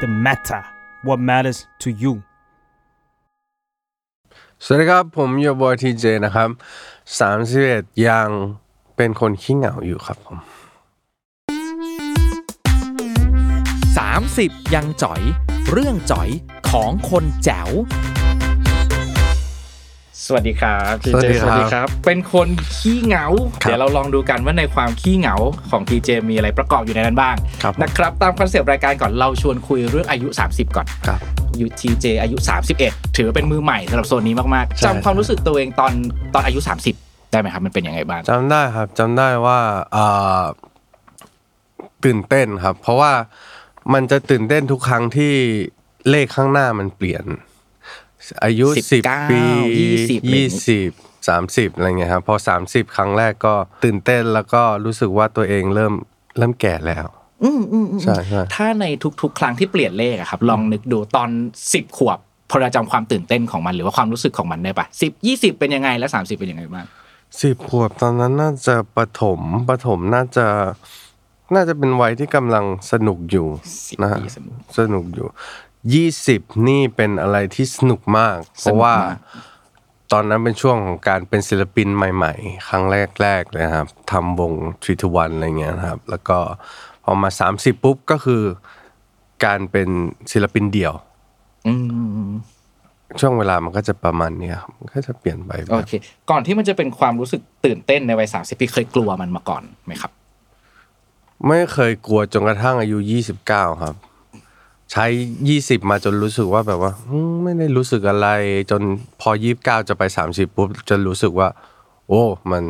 [0.00, 0.64] The matter
[1.06, 2.12] what matters to you
[4.64, 6.50] สวัสดีครับ ผมโยบอยทีเจนะครับ
[7.18, 8.28] สามสิบเอ็ดยัง
[8.96, 10.38] เป็นคนขี้เหงาอยู่ครับผม
[13.96, 15.22] 30 ยังจ๋อย
[15.70, 16.28] เรื่องจ๋อย
[16.70, 17.70] ของคนแจ๋ว
[20.32, 23.26] สวัสดีครับทีสวัเจสดีครับสวัสดีครับ เป็นคนขี้เหงา
[23.62, 25.34] ครับเดี๋ยวเราลองดูกันว่าในความขี้เหงา
[25.70, 31.18] ของทีเจมีอะไรประกอบอยู่ในนั้นบ้างครับนะครับตามคอนเซปต์รายการก่อนเราชวนคุยเรื่องอายุ 30 ก่อนครับ
[31.52, 32.36] อายุทีเจอายุ
[32.76, 35.92] 31 ถือว่าเป็นมือใหม่สำหรับโซนนี้มากใช่ๆจำความรู้สึกตัวเองตอน
[36.34, 36.60] ตอนอายุ
[36.94, 39.58] 30 ได้ไหมครับมันเป็นยังไงบ้างจำได้ครับจำได้ว่า
[39.96, 40.42] อ่า
[42.04, 43.12] ตื่นเต้นครับ เพราะว่า
[43.92, 45.34] มันจะตื่นเต้นทุกครั้งที่
[46.10, 47.24] เลขข้างหน้ามันเปลี่ยน
[48.44, 49.78] อายุ19สิบปี20
[50.32, 50.90] ยี่สิบ
[51.28, 55.92] สามสิบอะไรเงี้ยครับพอสามสิบครั้งแรกก็ตื่นเต้นแล้วก็รู้สึกว่าตัวเองเริ่ม
[56.38, 57.06] เริ่มแก่แล้ว
[57.44, 58.84] อืมอืมอืมใช่ใช่ ถ้าใน
[59.22, 61.30] ทุกๆ ครั้งที่เปลี่ยนเลขอะครับ ลองนึกดูตอน
[61.66, 62.18] 10ขวบ
[62.50, 66.86] พอจะจำความตื่นเต้นของมันหรือว่าความรู้สึกของมันได้ปะสิบยี่สิบเป็นยังไงและสามสิบเป็นยังไงบ้าง
[67.40, 70.46] สิบขวบตอนนั้นน่าจะประถมประถมน่าจะ
[71.54, 73.46] น่าจะเป็นวัยที่กำลังสนุกอยู่
[73.86, 75.26] สิบนะฮะปีสนุก สนุกอยู่
[75.94, 79.58] ยี่สิบนี่เป็นอะไรที่สนุกมาก เพราะว่าสนุกมาก
[80.12, 82.84] ตอนนั้นเป็นช่วงของการเป็นศิลปินใหม่ ๆ ครั้ง
[83.22, 84.52] แรกๆเลยครับทำวง
[84.82, 86.38] ทรีทวันอะไรเงี้ยนะครับ แล้วก็
[87.04, 88.42] พอมาสามสิบปุ๊บก็คือ
[89.44, 89.88] การเป็น
[90.32, 90.94] ศิลปินเดี่ยว
[91.66, 91.74] อื
[92.26, 92.30] ม
[93.20, 95.92] ช่วงเวลามันก็จะประมาณเนี้ยครับมันก็จะเปลี่ยนไปแบบโอเค
[96.30, 100.12] ก่อนที่มันจะเป็นความรู้สึกตื่นเต้นในวัยสามสิบพี่เคยกลัวมันมาก่อนไหมครับ
[101.46, 103.94] ไม่เคยกลัวจนกระทั่งอายุยี่สิบเก้าครับ
[104.92, 105.06] ใช้
[105.48, 108.28] ยี่สิบมาจนรู้สึกว่าแบบว่าอืมไม่ได้รู้สึกอะไร
[108.70, 108.82] จน
[109.20, 111.48] พอยี่สิบเก้าจะไปสามสิบปุ๊บจะรู้สึกว่า
[112.08, 112.62] โอ้มัน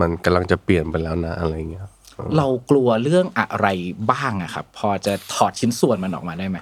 [0.00, 1.92] มันกำลังจะเปลี่ยนไปแล้วนะอะไรเงี้ยครับ
[2.36, 3.66] เรากลัวเรื่องอะไร
[4.10, 6.56] บ้างอะครับ พอจะถอดชิ้นส่วนมันออกมาได้ไหม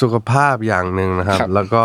[0.00, 1.84] สุขภาพอย่างหนึ่งนะครับ ครับ แล้วก็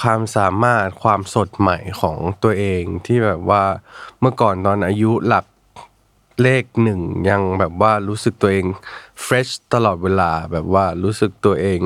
[0.00, 3.62] ความสามารถความสดใหม่ของตัวเองที่แบบว่า
[4.20, 5.44] เมื่อก่อนตอนอายุหลัก
[6.42, 7.00] เลขหนึ่ง
[7.30, 8.66] ยังแบบว่ารู้สึกตัวเอง
[9.22, 11.80] เฟรชตลอดเวลาแบบว่ารู้สึกตัวเอง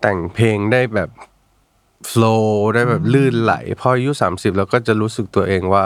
[0.00, 1.10] แต่งเพลงได้แบบ
[2.08, 5.84] โฟล์ได้แบบลื่นไหล พออายุสามสิบแล้วก็จะรู้สึกตัวเองว่า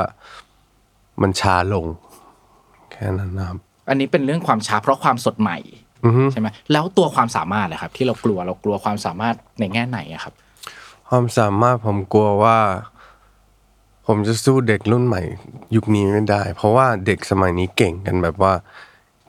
[1.23, 1.87] มันช้าลง
[2.93, 3.59] แค่นั้นนะครับ
[3.89, 5.59] อันนี้เป็นเรื่องความช้าเพราะความสดใหม่
[6.05, 10.35] อือฮึใช่ไหมแล้วตัวความสามารถเลยครับ ที่เรากลัวเรากลัวความสามารถในแง่ไหนอะครับ
[11.09, 12.59] ความสามารถผมกลัวว่า
[14.11, 15.23] ผมจะสู้เด็กรุ่นใหม่
[15.75, 18.53] ยุคนี้ไม่ได้ เพราะว่าเด็กสมัยนี้เก่งกันแบบว่า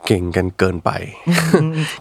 [0.08, 0.92] เก่งกันเกินไป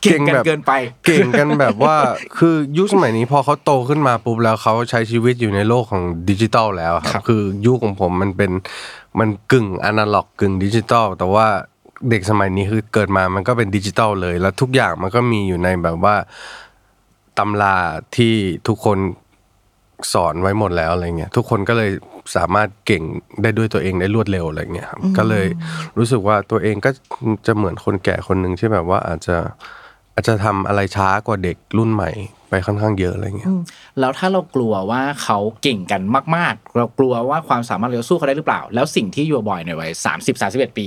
[0.03, 0.73] เก่งกันเกินไป
[1.07, 1.97] เก่งกันแบบว่า
[2.39, 8.51] คือยุคสมัยนี้พอเขาโตขึ้นมาปุ๊บแล้วเขาใช้ชีวิตอยู่ในโลกของดิจิตอลแล้วคครัรับบคือยุคของผมมันเป็น
[9.19, 11.47] มันกึ่งอนาล็อกกึ่งดิจิตอลแต่ว่า
[12.11, 16.15] เด็กสมัยนี้คือเกิดมามันก็เป็นดิจิตอลเลย แล้วทุกอย่างมันก็มีอยู่ในแบบว่า
[17.39, 17.77] ตำรา
[18.17, 18.35] ที่
[18.69, 18.99] ทุกคน
[20.13, 21.91] สอนไว้หมดแล้วอะไรเงี้ยทุกคนก็เลย
[22.37, 23.03] สามารถเก่ง
[23.43, 25.47] ได้ด้วยตัวเองได้รวดเร็วอะไรเงี้ยครับก็เลย
[25.99, 26.91] รู้สึกว่าตัวเองก็
[27.47, 29.37] จะเหมือนคนแก่คนหนึ่งที่แบบว่าอาจจะ
[30.15, 32.11] อาจจะทำอะไรช้ากว่าเด็กรุ่นใหม่
[32.49, 33.53] ไปค่อนข้างเยอะอะไรเงี้ย
[34.01, 36.03] แล้วถ้าเรากลัวว่าเขาเก่งกัน
[36.37, 40.87] มาก ๆ เรากลัวว่าความสามารถเราจะสู้เขาได้หรือเปล่า แล้วสิ่งที่ยูบอยในวัยสามสิบสามสิบเอ็ดปี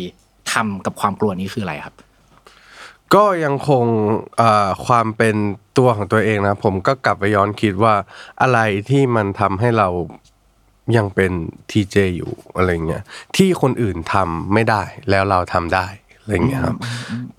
[0.51, 1.95] ทำกับความกลัวนี้คืออะไรครับ
[3.15, 3.85] ก็ยังคง
[4.37, 5.35] เอ่อความเป็น
[5.77, 7.95] ตัวของตัวเองนะ ผมก็กลับไปย้อนคิดว่า
[8.41, 8.59] อะไร
[8.89, 9.87] ที่มันทำให้เรา
[10.97, 11.31] ยังเป็น
[11.69, 13.03] ทีเจอยู่อะไรเงี้ย
[13.35, 15.87] ที่คนอื่นทำไม่ได้แล้วเราทำได้
[16.19, 16.77] อะไรเงี้ยครับ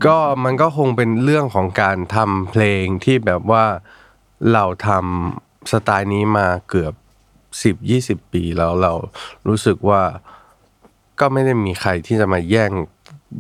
[0.07, 3.65] ก็มันก็คงเป็นเรื่องของการทำเพลงที่แบบว่า
[4.53, 6.95] เราทำสไตล์นี้มาเกือบ
[7.63, 8.93] สิบยี่สิบปีแล้วเรา
[9.49, 10.03] รู้สึกว่า
[11.21, 12.73] ก็ไม่ได้มีใครที่จะมาแย่ง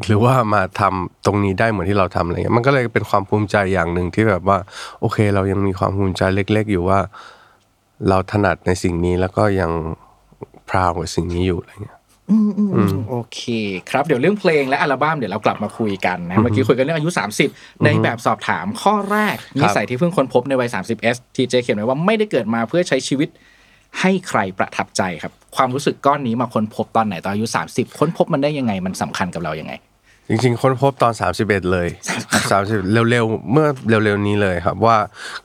[0.07, 4.59] หรือว่ามาทำตรงนี้ได้เหมือนที่เราทำอะไรเงี้ยมันก็เลยเป็นความภูมิใจอย่างหนึ่งที่แบบว่า
[5.01, 7.01] โอเค เรายังมีความภูมิใจเล็ก ๆ อยู่ว่า
[8.09, 9.71] เราถนัดในสิ่งนี้แล้วก็ยัง
[10.69, 11.99] พราวกับสิ่งนี้อยู่อะไรเงี้ย
[13.11, 13.41] โอเค
[13.91, 17.11] ครับเดี๋ยวเรื่องเพลงและอัลบั้มเดี๋ยวเรากลับมาคุยกันนะเมื่อกี้คุยกันเรื่องอายุ
[17.47, 23.29] 30 ในแบบสอบถามข้อแรกนิสัยที่เพิ่งค้นพบในวัย 30s ทีเจเขียนไว้ว่าไม่ได้เกิดมาเพื่อใช้ชีวิต
[24.01, 29.73] ให้ใครประทับใจครับ ความรู้สึกก้อนนี้มาค้นพบตอนไหนตอนอายุ 30 ค้นพบมันได้ยังไงมันสำคัญกับเรายังไง
[30.29, 31.13] จริง ๆ ค้นพบตอน
[31.43, 31.89] 31 เลย
[32.41, 34.97] 30เร็วๆเมื่อเร็วๆนี้เลยครับว่า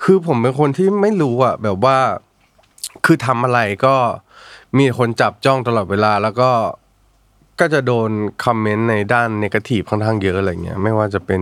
[0.04, 1.98] คือผมเป็นคนที่ไม่รู้อะแบบว่า
[3.06, 3.96] คือทำอะไรก็
[4.80, 6.52] มีคนจับจ้องตลอดเวลาแล้วก็
[7.60, 8.10] ก็จะโดน
[8.46, 11.40] คอมเมนต์ในด้านเนกาทีฟค่อนข้างเยอะอะไรเงี้ยไม่ว่าจะเป็น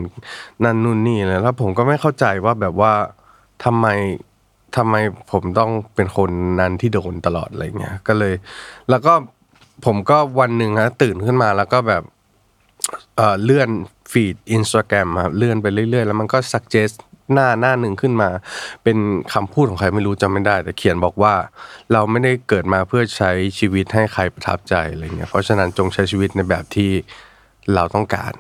[0.63, 2.94] นั่นนู่นนี่เลยแล้วผมก็ไม่เข้าใจว่าแบบว่า
[3.65, 3.88] ทำไม
[4.77, 4.95] ทำไม
[5.31, 8.33] ผมต้องเป็นคนนั้นที่โดนตลอดอะไรเงี้ยก็เลย
[8.89, 9.13] แล้วก็
[9.86, 12.04] ผมก็วันหนึ่งฮะตื่นขึ้นมาแล้วก็แบบ
[13.15, 13.69] เอ่อเลื่อน
[14.12, 16.95] ฟีดอินสตาแกรมครับเลื่อนไปเรื่อยๆ แล้วมันก็ suggest
[17.34, 18.30] หน้าหน้าหนึ่งขึ้นมา
[18.84, 18.98] เป็น
[19.34, 21.34] คำพูดของใครไม่รู้จำไม่ได้ แต่เขียนบอกว่า
[21.94, 26.92] เราไม่ได้เกิดมาเพื่อใช้ชีวิตให้ใครประทับใจอะไรเงี้ยเพราะฉะนั้นจงใช้ชีวิตในแบบที่
[27.74, 28.34] เราต้องการ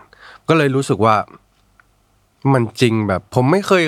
[0.47, 1.15] ก็เลยรู้สึกว่า
[2.53, 3.83] มันจริงแบบผมไม่เคย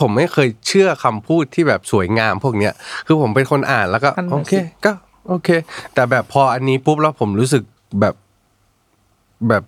[0.00, 2.72] ผมไม่เคยเชื่อคำพูดที่แบบสวยงามพวกเนี้ย
[3.06, 4.92] คือผมเป็นคนอ่านแล้วก็นั่นน่ะโอเคสิก็
[5.28, 5.48] โอเค
[5.94, 7.62] แต่แบบพออันนี้ปุ๊บแล้วผมรู้สึก
[8.00, 8.14] แบบ
[9.48, 9.62] แบบ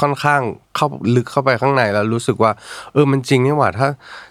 [0.00, 0.42] ค่อนข้าง
[0.76, 2.52] เข้าลึกเข้าไปข้างในแล้วรู้สึกว่า
[2.92, 3.88] เออมันจริงนี่หว่าถ้า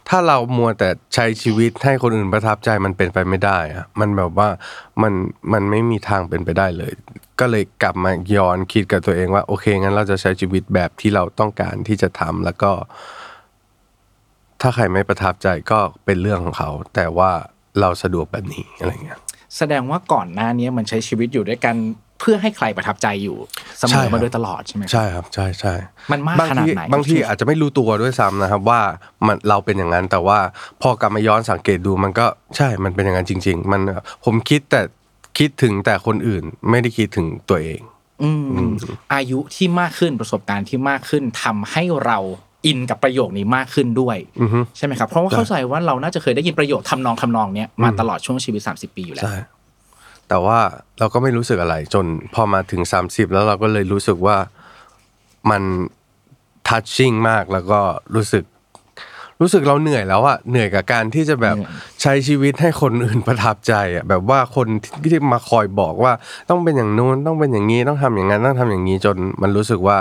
[0.09, 4.49] ถ้าเรามัวแต่ใช้ชีวิตให้คนอื่นประทับใจมันเป็นไปไม่ได้อะมันแบบว่า
[5.01, 5.13] มัน
[5.53, 6.93] มันไม่มีทางเป็นไปได้เลย
[7.39, 12.71] ก็เลยกลับมาย้อนคิดกับตัวเองว่าโอเคงั้นเราจะใช้ชีวิตแบบที่เราต้องการที่จะทำแล้วก็
[14.61, 17.31] ถ้าใครไม่ประทับใจก็เป็นเรื่องของเขา แต่ว่า
[17.79, 19.19] เราสะดวกแบบนี้อะไรเงี้ย
[19.57, 21.75] แสดงว่าก่อนหน้านี้มันใช้ชีวิตอยู่ด้วยกัน
[22.19, 23.37] เพื่อให้ใครประทับใจอยู่
[23.77, 25.73] เสมใช่อครับมาโดยตลอดใช่ไหมใช่ครับใช่ใช่
[26.11, 28.81] มันมากบางขนาดทีไหนบางทีอาจจะไม่รู้ตัวด้วยซ้ำนะครับว่า
[29.25, 30.39] มันเราเป็นอย่างนั้นแต่ว่า
[30.81, 32.25] พอกลับมาย้อนสังเกตดูมันก็
[32.57, 33.81] ใช่มันเป็นอย่างนั้นจริง ๆ มัน
[34.25, 34.81] ผมคิดแต่
[35.37, 37.81] คิดถึงแต่คนอื่นไม่ได้คิดถึงตัวเอง
[38.23, 38.67] อืม
[39.13, 42.19] อายุที่มากขึ้นประสบการณ์ที่มากขึ้นทำให้เรา
[42.65, 49.35] อินกับประโยคนี้มากขึ้นด้วยอือฮึใช่ไหมครับเพราะว่าเข้าใจว่าเราน่าจะเคยได้ยินประโยคทำนองทำนองเนี้ยมาตลอดช่วงชีวิต 30 ปีอยู่แล้วใช่
[50.29, 50.59] แต่ว่า
[50.99, 54.37] เราก็ไม่รู้สึกอะไร จนพอมาถึง 30 แล้วเราก็เลยรู้สึกว่า
[55.49, 55.63] มัน
[56.67, 57.79] ทัชชิ่งมากแล้วก็
[58.15, 58.43] รู้สึก
[59.41, 66.13] รู้สึกเราเหนื่อยแล้วอะเหนื่อยกับการที่จะแบบเหนื่อยใช้ชีวิตให้คนอื่นประทับใจอะแบบว่าคนที่ที่มาคอยบอกว่า
[66.49, 69.97] ต้องเป็นอย่างนู้นต้องเป็นอย่างนี้ต้องทำอย่างนั้นต้องทำอย่างนี้จนมันรู้สึกว่า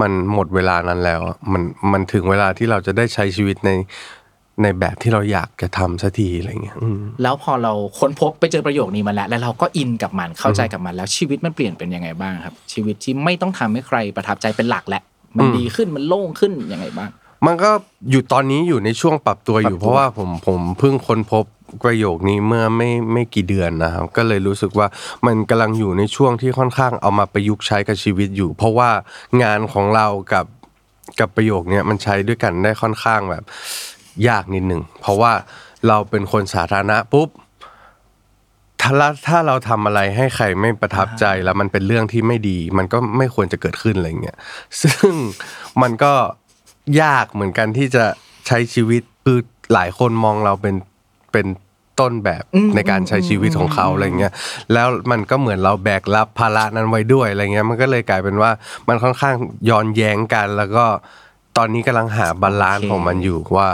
[0.00, 1.62] มันหมดเวลานั้นแล้วอะมัน
[1.92, 3.70] มันถึงเวลาที่เราจะได้ใช้ชีวิตใน
[4.62, 15.02] ในแบบที่เราอยากจะทำสักทีอะไรเงี้ยอืมแล้วพอเราค้นพบไปเจอประโยคนี้มาแล้ว แล้วเราก็อินกับมันเข้าใจกับมันแล้วชีวิตมันเปลี่ยนเป็นยังไงบ้างครับ ชีวิตที่ไม่ต้องทำให้ใครประทับใจเป็นหลักแล้ว
[15.36, 17.10] มันดีขึ้นมันโล่งขึ้นยังไงบ้าง
[17.46, 17.70] มันก็
[18.10, 21.44] อยู่ตอนนี้อยู่ในช่วงปรับตัวอยู่ปรับตัวเพราะว่าผมผมเพิ่งค้นพบ
[21.84, 24.86] ประโยคนี้เมื่อไม่ไม่กี่เดือนนะครับก็เลยรู้สึกว่า
[25.26, 28.90] มันกำลังอยู่ในช่วงที่ค่อนข้างเอามาประยุกต์ใช้กับชีวิตอยู่ เพราะว่า
[29.42, 30.46] งานของเรากับ
[31.20, 33.44] กับประโยคเนี้ยมันใช้ด้วยกันได้ค่อนข้างแบบ
[34.28, 35.32] ยากนิดหนึ่งเพราะว่า
[35.88, 37.28] เราเป็นคนสาธารณะปุ๊บ
[38.80, 44.36] ถ้าละถ้าเราทำอะไรให้ใครไม่ประทับใจแล้วมันเป็นเรื่องที่ไม่ดี มันก็ไม่ควรจะเกิดขึ้นอะไรเงี้ย
[44.82, 45.12] ซึ่ง
[45.82, 46.12] มันก็
[47.02, 48.04] ยากเหมือนกันที่จะ
[48.46, 49.38] ใช้ชีวิตคือ
[49.72, 50.74] หลายคนมองเราเป็น
[51.32, 51.46] เป็น
[52.00, 52.44] ต้นแบบ
[52.76, 54.32] ในการใช้ชีวิตของเขาอะไรเงี้ย
[54.72, 58.50] แล้วมันก็เหมือนเราแบกรับภาระนั้นไว้ด้วยอะไรเงี้ยมันก็เลยกลายเป็นว่า
[58.88, 59.34] มันค่อนข้าง
[59.70, 60.84] ย้อนแย้งกัน แล้วก็
[61.56, 63.68] ตอนนี้กำลังหาบาลานซ์โอเคของมันอยู่ว่า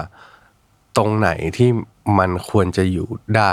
[0.96, 1.70] ตรงไหนที่
[2.18, 3.52] มันควรจะอยู่ได้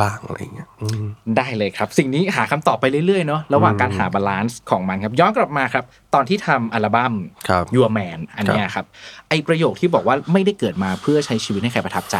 [0.00, 1.04] บ้างอะไรเงี้ยอืม
[1.36, 7.14] ได้เลยครับ สิ่งนี้หาคำตอบไปเรื่อยๆเนาะระหว่างการหา balance ของมันครับ ย้อนกลับมาครับ ตอนที่ทำอัลบั้ม
[7.48, 8.86] ครับ Your Man อันเนี้ยครับ
[9.28, 12.16] ไอประโยคที่บอกว่าไม่ได้เกิดมาเพื่อใช้ชีวิตให้ใครประทับใจ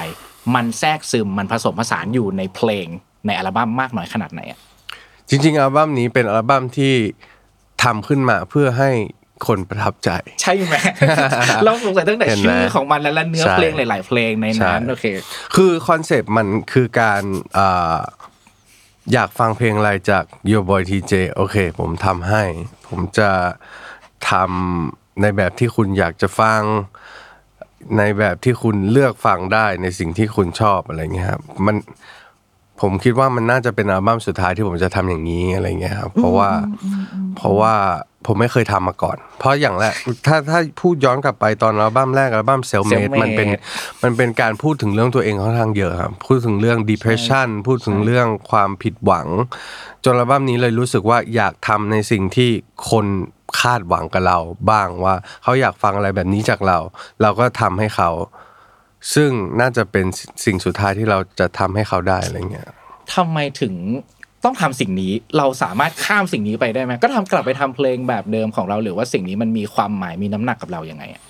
[0.54, 2.86] มันแทรกซึมมันผสมผสานอยู่ในเพลง
[3.26, 4.58] ในอัลบั้มมากน้อยขนาดไหนอะ
[5.28, 6.94] จริง ๆ อัลบั้มนี้เป็นอัลบั้มที่
[7.82, 8.90] ทำขึ้นมาเพื่อให้
[9.46, 10.10] คนประทับใจ
[10.42, 10.74] ใช่ไหม
[11.64, 15.06] เราสงสัยตั้งแต่เห็นไหมชื่อของมันและและเนื้อใช่เพลงหลาย ๆ เพลงในนั้นใช่โอเค
[15.54, 17.22] คือคอนเซปต์มันคือการ
[17.58, 17.98] อ่า
[19.12, 22.42] อยากฟังเพลงอะไรจาก Your Boy TJ โอเค ผมทำให้
[22.88, 23.30] ผมจะ
[24.30, 26.62] ทำในแบบที่คุณอยากจะฟัง
[27.98, 31.76] ในแบบที่คุณเลือกฟังได้ในสิ่งที่คุณชอบอะไรเงี้ยครับมัน
[32.80, 36.50] ผมคิดว่ามันน่าจะเป็นอัลบั้มสุดท้ายที่ผมจะทำอย่างนี้อะไรเงี้ยครับเพราะว่า
[37.36, 37.74] เพราะว่า
[38.28, 39.94] ผมไม่เคยทำมาก่อน เพราะอย่างแรก
[40.26, 43.48] ถ้าถ้าพูดย้อนกลับไปตอนอัลบั้มแรกอัลบั้มเซลเมด Self-Made มันเป็น
[44.02, 49.26] มันเป็นการพูดถึงเรื่องตัวเองค่อนข้างเยอะครับพูดถึงเรื่อง depression พูดถึงเรื่องความผิดหวัง
[50.04, 52.50] จนอัลบั้มนี้เลยรู้สึกว่าอยากทำในสิ่งที่
[52.90, 53.06] คน
[53.60, 54.38] คาดหวังกับเรา
[54.70, 56.78] บ้างว่าเขาอยากฟังอะไรแบบนี้จากเรา
[57.22, 58.10] เราก็ทำให้เขา
[59.14, 59.30] ซึ่ง
[59.60, 60.06] น่าจะเป็น
[60.44, 62.68] สิ่งสุดท้ายที่เราจะทำให้เขาได้อะไรเงี้ย
[63.14, 63.74] ทำไมถึง
[64.44, 71.22] ต้องทำสิ่งนี้เราสามารถข้ามสิ่งนี้ไปได้ไหมก็ทำกลับไปทำเพลงแบบเดิมของเรา หรือว่าสิ่งนี้มันมีความหมายมีน้ำหนักกับเรายังไงอะ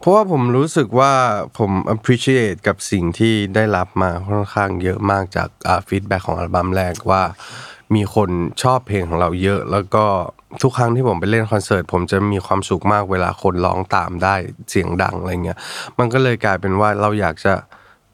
[0.00, 1.12] เพราะว่าผมรู้สึกว่า
[1.58, 5.48] ผม appreciate กับสิ่งที่ได้รับมาค่อนข้างเยอะมากจาก
[5.88, 7.22] feedback ของอัลบั้มแรกว่า
[7.94, 8.30] มีคน
[8.62, 10.04] ชอบเพลงของเราเยอะ แล้วก็
[10.62, 14.34] ทุกครั้งที่ผมไปเล่นคอนเสิร์ตผมจะมีความสุขมากเวลาคนร้องตามได้
[14.70, 15.58] เสียงดังอะไรเงี้ย
[15.98, 17.54] มันก็เลยกลายเป็นว่าเราอยากจะ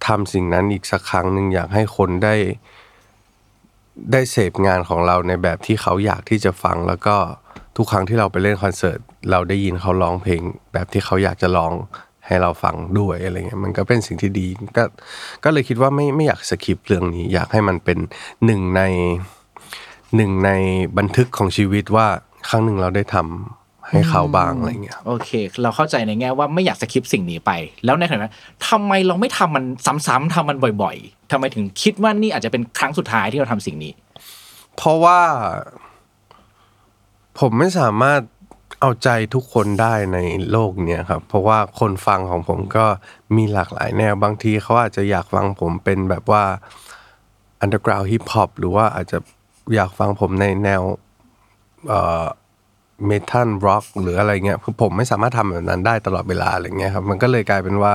[0.07, 2.35] ทำสิ่งนั้นอีกสักครั้งหนึ่งอยากให้คนได้
[4.13, 7.17] ได้เสพงานของเราในแบบที่เขาอยากที่จะฟัง แล้วก็
[7.77, 8.99] ทุกครั้งที่เราไปเล่นคอนเสิร์ต
[9.31, 10.41] เราได้ยินเขาร้องเพลง
[10.73, 11.73] แบบที่เขาอยากจะร้อง
[12.27, 14.85] ให้เราฟังด้วยอะไรเงี้ยมันก็เป็นสิ่งที่ดีก็
[15.45, 17.99] ก็เลยคิดว่าไม่ไม่อยากสคิปเรื่องนี้ อยากให้มันเป็น
[18.47, 18.83] หนึ่งใน
[20.17, 20.51] หนึ่งใน
[20.99, 22.07] บันทึกของชีวิตว่า
[22.49, 23.58] ครั้งหนึ่งเราได้ทำ
[23.91, 25.31] ให้เขาบ้างอะไรเงี้ยโอเค
[25.63, 27.51] เราเข้าใจในแง่ว่าไม่อยากสคิปสิ่งนี้ไป
[27.85, 28.35] แล้วในขณะนั้น
[28.69, 29.65] ทำไมเราไม่ทำมัน
[30.07, 33.93] ซ้ำๆทำมันบ่อย ๆทำไมถึงคิดว่านี่อาจจะเป็นครั้งสุดท้ายที่เราทำสิ่งนี้
[34.77, 35.21] เพราะว่า
[37.39, 38.21] ผมไม่สามารถ
[38.81, 40.19] เอาใจทุกคนได้ใน
[40.51, 42.87] โลกเนี้ยครับ เพราะว่าคนฟังของผมก็
[43.37, 46.45] มีหลากหลายแนวบางทีเขาอาจจะอยากฟังผมเป็นแบบว่า
[47.65, 49.19] underground hip hop หรือว่าอาจจะ
[49.75, 50.83] อยากฟังผมในแนว
[52.99, 57.93] เอ่อเมทัลร็อกหรืออะไรเงี้ยคือผมไม่สามารถทำแบบนั้นได้ตลอดเวลาอะไรเงี้ยครับมันก็เลยกลายเป็นว่า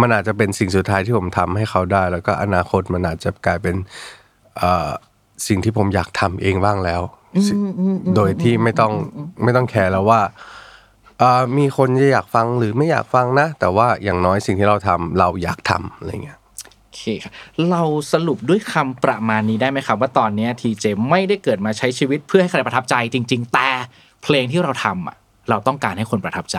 [0.00, 3.76] มันอาจจะเป็นสิ่งสุดท้ายที่ผมทำให้เขาได้ แล้วก็อนาคตมันอาจจะกลายเป็น
[4.58, 4.90] เอ่อ
[5.46, 7.02] สิ่งที่ผมอยากทำเองบ้างแล้ว
[7.46, 7.54] สิ
[8.16, 8.92] โดยที่ไม่ต้อง
[9.42, 10.20] ไม่ต้องแคร์แล้วว่า
[11.18, 16.38] เอ่อมีคนจะอยากฟังหรือไม่อยากฟังนะ แต่ว่าอย่างน้อยสิ่งที่เราทำเราอยากทำอะไรเงี้ย
[16.84, 17.32] โอเคครับ
[17.70, 23.68] เราสรุปด้วยคำประมาณนี้ได้ไหมครับ ว่าตอนเนี้ยทีเจไม่ได้เกิดมาใช้ชีวิตเพื่อให้ใครประทับใจจริง ๆ แต่
[24.22, 25.16] เพลงที่เราทำอะ
[25.50, 26.58] เราต้องการให้คนประทับใจ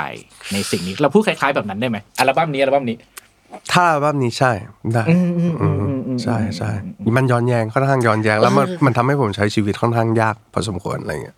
[0.54, 2.98] ในสิ่งนี้ เราพูดคล้าย ๆแบบนั้นได้ไหมอัลบั้มนี้อัลบั้มนี้
[3.74, 4.52] ถ้าอัลบั้มนี้ใช่
[4.94, 5.04] ได้
[5.62, 6.72] อืมใช่ใช่
[7.18, 11.38] มันย้อนแย้งค่อนข้างย้อนแย้งแล้วมันมันทำให้ผมใช้ชีวิตค่อนข้างยากพอสมควรอะไรเงี้ย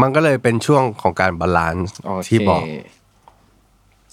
[0.00, 2.64] มันก็เลยเป็นช่วงของการ balance โอเคที่บอก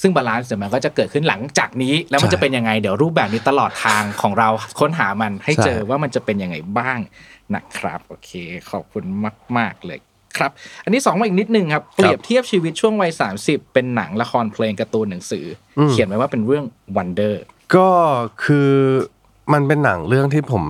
[0.02, 4.50] ซึ่ง balance เดี๋ยวมันก็จะเกิดขึ้นหลังจากนี้ แล้วมันใช่จะเป็นยังไงเดี๋ยวรูปแบบนี้ตลอดทางของเรา
[4.80, 7.00] ค้นหามันให้ใช่เจอว่ามันจะเป็นยังไงบ้าง
[7.56, 8.32] นะครับ โอเค
[8.72, 9.04] ขอบคุณ
[9.58, 10.00] มาก ๆ เลย
[10.38, 10.52] ครับ
[10.84, 13.12] อันนี้สองมาอีกนิดนึงครับ เปรียบเทียบชีวิตช่วงวัย
[13.42, 17.34] 30 เป็นหนังละครเพลงการ์ตูนหนังสือเขียนไว้ว่าเป็นเรื่อง Wonder
[17.76, 17.90] ก็
[18.44, 18.72] คือ
[19.54, 20.64] มันเป็นหนังเรื่องที่ผม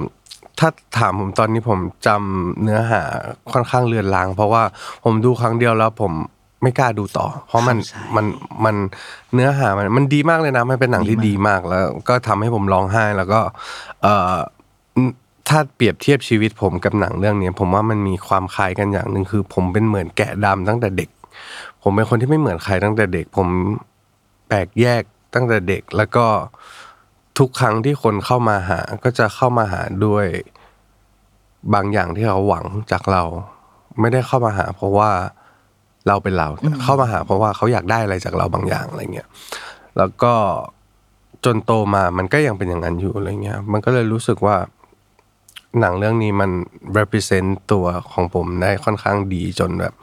[0.60, 3.01] ถ้าถามผมตอนนี้ผมจำเนื้อหา
[3.53, 4.63] ค่อนข้างเลือนลาง เพราะว่า
[5.03, 6.13] ผมดูครั้งเดียวแล้วผม
[6.63, 8.25] ไม่กล้าดูต่อ เพราะมันใช่มัน
[8.65, 8.75] มัน
[9.34, 13.41] เนื้อหามันมันดีมากเลยนะมันเป็นหนังที่ดีมากแล้ว ก็ทำให้ผมร้องไห้แล้วก็
[14.03, 14.36] เอ่อ
[15.48, 21.10] ถ้าเปรียบเทียบชีวิตผมกับหนังเรื่องนี้ผมว่ามันมีความคล้ายกันอย่างหนึ่งคือ ผมเป็นเหมือนแกะดำตั้งแต่เด็ก
[21.83, 23.48] ผมเป็นคนที่ไม่เหมือนใครตั้งแต่เด็ก ผม
[24.48, 26.25] แปลกแยกตั้งแต่เด็ก แล้วก็
[27.38, 30.27] ทุกครั้งที่คนเข้ามาหา ก็จะเข้ามาหาด้วย
[31.74, 33.24] บางอย่างที่เขาหวังจากเรา
[34.00, 35.12] ไม่ได้เข้ามาหา เพราะว่า
[36.07, 36.48] เราเป็นเรา
[36.83, 39.27] เข้ามาหา เพราะว่าเขาอยากได้อะไรจากเราบางอย่างอะไรเงี้ย
[39.98, 40.33] แล้วก็
[41.45, 44.55] จนโตมามันก็ยังเป็นอย่างนั้นอยู่อะไรเงี้ยมันก็เลยรู้สึกว่า
[45.80, 46.51] หนังเรื่องนี้มัน
[46.98, 49.94] represent ตัวของผมได้ค่อนข้างดีจนแบบ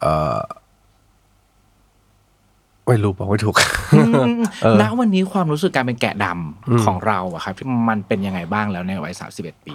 [0.00, 0.38] เออ
[2.86, 3.56] ไม่รู้บอกไม่ถูก
[4.80, 9.74] ณวันนี้ความรู้สึกการเป็นแกะดำของเราอะครับที่มันเป็นยังไงบ้างแล้วในวัย31ปี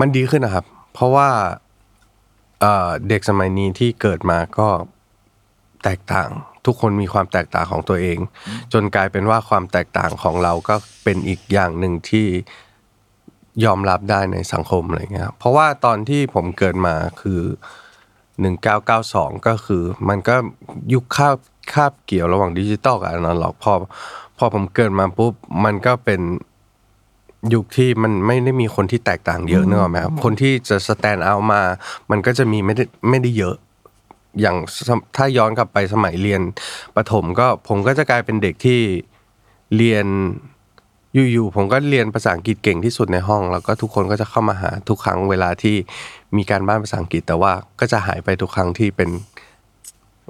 [0.00, 1.28] มันดีขึ้นนะครับ เพราะว่า
[2.60, 4.68] เอ่อเด็กสมัยนี้ที่เกิดมาก็
[5.84, 6.30] แตกต่าง
[6.66, 8.18] ทุกคนมีความแตกต่างของตัวเอง
[8.72, 12.26] จนกลายเป็นว่าความแตกต่างของเราก็เป็นอีกอย่างหนึ่งที่
[13.64, 17.40] ยอมรับได้ในสังคมอะไรเงี้ยครับเพราะว่าตอนที่ผมเกิดมาคือ
[18.40, 20.36] หนึ่งเก้าเก้าสองก็คือ มันก็
[20.92, 21.36] ยุคคาบ
[21.72, 23.72] คาบเกี่ยวระหว่างดิจิตอลกับอนาล็อกพอ
[24.38, 25.32] พอผมเกิดมาปุ๊บ
[25.64, 26.20] มันก็เป็น
[27.54, 31.60] ยุคที่มันไม่ได้มีคนที่แตกต่างเยอะนึกออกไหมครับคนที่จะ stand out มา
[32.10, 33.56] มันก็จะมีไม่ได้ไม่ได้เยอะ
[34.40, 34.56] อย่าง
[35.16, 36.40] ถ้าย้อนกลับไปสมัยเรียน
[36.96, 38.80] ประถมก็ผมก็จะกลายเป็นเด็กที่
[39.76, 40.06] เรียน
[41.14, 45.76] อยู่ๆผมก็เรียนภาษาอังกฤษเก่งที่สุดในห้อง แล้วก็ทุกคนก็จะเข้ามาหาทุกครั้งเวลาที่
[46.36, 49.10] มีการบ้านภาษาอังกฤษ แต่ว่าก็จะหายไปทุกครั้งที่เป็น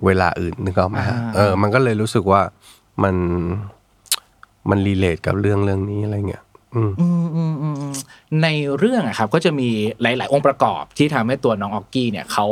[0.04, 2.40] เวลาอื่นนึกออกไหมฮะอ่าเออ มันก็เลยรู้สึกว่า
[3.02, 3.16] มัน
[4.70, 7.94] มันรีเลทกับเรื่องเรื่องนี้อะไรเงี้ยอืมอืมอืมอืมอืม
[8.42, 8.48] ใน
[8.78, 9.68] เรื่องอะครับก็จะมี
[10.02, 12.46] หลาย ๆ องค์ประกอบที่ทำให้ตัวน้องออกกี้เนี่ยเขา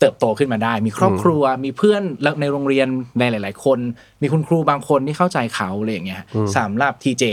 [0.00, 3.78] เติบโตขึ้นมาได้ มีครอบครัวมีเพื่อนแล้วในโรงเรียนในหลาย ๆ คน
[4.22, 6.22] มีคุณครูบางคนที่เข้าใจเขาอะไรอย่างเงี้ย
[6.56, 7.24] สำหรับทีเจ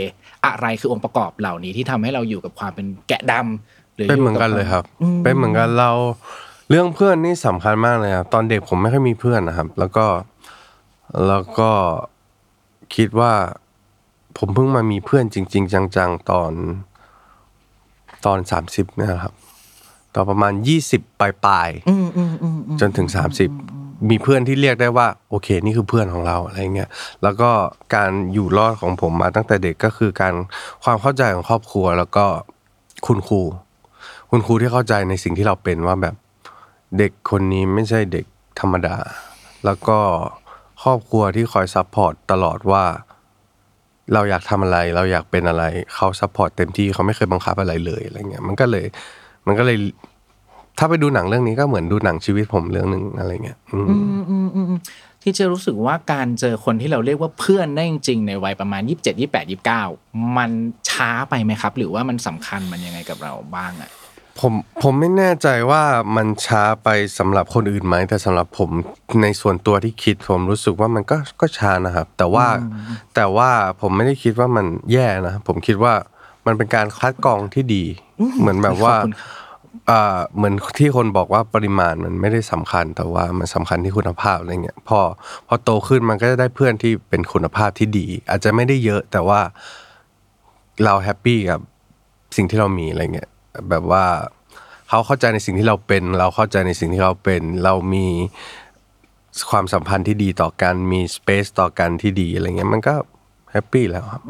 [0.45, 4.83] อะไรคือองค์ประกอบเหล่านี้ที่ทำให้เราอยู่กับความเป็นแกะดำหรือเป็นเหมือนกันเลยครับ
[5.23, 5.91] เป็นเหมือนกันเรา
[6.69, 10.05] เรื่องเพื่อนนี่สำคัญมากเลยครับตอนเด็กผมไม่ค่อยมีเพื่อนนะครับ แล้วก็
[11.27, 11.71] แล้วก็
[12.95, 13.33] คิดว่า
[14.37, 16.51] ผมเพิ่งมามีเพื่อนจริง ๆ จังๆตอน
[18.25, 19.33] ตอนสามสิบนี่ยนะครับ
[20.15, 23.74] ตอนประมาณยี่สิบปลายปลายๆอืมอืมอืมอืมจนถึง30
[24.09, 26.89] มีเพื่อนที่เรียกได้ว่าโอเค นี่คือเพื่อนของเราอะไรเงี้ย
[27.23, 27.49] แล้วก็
[27.95, 30.33] การอยู่รอดของผมมาตั้งแต่เด็กก็คือการ
[30.83, 32.25] ความเข้าใจของครอบครัว แล้วก็
[33.07, 33.41] คุณครู
[34.29, 36.15] คุณครูที่เข้าใจในสิ่งที่เราเป็นว่าแบบ
[36.97, 38.25] เด็กคนนี้ไม่ใช่เด็ก
[38.59, 38.95] ธรรมดา
[39.65, 39.97] แล้วก็
[40.83, 42.83] ครอบครัวที่คอย support ตลอดว่า
[44.13, 45.63] เราอยากทำอะไรเราอยากเป็นอะไร
[45.95, 48.85] เขา support เต็มที่เขาไม่เคยบังคับอะไรเลยอะไรเงี้ยมันก็เลย
[49.47, 49.77] มันก็เลย
[50.77, 54.79] ถ้าไปดูหนังเรื่องนี้ก็เหมือนดูหนังชีวิตผมเรื่องหนึ่งอะไรเงี้ยอืมอืมอืมอืมอืม
[55.21, 60.51] ที่เจะรู้สึกว่าการเจอคนที่เราเรียกว่าเพื่อนได้จริงๆในวัยประมาณ 27 28 29 มัน
[60.89, 63.91] ช้าไปไหมครับ หรือว่ามันสำคัญมันยังไงกับเราบ้างอะ
[64.39, 64.53] ผม
[64.83, 65.83] ผมไม่แน่ใจว่า
[66.15, 66.89] มันช้าไป
[67.19, 68.69] สำหรับคนอื่นไหมแต่สำหรับผม
[69.21, 72.47] ในส่วนตัวที่คิด ผมรู้สึกว่ามันก็ก็ช้านะครับ แต่ว่า
[73.15, 73.49] แต่ว่า
[73.81, 75.93] ผมไม่ได้คิดว่ามันแย่นะผมคิดว่า
[76.45, 77.83] มันเป็นการคัดกรองที่ดี
[78.39, 79.07] เหมือนแบบว่าข
[79.89, 84.99] อ่าเหมือนที่คนบอกว่าปริมาณมันไม่ได้สำคัญแต่ว่ามันสำคัญที่คุณภาพอะไรเงี้ยพอ
[85.47, 89.39] พอโตขึ้นมันก็จะได้เพื่อนที่เป็นคุณภาพที่ดี อาจจะไม่ได้เยอะแต่ว่า
[90.83, 91.59] เรา happy กับ
[92.35, 93.29] สิ่งที่เรามีอะไรเงี้ย
[93.69, 94.05] แบบว่า
[94.89, 98.07] เขาเข้าใจในสิ่งที่เราเป็น เราเข้าใจในสิ่งที่เขาเป็น เรามี
[99.51, 102.95] ความสัมพันธ์ที่ดีต่อกันมี space ต่อกันที่ดีอะไรเงี้ยมันก็
[103.55, 104.23] happy แล้วครับ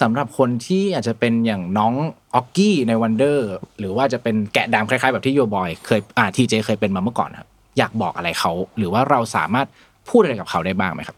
[0.00, 1.94] สำหรับคนที่อาจจะเป็นอย่างน้อง
[2.34, 9.66] ออกกี้ใน Wonder หรือว่าจะเป็นแกะดำคล้ายๆ แบบที่ยัวร์บอยเคยอ่าทีเจเคยเป็นมาเมื่อก่อนครับอยากบอกอะไรเขา หรือว่าเราสามารถ
[10.08, 11.16] พูดอะไรกับเขาได้บ้างไหมครับ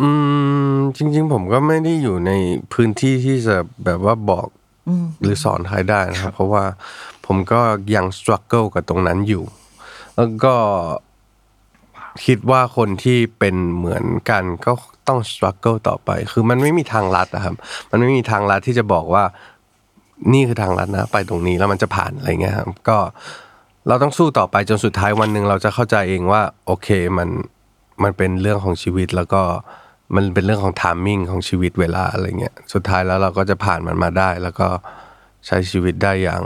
[0.00, 0.08] อื
[0.72, 2.32] มจริง ๆ ผมก็ไม่ได้อยู่ใน
[2.72, 4.48] พื้นที่ที่จะแบบว่าบอก
[5.22, 6.64] หรือสอนใครได้นะครับ เพราะว่า
[7.26, 7.60] ผมก็
[7.96, 9.44] ยังส t รั g เกิลกับตรงนั้นอยู่
[10.16, 10.54] แล้วก็
[12.26, 14.72] คิดว่าคนที่เป็นเหมือนกันก็
[15.08, 17.54] ต้องส t r รั g เกิลต่อไป คือมันไม่มีทางลัดนะครับ
[17.90, 19.24] มันไม่มีทางลัดที่จะบอกว่า
[20.32, 22.98] นี่คือทางลัดนะ ไปตรงนี้แล้วมันจะผ่านอะไรเงี้ยครับก็
[23.88, 26.88] เราต้องสู้ต่อไปจนสุดท้ายวันหนึ่งเราจะเข้าใจเองว่า โอเค
[27.18, 27.28] มัน
[28.02, 29.42] มันเป็นเรื่องของชีวิตแล้วก็
[30.16, 34.68] มันเป็นเรื่องของ timing ของชีวิตเวลาอะไรเงี้ยสุดท้ายแล้วเราก็จะผ่านมันมาได้ แล้วก็
[35.46, 36.42] ใช้ชีวิตได้อย่าง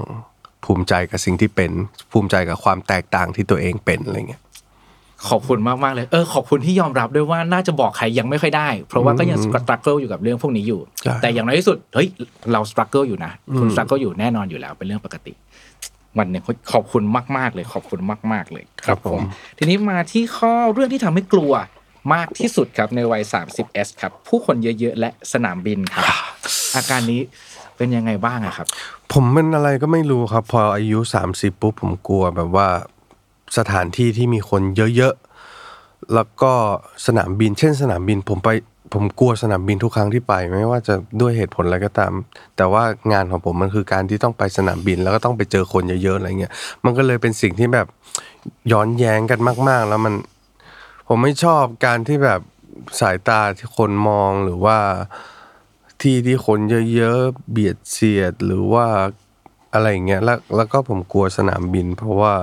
[0.65, 1.71] ภูมิใจกับสิ่งที่เป็น
[2.13, 4.43] ภูมิใจกับความแตกต่างที่ตัวเองเป็นอะไรเงี้ย
[5.31, 12.09] ขอบคุณมากมากๆเลยเออขอบคุณที่ยอมรับด้วยว่าน่าจะบอกใครยังไม่ค่อยได้ เพราะว่าก็ยัง struggle อยู่กับเรื่องพวกนี้อยู่ใช่แต่อย่างน้อยที่สุดเฮ้ย
[12.53, 15.33] เรา struggle อยู่นะคุณ struggle อยู่แน่นอนอยู่แล้วเป็นเรื่องปกติ
[16.19, 17.03] วันหนึ่งขอบคุณ
[17.37, 18.01] มาก ๆ เลยขอบคุณ
[18.33, 18.65] มาก ๆ เลย
[19.59, 21.53] ทีนี้มาที่ข้อเรื่องที่ทำให้กลัว
[22.15, 26.05] มากที่สุดครับในวัย 30s ครับ ผู้คนเยอะ ๆ และสนามบินครับ
[26.77, 27.21] อาการนี้
[27.77, 28.67] เป็นยังไงบ้างอะครับ
[29.13, 32.69] ผมเป็นอะไรก็ไม่รู้ครับ พออายุสามสิบปุ๊บผมกลัวแบบว่า
[33.59, 34.63] สถานที่ที่มีคน
[34.97, 36.53] เยอะๆแล้วก็
[37.07, 38.49] สนามบิน เช่น สนามบินผมไป
[38.95, 42.13] ผมกลัวสนามบินทุกครั้งที่ไป ไม่ว่าจะด้วยเหตุผลอะไรก็ตาม
[42.57, 46.53] แต่ว่างานของผมมันคือการที่ต้องไปสนามบิน แล้วก็ต้องไปเจอคนเยอะๆอะไรเงี้ย
[46.85, 47.87] มันก็เลยเป็นสิ่งที่แบบ
[48.73, 50.15] ย้อนแย้งกันมาก ๆ แล้วมัน
[51.09, 52.41] ผมไม่ชอบการที่แบบ
[53.01, 54.79] สายตาที่คนมองหรือว่า
[56.03, 56.59] ที่ที่คน
[56.95, 58.87] เยอะๆเบียดเสียดหรือว่า
[59.75, 62.35] อะไรอย่างเงี้ยแล้วแล้วก็ผมกลัวสนามบิน เพราะว่า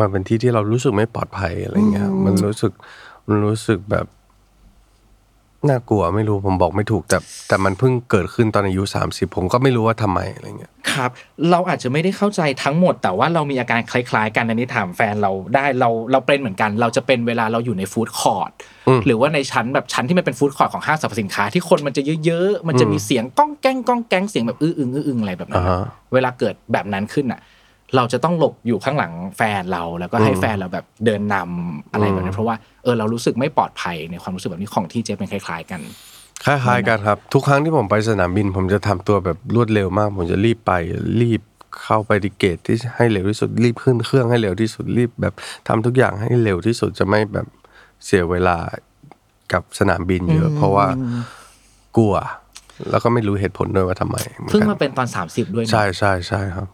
[0.00, 2.72] มันเป็นที่ที่เรารู้สึกไม่ปลอดภัยอะไรเงี้ย มันรู้สึก
[3.28, 4.06] มันรู้สึกแบบ
[5.68, 11.10] น่ากลัวไม่รู้ผมบอกไม่ถูก แต่แต่มันเพิ่งเกิดขึ้นตอนอายุสามสิบผมก็ไม่รู้ว่าทำไมอะไรเงี้ยครับ
[11.50, 18.50] เราอาจจะไม่ได้เข้าใจทั้งหมด แต่ว่าเรามีอาการคล้ายๆ กันอันนี้ถามแฟนเราได้เราเราเป็นเหมือนกัน เราจะเป็นเวลาเราอยู่ใน food court
[18.88, 27.40] อืมหรือว่าในชั้นแบบชั้นที่มันเป็น food court ของห้างสรรพสินค้าที่คนมันจะเยอะๆมันจะมีเสียงก้องแก้งก้องแก้งเสียงแบบอื้ออึงอื้ออึงอะไรแบบนั้นอ่าฮะเวลาเกิดแบบนั้นขึ้นอะ
[27.96, 35.80] เราจะต้องหลบอยู่ข้างหลังแฟนเรา แล้วก็ให้แฟนเราแบบเดินำอะไรแบบนี้นเพราะว่าเออเรารู้สึกไม่ปลอดภัยในความรู้สึกแบบนี้ของที่เจเป็นคล้าย ๆ กัน
[36.44, 40.72] คล้ายๆกันครับ ทุกครั้งที่ผมไปสนามบิน ผมจะทำตัวแบบรวดเร็วมาก ผมจะรีบไป
[41.22, 41.40] รีบ
[41.84, 45.34] เข้าไปที่เกตที่ให้เร็วที่สุดรีบขึ้นเครื่องให้เร็วที่สุดรีบแบบ
[45.68, 47.46] ทำทุกอย่างให้เร็วที่สุดจะไม่แบบ
[48.04, 48.56] เสียเวลา
[49.52, 50.86] กับสนามบินเยอะ เพราะว่า
[51.96, 52.14] กลัว
[52.90, 56.68] แล้วก็ไม่รู้เหตุผลด้วยว่าทำไมหอนเพิ่งกันมาเป็นตอน 30 ด้วยนะใช่ใช่ใช่ครับ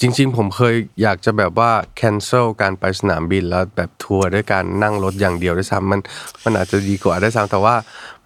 [0.00, 6.00] จริง ๆ ผมเคยอยากจะแบบว่า cancel การไปสนามบินแล้วแบบทัวร์ด้วยการนั่งรถอย่างเดียวด้วยซ้ำมัน
[6.44, 7.74] มันอาจจะดีกว่าด้วยซ้ำแต่ว่า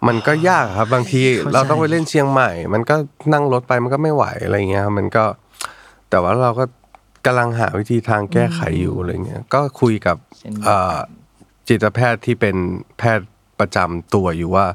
[0.07, 1.21] มันก็ยากครับ บางที
[1.53, 2.95] เราต้องไปเล่นเชียงใหม่ มันก็
[3.33, 5.25] นั่งรถไปมันก็ไม่ไหวอะไรเงี้ยครับมันก็
[6.09, 6.65] แต่ว่าเราก็
[7.25, 10.95] กำลังหาวิธีทางแก้ไขอยู่อะไรเงี้ยก็คุยกับเช่นเดียวกันเอ่อ
[11.67, 12.55] จิตแพทย์ที่เป็น
[12.97, 13.27] แพทย์
[13.59, 14.65] ประจำตัวอยู่ว่า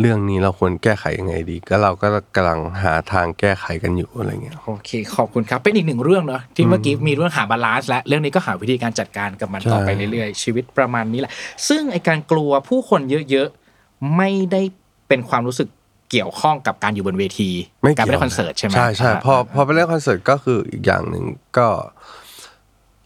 [0.00, 11.32] เรื่องนี้เราควรแก้ไขยังไงดี ก็เราก็กำลังหาทางแก้ไขกันอยู่อะไรเงี้ยโอเค ขอบคุณครับ เป็นอีกหนึ่งเรื่องเนาะที่เมื่อกี้มีเรื่องหา balance และเรื่องนี้ก็หาวิธีการจัดการกับมันใช่ต่อไปเรื่อยๆ ชีวิตประมาณนี้แหละ
[11.68, 14.62] ซึ่งไอการกลัวผู้คนเยอะๆไม่ได้
[15.08, 15.68] เป็นความรู้สึก
[16.10, 17.50] เกี่ยวข้องกับการอยู่บนเวที
[17.82, 21.24] ไม่เกี่ไปยวเล่นคอนเสิร์ตใช่ไหมใช่ใช่พอพอไปเล่นคอนเสิร์ตก็คืออีกอย่างหนึ่ง
[21.58, 21.68] ก็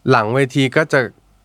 [0.09, 0.99] หลังเวทีก็จะ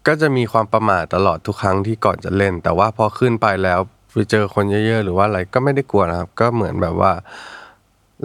[0.06, 3.80] ก็จะมีความประหม่าตลอดทุกครั้งที่ก่อนจะเล่น แต่ว่าพอขึ้นไปแล้ว
[4.12, 7.12] ไปเจอคนเยอะๆ หรือว่าอะไรก็ไม่ได้กลัวนะครับ ก็เหมือนแบบว่า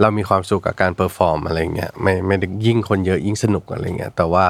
[0.00, 4.46] เรามีความสุขกับการ perform อะไรเงี้ยไม่ไม่ได้ยิ่งคนเยอะยิ่งสนุกอะไรเงี้ยแต่ว่า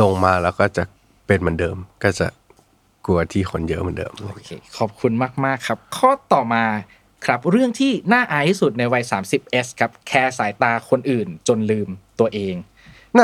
[0.00, 0.84] ลงมาแล้วก็จะ
[1.26, 2.26] เป็นเหมือนเดิม ก็จะ
[3.06, 5.12] กลัวที่คนเยอะเหมือนเดิมโอเคขอบคุณ
[5.44, 6.64] มากๆครับ ข้อต่อมา
[7.26, 11.88] ครับเรื่องที่น่าอายที่สุดในวัย 30s ครับ แคร์สายตาคนอื่นจนลืม
[12.20, 12.54] ตัวเอง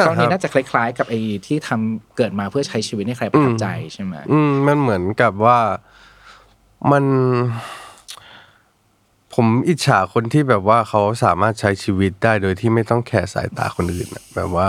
[0.04, 5.58] ครับน่าจะคล้ายๆ กับไอ้ที่ทำเกิดมาเพื่อใช้ชีวิตให้ใครประทับใจใช่ไหมอืมมันเหมือนกับว่า
[6.92, 7.04] มัน
[9.34, 14.68] ผมอิจฉาคนที่แบบว่าเขาสามารถใช้ชีวิตได้โดยที่ไม่ต้องแคร์สายตาคนอื่นอะแบบว่า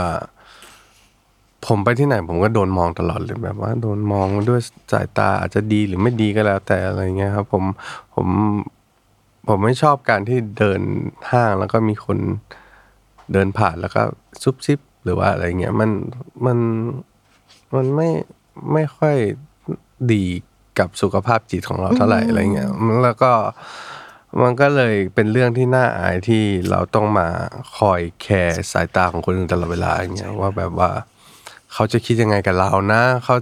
[1.66, 4.62] ผมไปที่ไหน ผมก็โดนมองตลอดเลยแบบว่า โดนมองด้วย
[4.94, 7.64] สายตาอาจจะดีหรือไม่ดีก็แล้ว แต่อะไรเงี้ยครับ ผม
[8.16, 8.28] ผม
[9.48, 10.82] ผมไม่ชอบการที่เดิน
[11.32, 12.18] ห้างแล้วก็มีคน
[13.34, 14.02] เดินผ่านแล้วก็
[14.44, 15.90] ซุบซิบ หรือว่าอะไรเงี้ยมัน
[16.46, 16.58] มัน
[17.76, 18.10] มันไม่
[18.74, 19.16] ไม่ค่อย
[20.14, 20.26] ดี
[20.80, 22.70] กับสุขภาพจิตของเราเท่าไหร่อะไรเงี้ย
[23.04, 23.32] แล้วก็
[24.44, 27.28] มันก็เลยเป็นเรื่องที่น่าอายที่เราต้องมา
[27.78, 30.90] คอยแคร์สายตาของคนอื่นตลอดเวลาอย่างเงี้ยว่าแบบว่า
[31.74, 33.36] เขาจะคิดยังไงกับเรานะเขา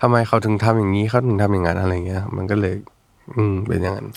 [0.00, 2.74] ทำไมเขาถึงทำอย่างนี้เขาถึงทำอย่างนั้นอะไรเงี้ย มันก็เลย
[3.36, 4.08] อืมเป็นอย่างนั้น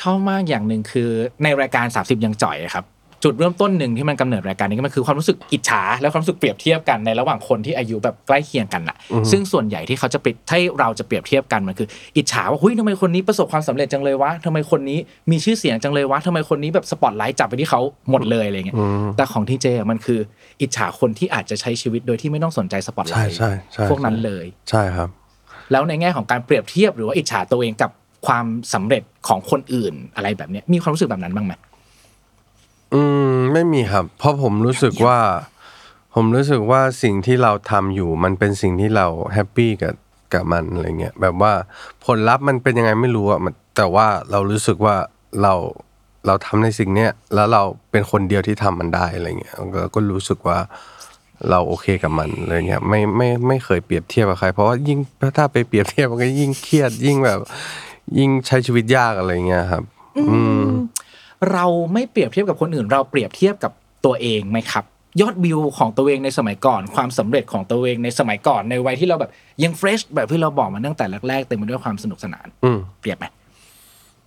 [0.00, 1.10] ชอบมากอย่างหนึ่งคือ
[1.42, 2.84] ในรายการ 30 ยังจ่อยอะครับ
[3.24, 8.96] จุดเริ่มต้นหนึ่งที่มันกำเนิดรายการนี้ก็มันคือความรู้สึกอิจฉาและความรู้สึกเปรียบเทียบกันในระหว่างคนที่อายุแบบใกล้เคียงกันน่ะ
[9.30, 14.98] ซึ่งส่วนใหญ่ที่เขาจะเปรียบให้เราจะเปรียบเทียบกันมันคือ อิจฉาว่าเฮ้ยทำไมคนนี้ประสบความสำเร็จจังเลยวะทำไมคนนี้
[15.30, 17.80] มีชื่อเสียงจังเลยวะทำไมคนนี้แบบสปอตไลท์จับไปที่เขา
[18.10, 18.76] หมดเลยอะไรเงี้ย
[19.16, 20.20] แต่ของทีเจอะมันคือ
[20.62, 25.08] อิจฉาคนที่อาจจะใช้ชีวิตโดยที่ไม่ต้องสนใจสปอตไลใช่ท์ใช่ใช่พวกนั้นเลยใช่ครับ
[25.72, 27.90] แล้วในแง่ของการเปรียบเทียบหรือว่าอิจฉาตัวเองกับ
[28.26, 31.52] ความสำเร็จของคนอื่นอะไรแบบเนี้ยมีความรู้สึกแบบนั้นบ้างไหม
[32.94, 33.00] อื
[33.32, 35.18] มไม่มีครับ เพราะผมรู้สึกว่า
[36.14, 39.94] ผมรู้สึกว่าสิ่งที่เราทำอยู่ มันเป็นสิ่งที่เราแฮปปี้กับ
[40.32, 41.52] กับมันอะไรเงี้ยแบบว่า
[42.04, 44.96] ผลลัพธ์มันเป็นยังไงไม่รู้อะมันแต่ว่าเรารู้สึกว่า
[45.42, 45.54] เรา
[46.26, 50.58] เราทำในสิ่งเนี้ยแล้วเราเป็นคนเดียวที่ทำมันได้อะไรเงี้ยก็ก็รู้สึกว่า
[51.50, 54.98] เราโอเคกับมันอะไรเงี้ยไม่ไม่ไม่เคยเปรียบเทียบกับใคร เพราะว่ายิ่ง
[55.38, 57.40] ถ้าไปเปรียบเทียบมันก็ยิ่งเครียดยิ่งแบบ
[58.18, 59.84] ยิ่งใช้ชีวิตยากอะไรเงี้ยครับ
[60.30, 60.62] อืม
[61.52, 63.72] เราไม่เปรียบเทียบกับคนอื่น เราเปรียบเทียบกับ
[64.04, 64.84] ตัวเองไหมครับ
[65.20, 69.30] ยอดวิวของตัวเองในสมัยก่อน ความสำเร็จของตัวเองในสมัยก่อนในวัยที่เราแบบ
[69.64, 73.24] ยังเฟรชแบบที่เราบอกมาตั้งแต่แรกๆเต็มไปด้วยความสนุกสนานอืมเปรียบไหม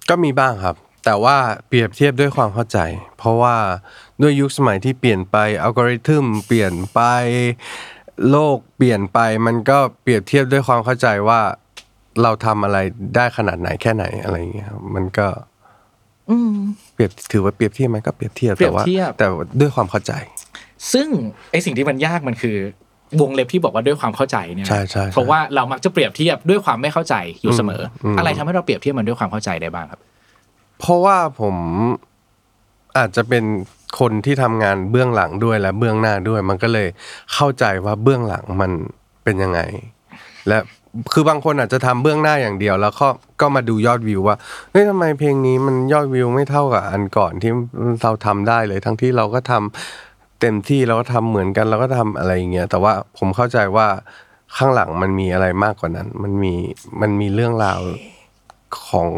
[0.10, 0.76] ก็มีบ้างครับ
[1.06, 2.80] แต่ว่าเปรียบเทียบด้วยความเข้าใจ
[3.18, 3.56] เพราะว่า
[4.22, 7.02] ด้วยยุคสมัยที่เปลี่ยนไปอัลกอริทึมเปลี่ยนไป
[8.30, 11.42] โลกเปลี่ยนไปมันก็เปรียบเทียบด้วยความเข้าใจว่า
[12.22, 12.78] เราทำอะไร
[13.16, 15.28] ได้ขนาดไหนแค่ไหนอะไรอย่างเงี้ยครับมันก็
[16.94, 19.28] เปรียบถือว่าเปรียบเทียบไหมก็เปรียบเทียบเปรียแต่บว่าเทียบแต่
[19.62, 20.14] ด้วยความเข้าใจ
[20.94, 21.08] ซึ่ง
[21.52, 22.58] ไอสิ่งที่มันยากมันคือ
[23.22, 30.00] วงเล็บที่บอกว่าด้วยความเข้าใจเนี่ยนะใช่ใช่ใช่เพราะว่าเรามักจะเปรียบเทียบด้วยความไม่เข้าใจอยู่เสมออมอะไรทำให้เราเปรียบเทียบมันด้วยความเข้าใจได้บ้างครับ
[30.80, 31.56] เพราะว่าผม
[32.98, 33.44] อาจจะเป็น
[34.00, 36.88] คนที่ทำงานเบื้องหลังด้วยและเบื้องหน้าด้วย มันก็เลย
[37.34, 38.72] เข้าใจว่าเบื้องหลังมัน
[39.24, 39.60] เป็นยังไง
[40.48, 40.58] และ
[41.14, 43.08] คือบางคนอาจจะทำเบื้องหน้าอย่างเดียว แล้วก็
[43.42, 44.36] ก็มาดูยอดวิวว่า
[44.72, 47.52] เฮ้ยทำไมเพลงนี้มันยอดวิวไม่เท่ากับอันก่อนที่
[48.04, 53.88] เราทำได้เลย ทั้งที่เราก็ทำเต็มที่เราก็ทำเหมือนกันเราก็ทำอะไรอย่างเงี้ยแต่ว่าผมเข้าใจว่า
[54.58, 56.54] ข้างหลังมันมีอะไรมากกว่านั้น มันมี
[57.02, 57.80] มันมีเรื่องราว
[58.90, 59.10] ของ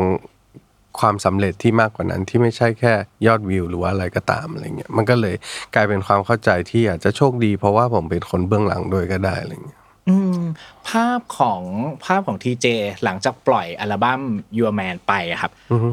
[0.99, 2.93] ความสำเร็จที่มากกว่านั้นที่ไม่ใช่แค่
[3.27, 5.35] ยอดวิวหรือว่าอะไรก็ตามอะไรเงี้ยมันก็เลย
[5.75, 9.79] กลายเป็นความเข้าใจที่อาจจะโชคดี เพราะว่าผมเป็นคนเบื้องหลังด้วยก็ได้อะไรเงี้ย
[10.10, 10.41] อืม
[10.89, 11.62] ภาพของ
[12.06, 12.67] ภาพของทีเจ
[13.04, 14.22] หลังจากปล่อยอัลบั้ม
[14.58, 15.52] Your Man ไปอะครับ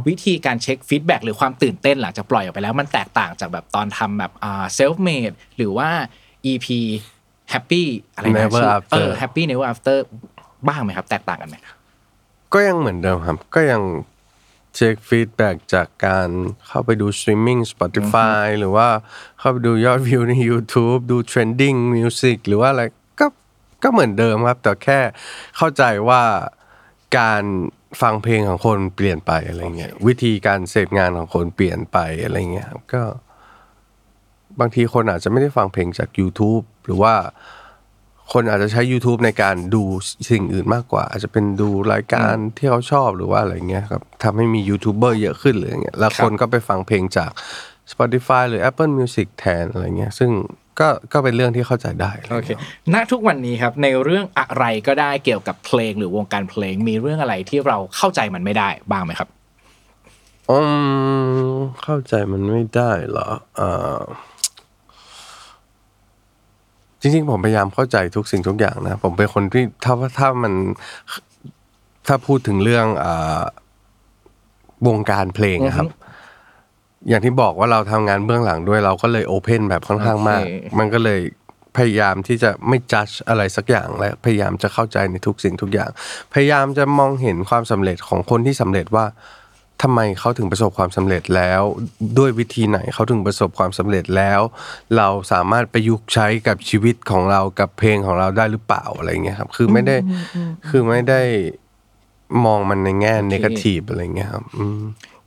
[0.09, 5.88] วิธีการเช็คฟีดแบ็หรือความตื่นเต้นหลังจากปล่อยออกไปแล้วมันแตกต่างจากแบบตอนทำแบบอ่า self made หรือว่า
[6.50, 6.66] EP
[7.53, 9.98] happy อะไรนะ Never ชื่อ After เออ happy never after
[10.68, 11.57] บ้างไหมครับ แตกต่างกันไหม
[12.55, 13.83] ก็ยังเหมือนเดิมครับ ก็ยัง
[14.74, 16.29] เช็ค feedback จากการ
[16.66, 18.88] เข้าไปดู streaming Spotify หรือว่า
[19.38, 22.83] เข้าไปดูยอดวิวใน YouTube ดู trending music หรือว่าอะไร
[23.84, 25.00] ก็ก็เหมือนเดิมครับ แต่แค่
[25.56, 26.22] เข้าใจว่า
[27.18, 27.42] การ
[28.00, 33.02] ฟังเพลงของคนเปลี่ยนไปอะไรเงี้ยวิธีการเสพงานของคนเปลี่ยนไปอะไรเงี้ยครับก็
[34.60, 37.14] บางทีคนอาจจะไม่ได้ฟังเพลงจาก YouTube หรือว่า
[38.32, 39.82] คนอาจจะใช้ YouTube ในการดู
[40.30, 47.30] สิ่งอื่นมากกว่า อาจจะเป็นดูรายการที่เขาชอบหรือว่าอะไรเงี้ยครับทำให้มียูทูบเบอร์เยอะขึ้นหรืออย่างเงี้ยแล้วคนก็ไปฟังเพลงจาก
[47.92, 50.30] Spotify หรือ Apple Music แทนอะไรเงี้ย ซึ่ง
[50.80, 52.48] ก็ก็เป็นเรื่องที่เข้าใจได้โอเค
[52.94, 59.28] ณทุกวันนี้ครับในเรื่องอะไรก็ได้เกี่ยวกับเพลงหรือวงการเพลงมีเรื่องอะไรที่เราเข้าใจมันไม่ได้บ้างไหมครับ
[60.50, 60.58] อื
[61.54, 64.00] มเข้าใจมันไม่ได้เหรอเอ่อ
[67.00, 70.52] จริงๆ ผมพยายามเข้าใจทุกสิ่งทุกอย่างนะ ผมเป็นคนที่ถ้าถ้ามัน
[72.06, 73.42] ถ้าพูดถึงเรื่องอ่า
[74.88, 75.88] วงการเพลงนะครับ
[77.08, 81.20] อย่างที่บอกว่าเราทำงานเบื้องหลังด้วยเราก็เลยโอเพนแบบค่อนข้างมาก โอเค มันก็เลย
[81.76, 85.90] พยายามที่จะไม่จัดอะไรสักอย่างและพยายามจะเข้าใจในทุกสิ่งทุกอย่าง
[86.32, 89.06] พยายามจะมองเห็นความสำเร็จของคนที่สำเร็จว่า
[89.82, 91.62] ทำไมเขาถึงประสบความสำเร็จแล้ว
[92.18, 94.40] ด้วยวิธีไหนเขาถึงประสบความสำเร็จแล้ว
[94.96, 99.96] เราสามารถประยุกต์ใช้กับชีวิตของเรากับเพลงของเราได้หรือเปล่าอะไรเงี้ยครับ คือไม่ได้
[100.68, 101.22] คือไม่ได้
[102.44, 104.82] มองมันในแง่เนกาทีฟอะไรเงี้ยครับอืม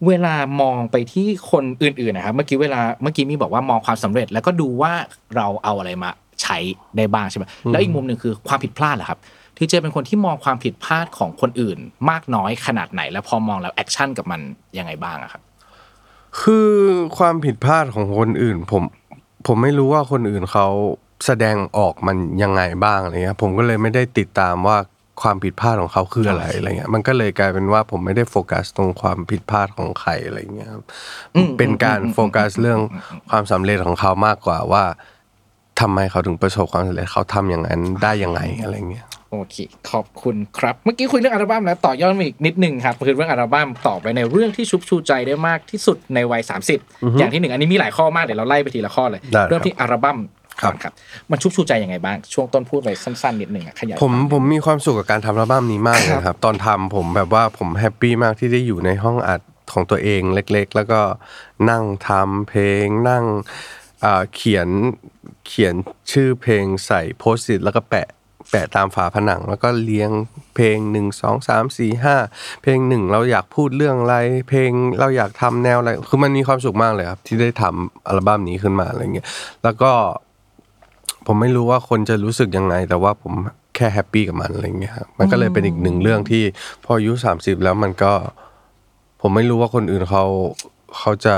[0.08, 4.94] เวลามองไปที่คนอื่นๆนะครับเมื่อกี้เวลาเมื่อกี้มีบอกว่ามองความสำเร็จ แล้วก็ดูว่า
[5.36, 6.10] เราเอาอะไรมา
[6.42, 6.58] ใช้
[6.98, 9.20] ได้บ้างใช่ไหมแล้วอีกมุมหนึ่งคือความผิดพลาดเหรอครับ
[9.58, 11.78] ที่เจเป็นคนที่มองความผิดพลาดของคนอื่น
[12.10, 14.42] มากน้อยขนาดไหน แล้วพอมองแล้ว action กับมัน
[14.78, 15.42] ยังไงบ้างอะครับ
[16.42, 16.72] คือ
[17.18, 18.84] ความผิดพลาดของคนอื่น ผม
[19.48, 20.68] ผมไม่รู้ว่าคนอื่นเขา
[21.26, 24.78] แสดงออกมันยังไงบ้างอะไรเงี้ยผมก็เลยไม่ได้ติดตามว่า
[25.22, 30.84] ความผิดพลาดของเขาคืออะไรอะไรเงี้ยมันก็เลยกลายเป็นว่าผมไม่ได้โฟกัสตรงความผิดพลาดของใครอะไรเงี้ยครับ
[31.58, 32.80] เป็นการโฟกัสเรื่อง
[33.30, 34.84] ความสำเร็จของเขามากกว่าว่า
[35.82, 39.56] ทำไมเขาถึงประสบความสำเร็จเขาทำอย่างนั้นได้ยังไงอะไรเงี้ยโอเค
[39.92, 46.42] ขอบคุณครับ เมื่อกี้คุยเรื่องอัลบั้มแล้วต่อยอดมาอีกนิดนึงครับคือเรื่องอัลบั้มต่อไปในเรื่องที่ชุบชูใจได้มากที่สุดในวัย
[46.80, 50.18] 30 อย่างที่หนึ่งอันนี้มีหลายข้อมากเดี๋ยวเราไล่ไปทีละข้อเลยได้ครับเริ่มที่อัลบั้ม
[50.62, 50.94] ครัก่อบนครับ
[51.32, 59.42] มันชุบชูใจยังไงบ้าง ช่วงต้นพูดไปสั้นๆนิดนึงอะขยายผมความผมมีความสุขกับการทำอัลบั้มนี้มากเลยครับ ตอนทำผมแบบว่าผม happy มากที่ได้อยู่ในห้องอัด
[59.74, 61.02] ของตัวเองเล็ก ๆ แล้วก็
[61.70, 63.26] นั่งทำเพลงนั่ง
[64.04, 64.70] อ่าเขียน
[65.48, 65.76] เขียน
[66.12, 68.08] ชื่อเพลงใส่โพสต์ t แล้วก็แปะ
[68.52, 70.12] แปะตามฝาผนัง แล้วก็เลี้ยง
[70.56, 72.16] เพลงหนึ่งสองสามสี่ห้า
[72.62, 74.16] เพลงหนึ่งเราอยากพูดเรื่องอะไร
[74.50, 79.28] เพลงเราอยากทำแนวอะไร คือมันมีความสุขมากเลยครับ ที่ได้ทำอัลบั้มนี้ขึ้นมาอะไรเงี้ย
[79.64, 79.92] แล้วก็
[81.28, 83.34] ผมไม่รู้ว่าคนจะรู้สึกยังไง แต่ว่าผม
[83.76, 86.44] แค่แฮปปี้กับมันอะไรเงี้ยครับมันก็เลยเป็นอีกหนึ่งเรื่องที่
[86.84, 88.12] พออายุสามสิบแล้วมันก็
[89.22, 90.24] ผมไม่รู้ว่าคนอื่นเขา
[90.98, 91.36] เขาจะ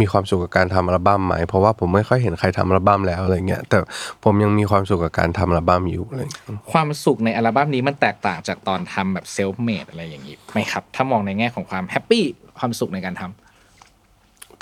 [0.00, 3.78] มีความสุขกับการทำอัลบั้มไหม เพราะว่าผมไม่ค่อยเห็นใครทำอัลบั้มแล้วอะไรเงี้ย แต่
[4.24, 12.24] ผมยังมีความสุขกับการทำอัลบั้มอยู่อะไรเงี้ยความสุขในอัลบั้มนี้มันแตกต่างจากตอนทำแบบ Self-Made อะไรอย่างนี้ไหมครับ ถ้ามองในแง่ของความ happy
[12.58, 13.43] ความสุขในการทำ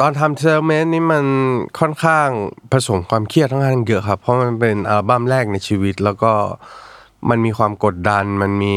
[0.01, 1.25] ตอนทำ Self-Made นี่มัน
[1.81, 2.29] ค่อนข้าง
[2.73, 6.33] ผสมความเครียดค่อนข้างเยอะครับ เพราะมันเป็นอัลบั้มแรกในชีวิต แล้วก็
[7.31, 8.77] มันมีความกดดัน มันมี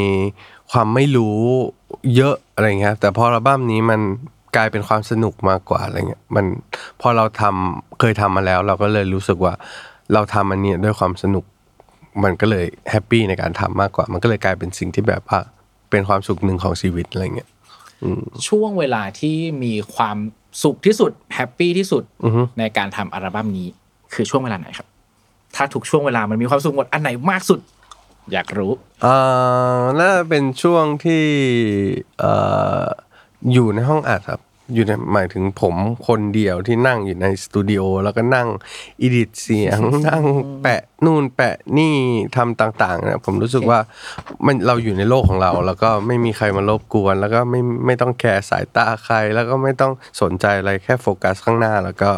[0.72, 1.38] ความไม่รู้
[2.16, 4.00] เยอะอะไรเงี้ยครับแต่พออัลบั้มนี้มัน
[4.56, 6.46] กลายเป็นความสนุกมากกว่าอะไรเงี้ยมัน
[7.02, 9.54] พอเราทำเคยทำมาแล้ว เราก็เลยรู้สึกว่า
[10.14, 11.44] เราทำอันนี้ด้วยความสนุก
[12.24, 15.40] มันก็เลย happy ในการทำมากกว่า มันก็เลยกลายเป็นสิ่งที่แบบว่า
[15.90, 17.50] เป็นความสุขหนึ่งของชีวิตอะไรเงี้ย
[18.48, 20.18] ช่วงเวลาที่มีความ
[20.64, 22.04] สุขที่สุด happy ที่สุด
[22.60, 23.68] ในการทำอัลบั้มนี้
[24.14, 24.88] คือช่วงเวลาไหนครับ
[25.56, 27.60] ถ้าทุกช่วงเวลามันมีความสุขหมดอันไหนมากสุด
[28.32, 28.72] อยากรู้
[29.06, 31.24] อ่าน่าจะเป็นช่วงที่
[32.20, 32.32] เอ่
[32.84, 32.86] อ
[33.52, 34.42] อยู่ในห้องอัดครับ
[34.74, 35.76] อยู่ในหมายถึงผม
[36.08, 38.48] คนเดียวที่นั่งอยู่ในสตูดิโอแล้วก็นั่ง
[39.02, 40.24] อิดิทเสียง นั่ง
[40.62, 41.96] แปะนู่นแปะนี่
[42.36, 43.80] ทำต่างๆนะผมรู้สึกว่า
[44.46, 52.10] มันเราอยู่ในโลกของเรา แล้วก็ไม่มีใครมารบกวน แล้วก็ไม่ไม่ต้องแคร์สายตาใคร แล้วก็ไม่ต้องสนใจอะไรแค่โฟกัสข้างหน้า แล้วก็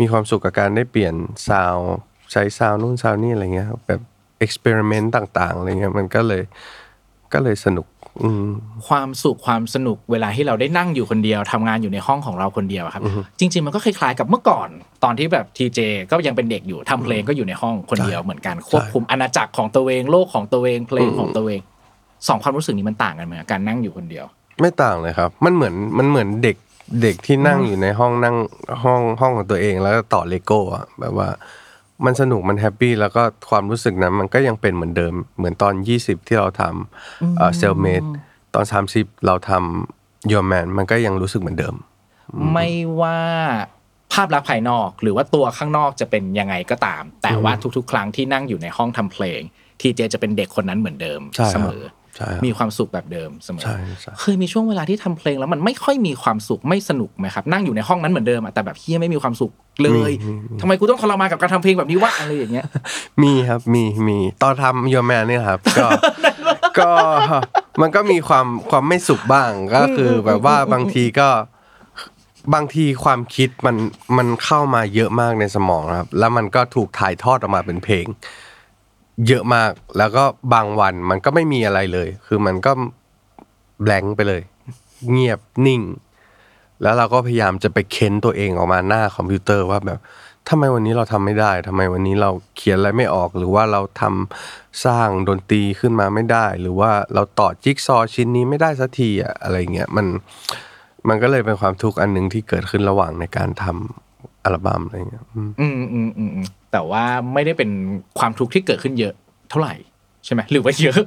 [0.00, 1.14] มีความสุขกับการได้เปลี่ยน
[1.48, 1.92] sound
[2.32, 4.00] ใช้ sound นู่น sound นี่อะไรเงี้ยครับแบบ
[4.38, 6.42] experiment ต่างๆอะไรเงี้ยมันก็เลย
[7.32, 7.91] ก็เลยสนุกอืม
[8.88, 13.02] ความสุขความสนุกเวลาที่เราได้นั่งอยู่คนเดียวทำงานอยู่ในห้องของเราคนเดียวครับ
[13.38, 14.68] จริง ๆ มันก็คล้ายๆกับเมื่อก่อน
[15.04, 21.60] ตอนที่แบบทีเจก็ยังเป็นเด็กอยู่ทำเพลงก็อยู่ในห้องคนเดียวเหมือนกันควบคุมอาณาจักรของตัวเองโลกของตัวเองเพลงของตัวเอง
[22.28, 24.24] สองความรู้สึกนี้มันต่างกันไหมการนั่งอยู่คนเดียว
[24.60, 26.56] ไม่ต่างเลยครับ มันเหมือนมันเหมือนเด็ก
[27.02, 28.36] เด็กที่นั่งอยู่ในห้องนั่ง
[28.84, 31.28] ห้องห้องของตัวเองแล้วก็ต่อเลโก้อะแบบว่า
[32.06, 38.02] มันสนุกมัน happy แล้วก็ความรู้สึกนั้นมันก็ยังเป็นเหมือนเดิม เหมือนตอน 20 ที่เราทำ Self-Made
[38.54, 41.74] ตอน 30 เราทำ Your Man มันก็ยังรู้สึกเหมือนเดิม
[42.52, 42.68] ไม่
[43.00, 43.18] ว่า
[44.12, 49.40] ภาพลักษณ์ภายนอกหรือว่าตัวข้างนอกจะเป็นยังไงก็ตาม แต่ว่าทุกๆ ครั้งที่นั่งอยู่ในห้องทำเพลง
[49.80, 52.01] ทีเจจะเป็นเด็กคนนั้นเหมือนเดิมใช่ครับเสมอใช่ครับ
[52.46, 60.12] มีความสุขแบบเดิมเสมอใช่ใช่เคยมีช่วงเวลาที่ทำเพลงแล้วมันไม่ค่อยมีความสุขไม่สนุกไหมครับ นั่งอยู่ในห้องนั้นเหมือนเดิมอะแต่แบบเฮียไม่มีความสุขเลย
[60.60, 62.66] ทำไมกูต้องทรมานกับการทำเพลงแบบนี้วะอะไรอย่างเงี้ย
[63.22, 65.88] มีครับมีมีตอนทำยอแมนเนี่ยครับ ก็
[66.78, 66.90] ก็
[67.80, 71.28] มันก็มีความความไม่สุขบ้างก็คือแบบว่าบางทีก็
[72.54, 73.76] บางทีความคิดมัน
[74.16, 78.06] มันเข้ามาเยอะมากในสมองนะครับ แล้วมันก็ถูกถ่ายทอดออกมาเป็นเพลง
[79.28, 82.72] เยอะมาก แล้วก็บางวันมันก็ไม่มีอะไรเลย คือมันก็
[83.82, 84.42] แบงค์ไปเลย
[85.10, 85.82] เงียบนิ่ง
[86.82, 89.98] แล้วเราก็พยายามจะไปเค้นตัวเองออกมาหน้าคอมพิวเตอร์ว่าแบบ
[90.48, 100.06] ทำไมวันนี้เราทำไม่ได้ ทำไมวันนี้เราเขียนอะไรไม่ออก หรือว่าเราทำสร้างดนตรีขึ้นมาไม่ได้ หรือว่าเราต่อจิ๊กซอชิ้นนี้ไม่ได้สักทีอะอะไรเงี้ย มัน
[101.08, 104.11] มันก็เลยเป็นความทุกข์อันหนึ่งที่เกิดขึ้นระหว่างในการทำ
[104.44, 107.70] อัลบั้มอะไรเงี้ยอืมอืมอืมอืมอืมแต่ว่าไม่ได้เป็น
[108.18, 109.14] ความทุกข์ที่เกิดขึ้นเยอะ
[109.50, 109.74] เท่าไหร่
[110.24, 111.02] ใช่ไหมหรือว่าเยอะ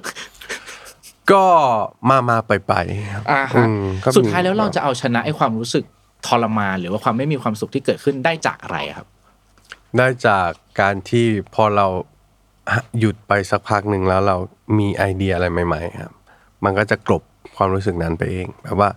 [1.32, 1.46] ก็
[2.10, 2.74] มามาไปไป
[3.14, 5.84] ครับอ่าอืฮะมก็มีสุดท้ายแล้วเราจะเอาชนะไอ้ความรู้สึก
[6.28, 9.08] ทรมานหรือว่าความไม่มีความสุขที่เกิดขึ้นได้จากอะไรครับ
[9.98, 10.50] ได้จาก
[10.82, 11.88] การที่พอเรา
[13.00, 14.38] หยุดไปสักพักหนึ่งแล้วเรา
[14.78, 16.14] มีไอเดียอะไรใหม่ ๆ ครับ
[16.64, 17.24] มันก็จะกลบ
[17.56, 18.90] ความรู้สึกนั้นไปเองแบบว่า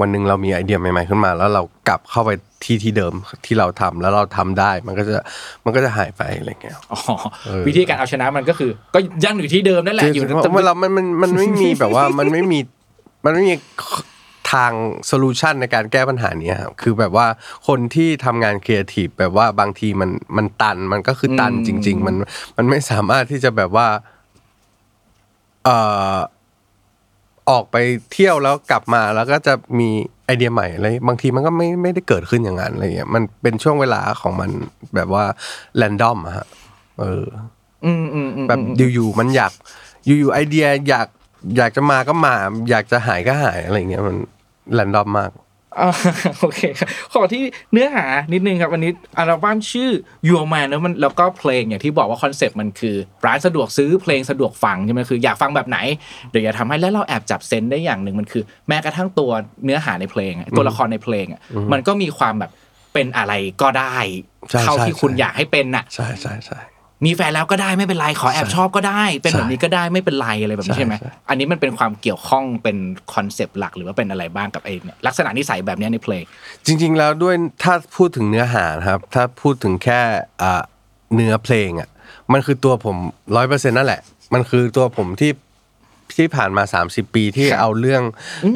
[0.00, 2.30] วันหนึ่งเรามีไอเดียใหม่ ๆ ขึ้นมา แล้วเรากลับเข้าไป
[2.64, 3.14] ที่ที่เดิม
[3.44, 5.12] ที่เราทำแล้วเราทำได้ มันก็จะ
[5.64, 7.00] มันก็จะหายไปอะไรเงี้ยอ๋อ
[7.46, 12.58] เออวิธีการเอาชนะมันก็คือ ก็นั่งอยู่ที่เดิมนั่นแหละอยู่เพราะว่าเรามันมันมันไม่มีแบบว่ามันไม่มี
[13.24, 13.54] มันไม่มี
[14.52, 14.72] ทาง
[15.06, 17.26] solution ในการแก้ปัญหานี้ครับคือแบบว่า
[17.68, 22.16] คนที่ทำงานครีเอทีฟแบบว่าบางทีมันมันตันมันก็คือตันจริง ๆ มัน
[22.56, 23.88] มันไม่สามารถที่จะแบบว่า
[25.64, 25.76] เอ่
[26.14, 26.16] อ
[27.50, 27.76] ออกไป
[28.12, 29.88] เที่ยวแล้วกลับมาแล้วก็จะมี
[30.26, 34.50] ไอเดียใหม่อะไรบางทีมันก็ไม่ไม่ได้เกิดขึ้นอย่างนั้นอะไรเงี้ยมันเป็นช่วงเวลาของมัน
[34.94, 35.24] แบบว่า
[35.76, 36.46] random อะฮะ
[37.00, 37.24] เออ
[37.84, 38.58] อืมอืมอืมแบบ
[38.94, 39.52] อยู่ๆมันอยาก
[40.06, 41.08] อยู่ๆไอเดียอยาก
[41.56, 42.34] อยากจะมาก็มา
[42.70, 44.16] อยากจะหายก็หายอะไรเงี้ยมัน
[44.74, 45.45] random มากอ่า
[46.40, 49.90] โอเคครับขอที่เนื้อหานิดนึงครับวันนี้อัลบั้มชื่อ
[50.28, 55.78] Your Man แล้วมันแล้วก็เพลงอย่างที่บอกว่าคอนเซปต์มันคือ ร้านสะดวกซื้อเพลงสะดวกฟังใช่ไหมคืออยากฟังแบบไหน
[56.30, 59.30] เดี๋ยวอย่าทำให้แล้วเราแอบจับเซนส์ได้อย่างหนึ่งมันคือ แม้กระทั่งตัว
[59.64, 61.40] เนื้อหาในเพลงอะตัวละครในเพลงอะ
[61.72, 62.50] มันก็มีความแบบ
[62.94, 63.96] เป็นอะไรก็ได้
[64.50, 66.58] ใช่เท่าใช่ที่คุณใช่อยากให้เป็นน่ะ ใช่ใช่ใช่
[67.04, 72.76] มีแฟนแล้วก็ได้ไม่เป็นไรขอแอบใช่ชอบก็ได้ เป็นแบบใช่นี้ก็ได้ไม่เป็นไรอะไรแบบนี้ใช่ใช่ไหมใช่อันนี้มันเป็นความเกี่ยวข้องเป็น
[73.14, 76.24] คอนเซปต์หลักหรือว่าเป็นอะไรบ้างกับไอ้เนี่ยลักษณะนิสัยแบบเนี้ยในเพลง
[76.66, 80.00] จริง ๆ แล้วด้วยถ้าพูดถึงเนื้อหานะครับ ถ้าพูดถึงแค่
[80.42, 80.62] อ่า
[81.14, 81.88] เนื้อเพลงอะ
[82.32, 82.96] มันคือตัวผม
[83.36, 84.00] ร้อยเปอร์เซ็นต์นั่นแหละ
[84.34, 85.32] มันคือตัวผมที่
[86.16, 88.02] ที่ผ่านมา 30 ปีที่ครับเอาเรื่อง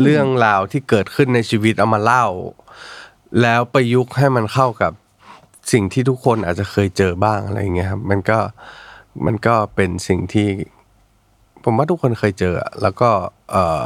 [0.03, 2.27] เรื่องราวที่เกิดขึ้นในชีวิตเอามาเล่า
[3.43, 4.93] แล้วประยุกต์ให้มันเข้ากับ
[5.73, 8.39] สิ่งที่ทุกคนอาจจะเคยเจอบ้างอะไรอย่างเงี้ยครับมันก็
[9.27, 10.49] มันก็เป็นสิ่งที่
[11.65, 13.11] ผมว่าทุกคนเคยเจอ แล้วก็
[13.51, 13.85] เอ่อ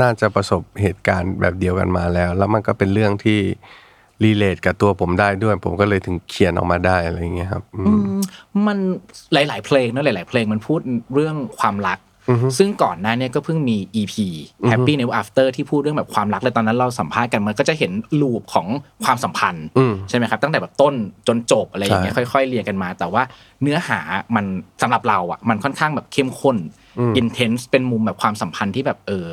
[0.00, 3.40] น่าจะประสบเหตุการณ์แบบเดียวกันมาแล้ว แล้วมันก็เป็นเรื่องที่
[4.24, 7.82] รีเลทกับตัวผมได้ด้วย ผมก็เลยถึงเขียนออกมาได้อะไรเงี้ยครับอื
[8.14, 8.16] ม
[8.66, 8.78] มัน
[9.32, 10.80] หลาย ๆ เพลงนะหลาย ๆ เพลงมันพูด
[11.14, 11.98] เรื่องความรัก
[12.58, 14.14] ซึ่งก่อนหน้าเนี้ก็เพิ่งมี EP
[14.70, 18.66] Happy Never After ที่พูดเรื่องแบบความรักเลยตอนนั้นเราสัมภาษณ์กันมันก็จะเห็นลูปของ
[19.04, 20.94] ความสัมพันธ์อืมใช่ไหมครับตั้งแต่แบบต้น
[21.28, 23.22] จนจบอะไรอย่างเงี้ยใช่ค่อย ๆ เรียงกันมา แต่ว่า
[23.62, 24.00] เนื้อหา
[24.36, 24.44] มัน
[24.82, 26.56] สำหรับเราอะมันค่อนข้างแบบเข้มข้น
[27.20, 29.28] intense เป็นมุมแบบความสัมพันธ์ที่แบบเออ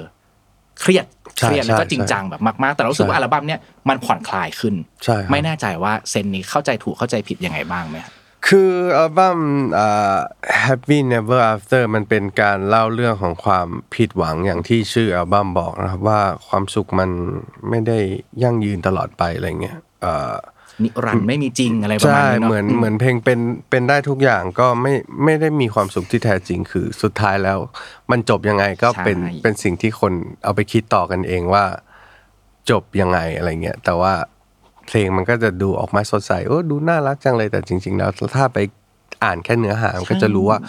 [0.81, 1.05] เครียด
[1.37, 8.13] ใช่เครียดแล้วก็ใช่จริงจังแบบมากๆ แต่เรารู้สึกว่าใช่อัลบั้มเนี้ยมันผ่อนคลายขึ้นใช่ครับไม่แน่ใจว่าเซนนี้เข้าใจถูกเข้าใจผิดยังไงบ้างไหมครับ
[8.47, 9.39] คืออัลบั้ม
[9.79, 10.17] อ่า
[10.65, 17.09] Happy Never After มันเป็นการเล่าเรื่องของความผิดหวังอย่างที่ชื่ออัลบั้มบอกนะครับว่าความสุขมัน
[17.69, 17.99] ไม่ได้
[18.43, 20.35] ยั่งยืนตลอดไปอะไรเงี้ยอ่า
[20.83, 27.57] นิรันดร์ไม่มีจริงอะไรประมาณใช่นี้เนาะเหมือนเหมือนเพลงเป็นเป็นได้ทุกอย่างก็ไม่ไม่ได้มีความสุขที่แท้จริงคือสุดท้ายแล้ว
[28.11, 31.65] มันจบยังไงก็เป็นใช่เป็นสิ่งที่คนเอาไปคิดต่อกันเองว่า
[32.69, 34.13] จบยังไงอะไรเงี้ยแต่ว่า
[34.89, 38.57] เพลงมันก็จะดูออกมาสดใสโอ้ดูน่ารักจังเลยแต่จริง ๆ แล้ว ถ้าไป
[39.23, 40.59] อ่านแค่เนื้อหามันก็จะรู้ว่า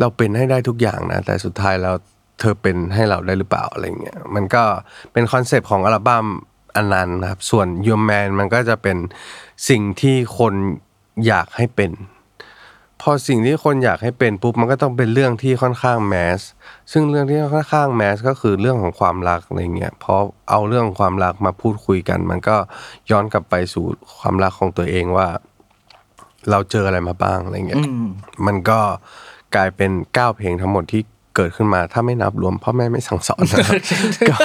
[0.00, 1.94] เราเป็นให้ได้ทุกอย่างนะ แต่สุดท้ายแล้ว
[2.40, 4.62] เธอเป็นให้เราได้หรือเปล่าอะไรเงี้ยมันก็
[5.12, 6.26] เป็นคอนเซปต์ของอัลบั้ม
[6.76, 8.96] อันนั้นนะครับ ส่วน Your Man มันก็จะเป็น
[9.68, 10.54] สิ่งที่คน
[11.26, 11.90] อยากให้เป็น
[13.02, 16.40] พอสิ่งที่คนอยากให้เป็นปุ๊บมันก็ต้องเป็นเรื่องที่ค่อนข้างแมส
[16.92, 20.14] ซึ่งเรื่องที่ค่อนข้างแมสก็คือเรื่องของความรักอะไรเงี้ยพอ
[20.50, 22.56] เอาเรื่องของความรักมาพูดคุยกัน มันก็
[23.10, 23.84] ย้อนกลับไปสู่
[24.20, 25.28] ความรักของตัวเองว่า
[26.50, 27.84] เราเจออะไรมาบ้างอะไรเงี้ย
[28.46, 28.80] มันก็
[29.54, 31.02] กลายเป็นเก้าเพลงทั้งหมดที่
[31.36, 33.74] เกิดขึ้นมาถ้าไม่นับรวมพ่อแม่ไม่สั่งสอนนะครับ
[34.30, 34.38] ก็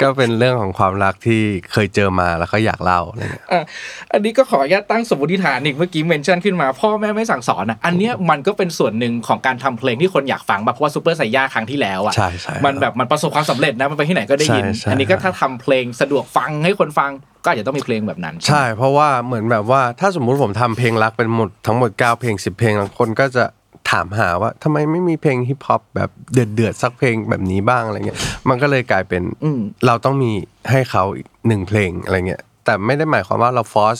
[0.00, 1.40] ก็เป็นเรื่องของความรักที่
[1.72, 3.64] เคยเจอมาแล้วก็อยากเล่าอะไรเงี้ยอะ
[4.12, 17.12] อันนี้ก็ขออนุญาตตั้งสมมติฐานอีกเมื่อกี้ mention ขึ้นมาพ่อแม่ไม่สั่งสอนอะอันเนี้ยมันก็เป็นส่วนหนึ่งของการทำเพลงที่คนอยากฟังแบบเพราะว่าซูเปอร์ไซย่าครั้งที่แล้วอะใช่ใช่มันแบบมันประสบความสำเร็จนะมันไปที่ไหนก็ได้ยินใช่ใช่อันนี้ก็ถ้าทำเพลงสะดวกฟังให้คนฟัง
[17.44, 23.44] ก็อาจจะต้องมีเพลงแบบนั้น ใช่ เพราะว่าเหมือนแบบว่าถ้าสมมุติผมทำเพลงรักเป็นหมดทั้งหมด9เพลง10 เพลงคนก็จะ
[23.90, 28.18] ถามหาว่าทำไมไม่มีเพลงฮิปฮอปแบบเดือดเดือดๆสักเพลงแบบนี้บ้างอะไรเงี้ย
[28.48, 30.30] มันก็เลยกลายเป็นอืมเราต้องมี
[30.70, 33.98] ให้เขาอีกหนึ่งเพลงอะไรเงี้ยแต่ไม่ได้หมายความว่าเราฟอส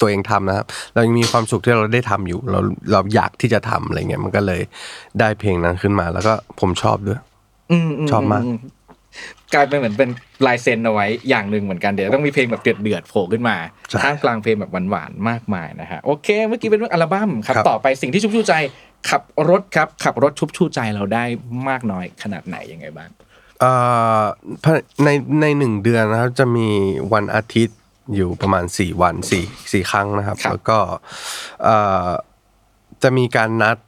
[0.00, 2.58] ตัวเองทำนะครับเรายังมีความสุขที่เราได้ทำอยู่ เรา
[2.92, 4.60] เราอยากที่จะทำอะไรเงี้ยมันก็เลย
[5.20, 7.20] ได้เพลงนั้นขึ้นมา แล้วก็ผมชอบด้วย
[7.70, 8.56] อืมมชอบมากม
[9.54, 10.10] กลายเป็นเหมือนเป็น
[10.46, 13.56] ลายเซ็นเอาไว้อย่างหนึ่งเหมือนกันเดี๋ยวต้องมีเพลงแบบเดือดเดือดๆโผล่ขึ้นมา
[13.90, 18.54] ใช่ท่ามกลางเพลงแบบหวานๆมากมายนะฮะโอเค เมื่อกี้เป็นเรื่องอัลบั้มครับครับต่อไปสิ่งที่ชุบชูใจ
[19.10, 21.24] ขับรถครับขับรถชุบชูใจเราได้
[21.68, 23.10] มากน้อยขนาดไหนยังไงบ้าง
[23.60, 23.72] เอ่
[24.20, 24.22] อ
[24.64, 25.08] ภายใน
[25.40, 26.68] ในหนึ่งเดือนนะครับจะมี
[27.12, 27.78] วันอาทิตย์
[28.14, 30.78] อยู่ประมาณสี่วันสี่สี่ครั้งนะครับครับแล้วก็
[31.62, 31.76] เอ่
[32.06, 32.08] อ
[33.02, 33.78] จะมีการนัด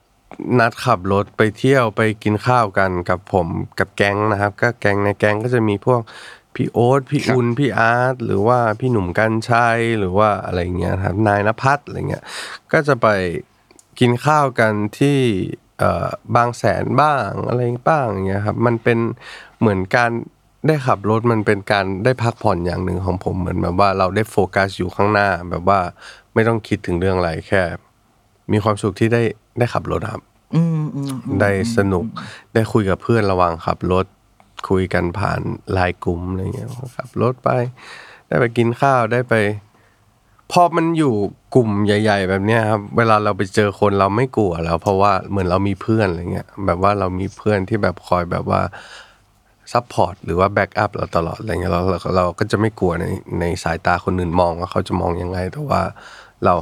[0.61, 3.47] นัดขับรถไปเที่ยวไปกินข้าวกันกับผม
[3.79, 6.01] กับแก๊งนะครับ ก็แก๊งในแก๊งก็จะมีพวก
[6.55, 12.25] พี่โอ๊ตพี่อุ่นพี่อาร์ตหรือว่าพี่หนุ่มกัญชัยหรือว่าอะไรเงี้ยครับนายนภัสอะไรเงี้ย
[12.73, 13.09] ก็จะไป
[14.01, 15.19] กินข้าวกันที่
[16.37, 18.99] บางแสนบ้างอะไรบ้างอย่างเงี้ยครับมันเป็น
[19.61, 20.11] เหมือนการ
[20.67, 25.81] ได้ขับรถมันเป็นการได้พักผ่อนอย่างหนึ่งของผมเหมือนแบบว่าเราได้โฟกัสอยู่ข้างหน้าแบบว่า
[26.35, 27.63] ไม่ต้องคิดถึงเรื่องอะไรแค่
[28.53, 29.23] มีความสุขที่ได้
[29.59, 30.23] ได้ขับรถครับ
[31.41, 32.05] ได้สนุก
[32.55, 34.07] ได้คุยกับเพื่อนระหว่างขับรถ
[34.71, 35.41] คุยกันผ่าน
[35.73, 37.51] ไลน์กลุ่มอะไรเงี้ยขับรถไป
[38.29, 39.35] ได้ไปกินข้าวได้ไป
[40.53, 41.15] พอมันอยู่
[41.57, 48.61] กลุ่มใหญ่ ๆ แบบเนี้ยครับ เวลาเราไปเจอคนเราไม่กลัวแล้ว เพราะว่าเหมือนเรามีเพื่อนอะไรเงี้ยแบบว่าเรามีเพื่อนที่แบบคอยแบบว่า
[49.73, 53.05] support หรือว่า back up เราตลอดอะไรเงี้ยเราเราเราก็จะไม่กลัวใน
[53.41, 55.83] ในสายตาคนอื่นมองว่าเขาจะมองยังไง แต่ว่า
[56.45, 56.55] เรา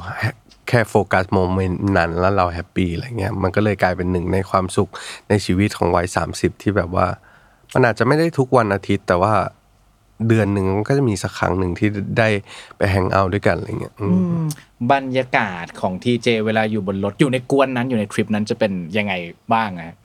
[0.69, 4.91] แค่โฟกัส moment นั้นแล้วเรา happy อะไรเงี้ยมันก็เลยกลายเป็นหนึ่งในความสุข
[5.29, 7.07] ในชีวิตของวัยสามสิบที่แบบว่า
[7.75, 9.33] มันอาจจะไม่ได้ทุกวันอาทิตย์ แต่ว่า
[10.29, 11.89] เดือนหนึ่งมันก็จะมีสักครั้งหนึ่งที่
[12.19, 12.29] ได้
[12.77, 14.09] ไปแฮงเอาท์ด้วยกันอะไรเงี้ยอื
[14.41, 14.43] ม
[14.93, 19.13] บรรยากาศของทีเจเวลาอยู่บนรถอยู่ในกวนนั้นอยู่ในทริปนั้นจะเป็นยังไง
[19.55, 19.97] บ้างอะ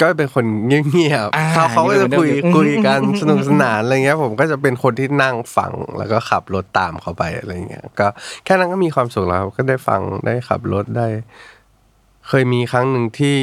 [0.00, 8.06] ก็เป็นคนเงียบอ่าๆเขาเขาก็จะคุยอืมคุยกันสนุกสนานอะไรเงี้ย ผมก็จะเป็นคนที่นั่งฟังแล้วก็ขับรถตามเขาไปอะไรเงี้ยก็
[8.44, 11.08] แค่นั้นก็มีความสุขแล้วครับก็ได้ฟังได้ขับรถได้
[12.28, 13.36] เคยมีครั้งหนึ่งที่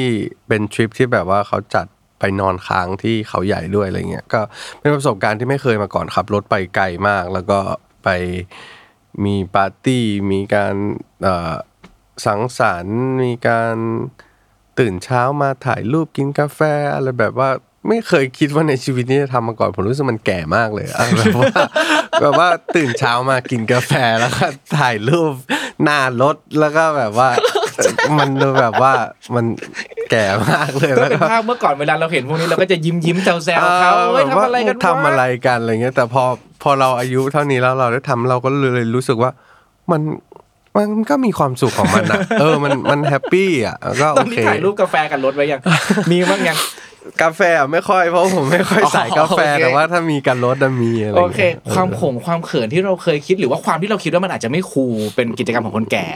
[0.48, 1.86] เป็นทริปที่แบบว่าเขาจัด
[2.22, 4.40] ไปนอนค้างที่เขาใหญ่ด้วยอะไรเงี้ยก็
[4.78, 7.58] เป็นประสบการณ์ที่ไม่เคยมาก่อนขับรถไปไกลมาก แล้วก็
[8.04, 8.08] ไป
[9.24, 10.74] มีปาร์ตี้มีการ
[12.26, 13.76] สังสรรค์มีการ
[14.78, 16.60] ตื่นเช้ามาถ่ายรูปกินกาแฟ
[16.94, 17.50] อะไรแบบว่า
[17.88, 21.46] ไม่เคยคิดว่าในชีวิตนี้จะทำมาก่อนผมรู้สึกมันแก่มากเลยอะแบบว่า
[22.22, 24.46] แบบว่าตื่นเช้ามากินกาแฟแล้วก็
[24.78, 25.34] ถ่ายรูป
[25.82, 27.28] หน้ารถแล้วก็แบบว่า
[28.18, 28.92] มันดูแบบว่า
[29.34, 29.44] มัน
[30.10, 36.22] แก่มากเลยก็แล้วเป็นก็ภาพเมื่อก่อนเวลาเราเห็นพวกนี้เราก็จะยิ้มยิ้มๆแซวๆเขาเฮ้ยแบบทำว่าอะไรกันวทำอะไรกันอะไรเงี้ยแต่พอ
[36.62, 39.30] พอเราอายุเท่านี้แล้วเราได้ทำเราก็เลยรู้สึกว่า
[39.90, 40.00] มัน
[40.76, 45.60] มันก็มีความสุขของมันอะเออมันมันแฮปปี้อะก็ตโออนเคนี้ถ่ายรูปกาแฟกันรถไว้ยัง
[46.10, 46.58] มีบ้างยัง
[47.22, 51.40] กาแฟอะไม่ค่อยเพราะผมไม่ค่อยใส่กาแฟอ๋อโอเคแต่ว่าถ้ามีการลดอะมีอะไรโองี้ยเค
[51.74, 56.06] ความขงความเขินที่เราเคยคิดหรือว่าความที่เราคิดว่ามันอาจจะไม่คูลเป็นกิจกรรมของคนแก่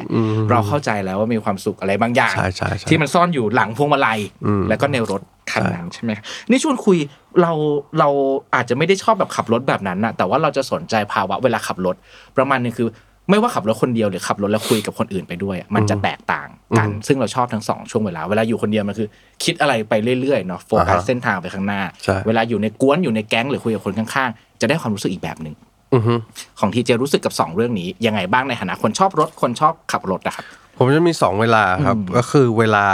[0.51, 6.13] เราเข้าใจแล้วว่ามีความสุขอะไรบางอย่างใช่ใช่ใช่ที่มันซ่อนอยู่หลังพวงมาลัยอืมแล้วก็ในรถคันนั้นใช่ไหม
[6.51, 6.99] นี่ชวนคุย
[7.43, 7.53] เรา
[7.99, 8.09] เรา
[8.55, 11.97] อาจจะไม่ได้ชอบแบบขับรถแบบนั้นนะแต่ว่าเราจะสนใจภาวะเวลาขับรถ
[12.37, 12.89] ประมาณนึงคือ
[13.31, 16.49] ไม่ว่าขับรถคนเดียวหรือขับรถแล้วคุยกับคนอื่นไปด้วยอะมันจะแตกต่าง
[16.79, 19.09] กัน ซึ่งเราชอบทั้งสองช่วงเวลา เวลาอยู่คนเดียวมันคือ
[19.45, 25.55] คิดอะไรไปเรื่อยๆเนาะโฟกัสอ่าฮะเส้นทางไปข้างหน้าใช่เวลาอยู่ในกวนอยู่ในแก๊งหรือคุยกับคนข้างๆ จะได้ความรู้สึกอีกแบบหนึ่ง
[25.95, 26.15] อือฮึ
[26.61, 30.45] ของทีเจรู้สึกกับสองเรื่องนี้ ยังไงบ้างในฐานะคนชอบรถคนชอบขับรถนะครับ
[30.77, 32.87] ผมจะมีสองเวลาครับ ก็คือเวลา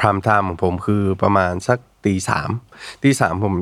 [0.00, 2.50] พรามไทม์ของผมคือประมาณสักตีสาม
[3.02, 3.54] ตีสามผม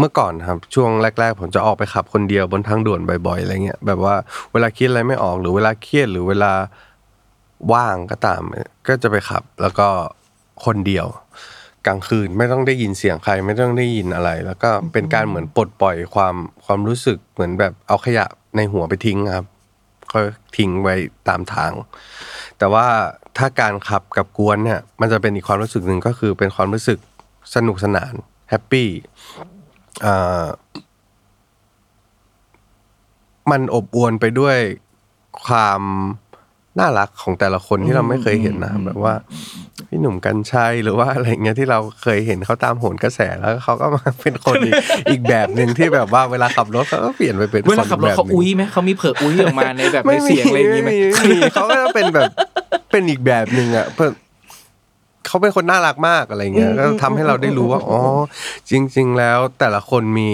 [0.00, 0.90] เมื่อก่อนครับช่วง
[1.20, 4.14] แรก ๆ ผมจะออกไปขับคนเดียวบนทางด่วนบ่อยๆอะไรเงี้ยแบบว่า
[4.52, 6.52] เวลาคิดอะไรไม่ออกหรือเวลาเครียดหรือเวลา
[7.72, 8.42] ว่างก็ตาม
[8.88, 9.88] ก็จะไปขับ แล้วก็
[10.64, 11.06] คนเดียว
[11.86, 16.34] กลางคืนไม่ต้องได้ยินเสียงใครไม่ต้องได้ยินอะไร แล้วก็เป็นการเหมือนปลดปล่อยความ
[16.64, 18.26] ความรู้สึกเหมือนแบบเอาขยะ
[18.56, 19.46] ในหัวไปทิ้งครับ
[20.12, 20.18] ก็
[20.56, 20.94] ทิ้งไว้
[21.28, 21.72] ตามทาง
[22.58, 22.86] แต่ว่า
[23.38, 26.98] ถ้าการขับกับกวนเนี่ย มันจะเป็นอีกความรู้สึกหนึ่งก็คือเป็นความรู้สึก
[27.54, 28.12] สนุกสนาน
[28.50, 28.88] happy
[33.50, 34.56] มันอบอวลไปด้วย
[35.44, 35.80] ความ
[36.80, 39.14] น่ารักของแต่ละคนที่เราไม่เคยเห็นนะแบบว่า
[39.88, 44.74] พี่หนุ่มกัญชัยหรือว่าอะไรเงี้ยที่เราเคยเห็นเขาตามโหนกระแสแล้วเขาก็มาเป็นคนอีก
[45.10, 52.30] อีกแบบหนึ่งที่แบบว่าเวลาขับรถเขาก็เปลี่ยนไปเป็นคนเวลาขับรถอีกเขาแบบหนึ่งอุ้ยไหมเขามีเผลออุ้ยออกมาในแบบในเสียงอะไรอย่างงี้ไหมไม่มีเขาก็จะเป็นแบบ
[52.90, 53.86] เป็นอีกแบบหนึ่งอะ
[55.28, 58.00] เพื่อเขาเป็นคนน่ารักมากอะไรเงี้ยก็ทำให้เราได้รู้ว่าอ๋อ
[58.70, 60.30] จริง ๆ แล้วแต่ละคนมี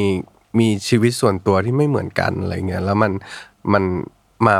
[0.58, 3.12] มีชีวิตส่วนตัวที่ไม่เหมือนกันอะไรเงี้ยแล้วมัน
[3.72, 3.84] มัน
[4.46, 4.56] มา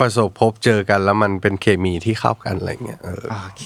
[0.00, 3.64] ประสบพบเจอกันแล้วมันเป็นเคมีที่เข้ากันอะไรเงี้ยเออโอเค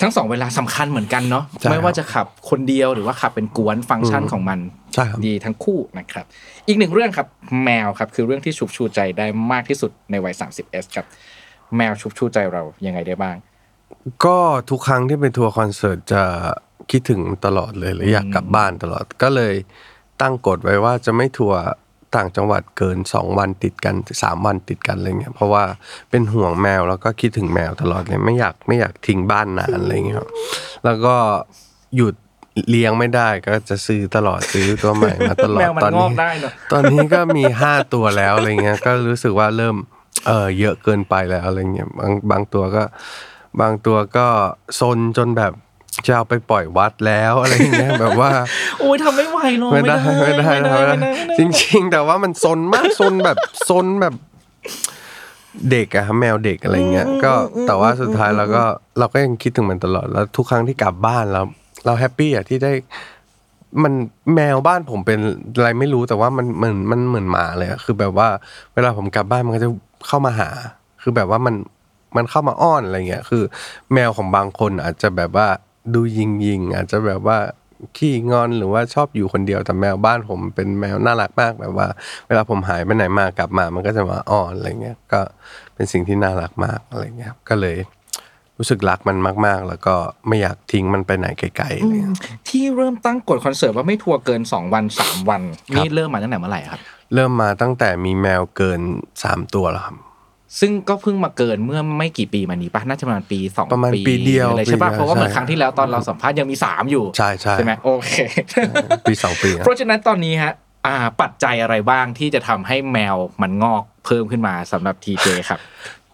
[0.00, 4.58] ทั้งสองเวลาสำคัญเหมือนกันเนาะใช่ไม่ว่าจะขับคนเดียวหรือว่าขับเป็นกวนฟังก์ชันของมัน
[4.94, 6.24] ใช่ครับดีทั้งคู่นะครับ
[6.68, 7.26] อีกหนึ่งเรื่องครับ
[7.64, 11.06] แมวครับคือเรื่องที่ชุบชูใจได้มากที่สุดในวัย 30s ครับ
[11.76, 13.36] แมวชุบชูใจเรายังไงได้บ้าง
[14.24, 14.38] ก็
[14.70, 16.22] ทุกครั้งที่ไปทัวร์คอนเสิร์ตจะ
[16.90, 19.54] คิดถึงตลอดเลยหรืออยากกลับบ้านตลอดก็เลย
[20.20, 21.60] ตั้งกฎไว้ว่าจะไม่ทัวร์
[22.16, 25.64] ต่างจังหวัดเกินสองวันติดกันสามวันติดกันอะไรเงี้ยเพราะว่า
[26.10, 30.28] เป็นห่วงแมวแล้วก็คิดถึงแมวตลอดเลยไม่อยากไม่อยากทิ้งบ้านนานอะไรเงี้ยครับ
[30.84, 31.14] แล้วก็
[31.96, 32.14] หยุด
[32.70, 39.76] เลี้ยงไม่ได้ก็จะซื้อตลอดซื้อตัวใหม่มาตลอดแมวมันตอนงอนี้กได้เนอะตอนนี้ก็มีห้าตัวแล้วอะไรเงี้ยก็รู้สึกว่าเริ่ม
[40.26, 42.82] เออเยอะเกินไปแล้วอะไรเงี้ยบางบางตัวก็
[43.60, 44.26] บางตัวก็
[44.80, 45.52] ซนจนแบบ
[46.06, 48.30] จะเอาไปปล่อยวัดแล้วอะไรเงี้ยแบบว่า
[48.80, 53.36] โอ้ยทำไม่ไหวหรอกไม่ได้ไม่ได้ไม่ได้ไม่ได้ไม่ได้จริง ๆ แต่ว่ามันซนมากซนแบบ
[53.68, 54.14] ซนแบบ
[55.70, 57.32] เด็กอะครับแมวเด็กอะไรเงี้ยก็
[57.66, 58.64] แต่ว่าสุดท้ายเราก็
[58.98, 61.42] เราก็ยังคิดถึงมันตลอดแล้วทุกครั้งที่กลับบ้านเรา
[61.84, 62.72] เราแฮปปี้อะที่ได้
[63.82, 63.92] มัน
[64.34, 65.18] แมวบ้านผมเป็น
[65.56, 68.28] อะไรไม่รู้แต่ว่ามันเหมือนมันเหมือนหมาเลยอะคือแบบว่า
[68.74, 69.68] เวลาผมกลับบ้านมันก็จะ
[70.06, 70.48] เข้ามาหา
[71.02, 71.54] คือแบบว่ามัน
[72.16, 73.44] มันเข้ามาอ้อนอะไรเงี้ยคือ
[73.92, 75.48] แมวของบางคนอาจจะแบบว่า
[75.94, 77.38] ดูยิงยิงๆอาจจะแบบว่า
[77.96, 81.88] ขี้งอนหรือว่าชอบอยู่คนเดียวแต่แมวบ้านผมเป็นแมวน่ารักมากแบบว่า
[82.26, 85.20] เวลาผมหายไปไหนมากลับมา มันก็จะมาอ้อนอะไรเงี้ยก็
[85.74, 87.76] เป็นสิ่งที่น่ารักมากอะไรเงี้ยครับก็เลย
[88.58, 89.94] รู้สึกรักมันมากๆ แล้วก็
[90.28, 92.10] ไม่อยากทิ้งมันไปไหนไกลๆอะไรเงี้ย
[92.48, 95.42] ที่เริ่มตั้งกฎคอนเสิร์ตว่าไม่ทัวร์เกิน 2 วัน 3 วัน
[95.76, 96.80] นี่เริ่มมาตั้งแต่เมื่อไหร่ครับ
[97.14, 98.80] เริ่มมาตั้งแต่มีแมวเกิน
[99.22, 99.96] สามตัวแล้วครับ
[100.60, 108.12] ซึ่งก็เพิ่งมาเกินเมื่อไม่กี่ปีมานี้ปะน่าจะประมาณปีสองประมาณปีเดียวเลยใช่ปะปีเดียวเพราะว่าเหมือนใช่ครั้งที่แล้วตอนเราสัมภาษณ์ยังมีสามอยู่ใช่ใช่ใช่ไหมโอเค
[109.08, 110.52] ปีสองปีครับเพราะฉะนั้นตอนนี้ฮะ
[110.86, 115.60] อ่าปัจจัยอะไรบ้างที่จะทำให้แมวมันงอกเพิ่มขึ้นมาสำหรับทีเจครับ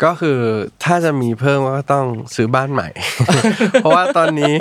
[0.05, 0.39] ก็คือ
[0.85, 2.89] ถ้าจะมีเพิ่มก็ต้องซื้อบ้านใหม่
[3.83, 4.57] เพราะว่าตอนนี้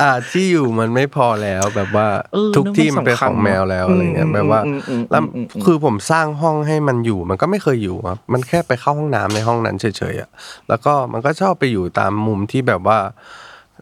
[0.00, 10.30] อ่าที่อยู่มันไม่พอแล้วแบบว่าเออทุกที่มันเป็นเรื่องมันสำคัญของแมวแล้วอะไรเงี้ยอืมแบบว่าอืมอืมแล้วอืมอืมคือผมสร้างห้องให้มันอยู่มันก็ไม่เคยอยู่ครับมันแค่ไปเข้าห้องน้ำในห้องนั้นเฉยๆอะ
[10.68, 12.98] แล้วก็มันก็ชอบไปอยู่ตามมุมที่แบบว่า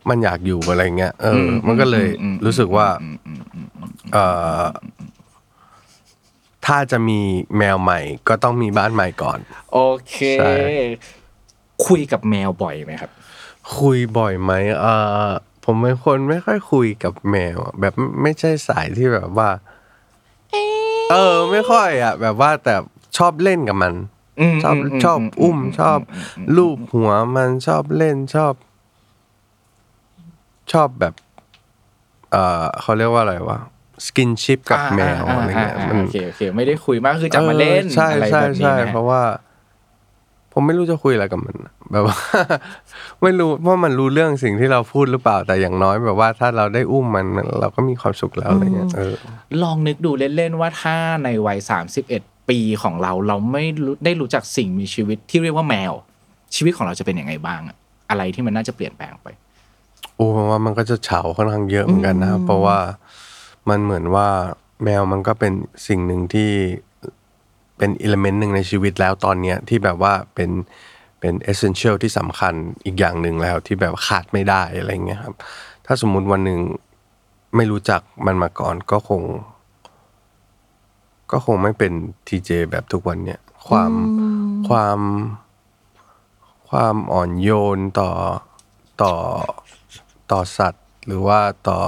[0.09, 2.09] มันอยากอยู่อะไรเงี้ยเอออมันก็เลย
[2.45, 2.87] รู้สึกว่า
[4.13, 4.25] เอ่
[4.61, 4.63] อ
[6.67, 7.21] ถ้าจะมี
[7.59, 9.39] แมวใหม่ก็ต้องมีบ้านใหม่ก่อน
[9.73, 10.53] โอเค ใช่
[11.87, 13.11] คุยกับแมวบ่อยไหมครับ
[13.79, 14.87] คุยบ่อยไหมเอ
[15.29, 15.31] อ
[15.65, 19.51] ผมเป็นคนไม่ค่อยคุยกับแมวอะแบบไม่ใช่สายที่แบบว่า
[21.11, 22.75] เออ ไม่ค่อยอะ แบบว่าแต่
[23.17, 23.95] ชอบเล่นกับมัน
[24.41, 28.55] อืมชอบอืมอืมชอบอืมอุ้มอืมชอบอืมอืมลูบหัวมันชอบเล่นชอบ
[30.73, 31.15] ชอบแบบ
[32.31, 33.59] เออเขาเรียกว่าอะไรวะ
[34.07, 39.23] สกินชิปกับแมวอะไรเงี้ยาามันโอเคโอเค ไม่ได้คุยมากคือจับมาเล่นออใช่อะไรใช่แบบนี้ใช่นะเพราะว่า
[40.53, 42.17] ผมไม่รู้จะคุยอะไรกับมันอะแบบว่า
[43.23, 49.15] ไม่รู้ว่ามันรู้เรื่องสิ่งที่เราพูดหรือเปล่าแต่อย่างน้อยแบบว่าถ้าเราได้อุ้มมันมันเราก็มีความสุขแล้วอะไรเงี้ยเออ
[49.63, 51.59] ลองนึกดูเล่นๆว่าถ้าในวัย
[52.05, 55.93] 31ปีของเราเราไม่รู้ได้รู้จักสิ่งมีชีวิตที่เรียกว่าแมว
[56.55, 57.77] ชีวิตของเราจะเป็นยังไงบ้างอะ
[58.11, 59.29] อะไรที่มันน่าจะเปลี่ยนแปลงไป
[60.17, 62.79] โอ้ผมว่ามันก็จะเฉาค่อนข้างเยอะเหมือนกันนะครับเพราะว่า
[63.69, 64.29] มันเหมือนว่า
[64.85, 65.53] แมวมันก็เป็น
[65.89, 66.51] สิ่งหนึ่งที่
[67.79, 70.51] เป็นอิเลเมนต์หนึ่งในชีวิตแล้วตอนเนี้ยที่แบบว่าเป็น
[71.21, 72.55] เป็นเอเซนเชียลที่สำคัญ
[72.85, 75.35] อีกอย่างหนึ่งแล้วที่แบบขาดไม่ได้อะไรเงี้ยครับ
[75.87, 76.61] ถ้าสมมุติวันหนึ่ง
[77.57, 79.23] ไม่รู้จักมันมาก่อนก็คง
[81.33, 81.93] ก็คงไม่เป็น
[82.27, 83.93] ทีเจแบบทุกวันเนี่ยความ
[84.69, 84.99] ความ
[86.71, 88.11] ความอ่อนโยนต่อ
[89.03, 89.15] ต่อ
[90.31, 91.79] ต่อสัตว์ หรือว่าต่อ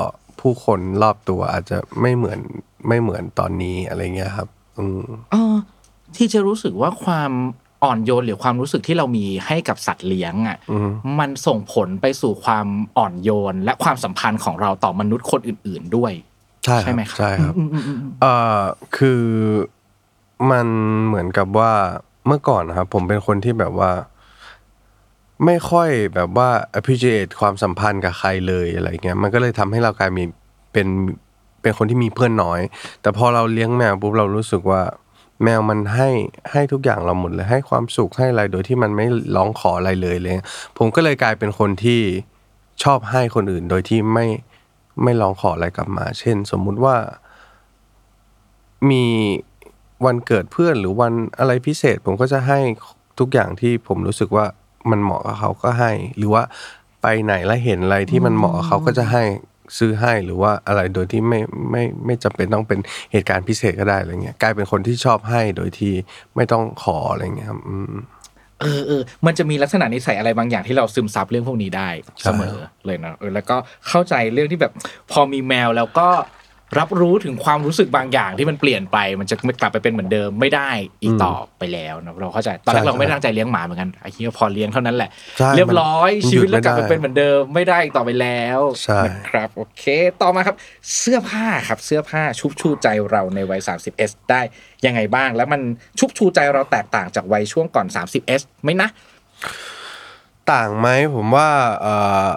[0.41, 2.41] ผู้คนรอบตัวอาจจะไม่เหมือน
[2.89, 5.55] ไม่เหมือนตอนนี้อะไรเงี้ยครับ อืมเออ
[6.16, 7.32] ที่จะรู้สึกว่าความ
[7.85, 10.59] อ่อนโยนหรือความรู้สึกที่เรามีให้กับสัตว์เลี้ยงอะ
[11.18, 12.66] มันส่งผลไปสู่ความ
[12.99, 16.12] อ่อนโยน และความสัมพันธ์ของเราต่อมนุษย์คนอื่น ๆด้วย
[16.64, 17.55] ใช่คใช่รับไหมครับใช่ครับ
[18.20, 18.62] เอ่อ
[18.97, 19.22] คือ
[20.51, 20.66] มัน
[21.07, 21.72] เหมือนกับว่า
[22.26, 23.91] เมื่อก่อนนะครับ ผมเป็นคนที่แบบว่า
[25.45, 30.24] ไม่ค่อยแบบว่า appreciate ความสัมพันธ์กับใครเลยอะไรเงี้ยมันก็เลยทำให้เรากลายมี
[30.72, 30.88] เป็น
[31.62, 32.61] เป็นคนที่มีเพื่อนน้อย
[33.03, 34.82] แต่พอเราเลี้ยงแมวปุ๊บเรารู้สึกว่า
[35.45, 36.09] แมวมันให้
[36.53, 40.32] ให้ทุกอย่างเราหมดเลยให้ความสุขให้อะไรโดยที่มันไม่ร้องขออะไรเลยเลย
[40.78, 42.01] ผมก็เลยกลายเป็นคนที่
[42.82, 44.26] ชอบให้คนอื่นโดยที่ไม่
[45.03, 46.97] ไม่ร้องขออะไรกลับมา เช่น สมมุติว่า
[48.90, 49.05] มี
[50.07, 52.59] วันเกิดเพื่อนหรือวันอะไรพิเศษ ผมก็จะให้
[53.18, 54.47] ทุกอย่างที่ผมรู้สึกว่า
[54.91, 56.43] มันเหมาะกับเขาก็ให้ หรือว่า
[57.03, 59.22] ไปไหนแล้วเห็นอะไรที่มันเหมาะกับเขาก็จะให้
[59.78, 62.78] ซื้อให้หรือว่าอะไรโดยที่ไม่ไม่ไม่จำเป็นต้องเป็น
[63.12, 65.93] เหตุการณ์พิเศษก็ได้อะไรเงี้ยกลายเป็นคนที่ชอบให้โดยที่
[66.37, 67.95] ไม่ต้องขออะไรเงี้ยครับอืม
[68.61, 71.89] เออเออมันจะมีลักษณะนิสัยอะไรบางอย่างที่เราซึมซับเรื่องพวกนี้ได้
[72.20, 72.57] ใช่เสมอ
[72.87, 73.57] เลยนะเออแล้วก็
[73.89, 74.72] เข้าใจเรื่องที่แบบ
[75.12, 76.09] พอมีแมวแล้วก็
[76.79, 80.71] รับรู้ถึงความรู้สึกบางอย่างที่มันเปลี่ยนไปมันจะไม่กลับไปเป็นเหมือนเดิมไม่ได้
[81.03, 89.85] อีกต่อไปแล้วนะเราเข้าใจตอนแรกเราไม่ตั้งใจเลี้ยงหมาเหมือนกันไอ้เหี้ยพอเลี้ยงเท่านั้นแหละใช่เรียบร้อยมันชีวิตหยุดแล้วกลับไปไม่ได้เป็นเหมือนเดิมไม่ได้อีกต่อไปแล้วใช่นะครับโอเค
[90.23, 90.57] ต่อมาครับ
[90.99, 94.41] เสื้อผ้าครับเสื้อผ้าชุบชูใจเราในวัย 30s ได้
[94.87, 95.61] ยังไงบ้าง แล้วมัน
[95.99, 98.89] ชุบชูใจเราแตกต่างจากวัยช่วงก่อน 30s ไหมนะ
[100.53, 101.49] ต่างไหมผมว่า
[101.83, 101.87] เอ
[102.29, 102.31] อ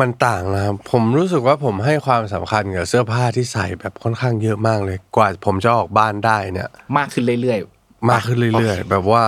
[0.00, 6.68] มันต่างนะครับ ผมรู้สึกว่าผมให้ความสำคัญกับเสื้อผ้าที่ใส่แบบค่อนข้างเยอะมากเลย กว่าผมจะออกบ้านได้เนี่ย
[6.98, 9.22] มากขึ้นเรื่อยๆ มากขึ้นเรื่อย ๆ แบบว่า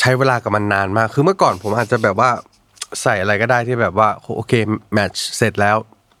[0.00, 2.30] ใช้เวลากับมันนานมาก คือเมื่อก่อนผมอาจจะแบบว่า
[3.02, 4.52] ใส่อะไรก็ได้ที่แบบว่าโอเค
[4.92, 5.76] แมทช์เสร็จแล้ว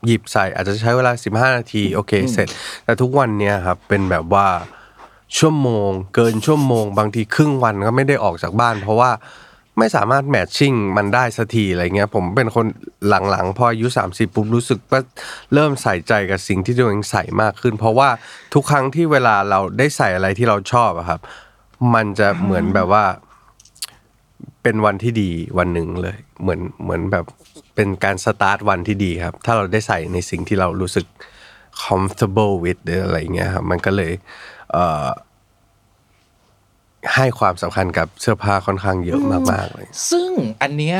[0.06, 2.48] หยิบใส่อาจจะใช้เวลา 15 นาทีโอเคเสร็จ
[2.84, 4.46] แต่ทุกวันเนี้ยครับเป็นแบบว่า
[5.38, 9.10] ชั่วโมง เกินชั่วโมง บางทีครึ่งวันก็ไม่ได้ออกจากบ้าน เพราะว่า
[9.78, 12.66] ไม่สามารถแมทชิ่งมันได้สักทีอะไรเงี้ยผมเป็นคน
[13.08, 15.00] หลังๆ พออายุ 30 ปุ๊บรู้สึกว่า
[15.54, 18.08] เริ่มใส่ใจกับสิ่งที่ตัวเองใส่มากขึ้น เพราะว่า
[18.54, 21.20] ทุกครั้งที่เวลาเราได้ใส่อะไรที่เราชอบอะครับ
[21.94, 23.04] มันจะเหมือนแบบว่า
[24.62, 27.24] เป็นวันที่ดีวันหนึ่งเลย เหมือนเหมือนแบบ
[27.74, 31.06] เป็นการสตาร์ทวันที่ดีครับ ถ้าเราได้ใส่ในสิ่งที่เรารู้สึก
[31.84, 34.12] comfortable with หรืออะไรเงี้ยครับมันก็เลย
[34.72, 35.06] เอ่อ
[37.14, 40.30] ให้ความสำคัญกับเสื้อผ้าค่อนข้างเยอะมากๆเลย ซึ่ง
[40.62, 40.98] อันเนี้ย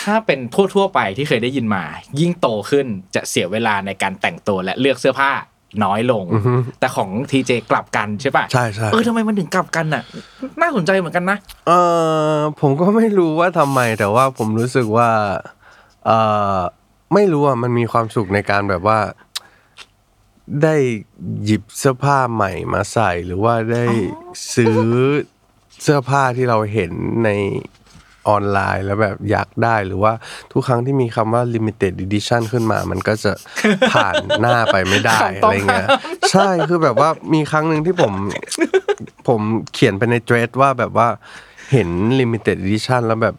[0.00, 0.38] ถ้าเป็น
[0.74, 1.84] ทั่วๆไปที่เคยได้ยินมา
[2.20, 5.30] ยิ่งโตขึ้นจะเสียเวลาในการแต่งตัวและเลือกเสื้อผ้า
[5.84, 6.24] น้อยลง
[6.80, 10.02] แต่ของทีเจกลับกันใช่ปะใช่ใช่เออทำไมมันถึงกลับกันน่ะ
[10.60, 11.72] น่าสนใจเหมือนกันนะเอ
[12.32, 15.08] อผมก็ไม่รู้ว่าทำไมแต่ว่าผมรู้สึกว่า
[16.06, 16.10] เอ
[16.56, 16.58] อ
[17.14, 18.98] ไม่รู้อะมันมีความสุขในการแบบว่า
[20.62, 20.76] ได้
[21.44, 23.84] หยิบเสื้อผ้าใหม่มาใส่ หรือว่าได้
[24.54, 24.78] ซื้อ
[25.82, 26.92] เสื้อผ้าที่เราเห็น
[27.24, 27.30] ใน
[28.28, 30.12] ออนไลน์แล้วแบบอยากได้หรือว่า
[30.52, 33.32] ทุกครั้งที่มีคำว่า limited edition ขึ้นมา มันก็จะ
[33.92, 35.88] ผ่านหน้าไปไม่ได้คำต้องอะไรเงี้ย
[36.30, 38.12] ใช่คือแบบว่ามีครั้งหนึ่งที่ผม
[39.28, 39.40] ผม
[39.74, 41.08] เขียนไปในเทรดว่าแบบว่า
[41.72, 41.88] เห็น
[42.20, 43.36] limited edition แล้วแบบ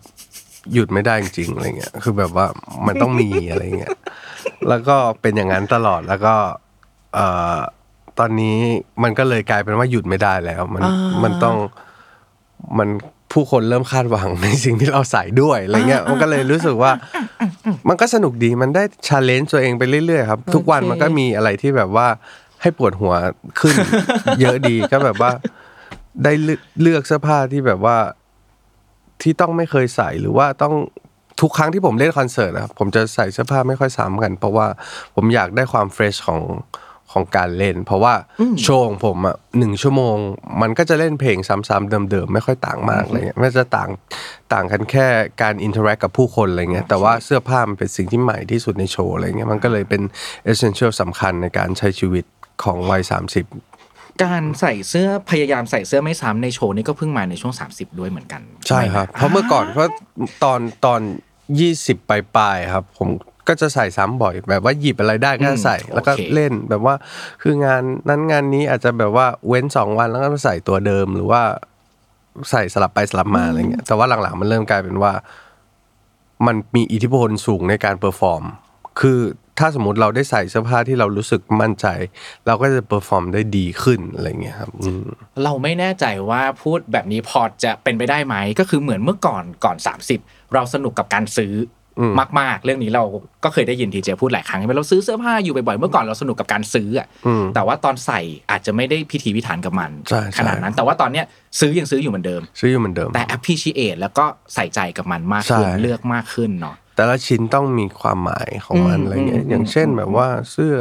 [0.74, 2.46] หยุดไม่ได้จริงๆอะไรเงี้ยคือแบบว่า
[2.88, 3.96] มันต้องมีอะไรเงี้ย
[4.68, 6.36] แล้วก็เป็นอย่างนั้นตลอดแล้วก็
[7.14, 7.58] เอ่อ
[8.20, 8.58] ตอนนี้
[9.04, 10.84] มันก็เลยกลายเป็นว่าหยุดไม่ได้แล้ว มัน
[11.24, 11.56] มันต้อง
[12.78, 12.90] มัน
[13.34, 16.92] ผู้คนเริ่มคาดหวังในสิ่งที่เราใส่ด้วยอะไรเงี้ยมันก็เลยรู้สึกว่า
[17.88, 22.08] มันก็สนุกดีมันได้ชาเลนจ์ตัวเองไปเรื่อยๆครับทุกวันมันก็มีอะไรที่แบบว่า
[22.62, 23.14] ให้ปวดหัว
[23.60, 23.76] ขึ้น
[24.42, 25.32] เยอะดีก็แบบว่า
[26.24, 27.98] ได้เลือกเลือกเสื้อผ้าที่แบบว่า
[29.22, 30.74] ที่ต้องไม่เคยใส่หรือว่าต้อง
[31.42, 34.68] ทุกครั้งที่ผมเล่นคอนเสิร์ตนะครับผมจะใส่เสื้อผ้าไม่ค่อยซ้ำกัน เพราะว่า
[35.16, 36.42] ผมอยากได้ความ fresh ของ
[37.12, 38.14] ของการเล่น เพราะว่า
[38.62, 40.18] โชว์ของผมอะหนึ่งชั่วโมง
[40.62, 43.90] มันก็จะเล่นเพลงซ้ำๆเดิมๆ ไม่ค่อยต่างมากอะไรเงี้ยไม่จะต่าง
[44.54, 45.08] ต่างกันแค่
[45.42, 50.02] การ interact กับผู้คนอะไรเงี้ยแต่ว่าเสื้อผ้ามันเป็นสิ่งที่ใหม่ที่สุดในโชว์อะไรเงี้ยมันก็เลยเป็น
[50.44, 52.26] เอเซนเชียลสำคัญในการใช้ชีวิต
[52.64, 59.90] ของวัย30การใส่เสื้อพยายามใส่เสื้อไม่ซ้ำในโชว์นี่ก็เพิ่งมาในช่วง 30 ด้วยเหมือนกัน ใช่ครับ เพราะเมื่อก่อนเพราะ
[60.44, 61.02] ตอนตอน
[61.60, 63.10] ยี่สิบปลายๆครับ ผม
[63.50, 66.96] ก็จะใส่ซ้ำบ่อย แบบว่าหยิบอะไรได้ก็ใส่แล้วก็เล่นแบบว่า
[67.42, 71.42] คืองานนั้นงานนี้อาจจะแบบว่าเว้นสองวันแล้วก็มาใส่ตัวเดิมหรือว่า
[72.52, 75.14] ใส่สลับไปสลับมาอะไรเงี้ยแต่ว่าหลังๆมันเริ่มกลายเป็นว่า
[76.46, 78.44] มันมีอิทธิพลสูงในการ perform
[79.00, 79.20] คือ
[79.60, 81.86] ถ้าสมมติเราได้ใส่เสื้อผ้าที่เรารู้สึกมั่นใจ
[82.48, 85.06] เราก็จะ perform ได้ดีขึ้นอะไรเงี้ยครับอืม
[85.44, 89.78] เราไม่แน่ใจว่าพูดแบบนี้พอจะเป็นไปได้ไหมก็คือเหมือนเมื่อก่อนก่อน
[90.16, 91.79] 30 เราสนุกกับการซื้ออ
[92.40, 93.04] มาก ๆ เรื่องนี้เรา
[93.44, 97.08] ก็เคยได้ยินทีเจพูดหลายครั้งใช่ไหมเราซื้อเสื้อผ้าอยู่บ่อยๆเมื่อก่อนเราสนุกกับการซื้ออะ
[97.56, 98.20] แต่ว่าตอนใส่
[98.52, 101.26] อาจจะไม่ได้พิถีพิถันกับมันใช่ใช่ขนาดนั้น แต่ว่าตอนเนี้ย
[101.60, 104.26] ซื้อยังซื้ออยู่เหมือนเดิม ซื้ออยู่เหมือนเดิมแต่ appreciate แล้วก็
[104.56, 110.76] ใส่ใจกับมันมากขึ้นใช่เลือกมากขึ้นเนาะแต่ละชิ้นต้องมีความหมายของมันอืมอะไรเงี้อืยมอย่างเช่นแบบว่าเสื้อ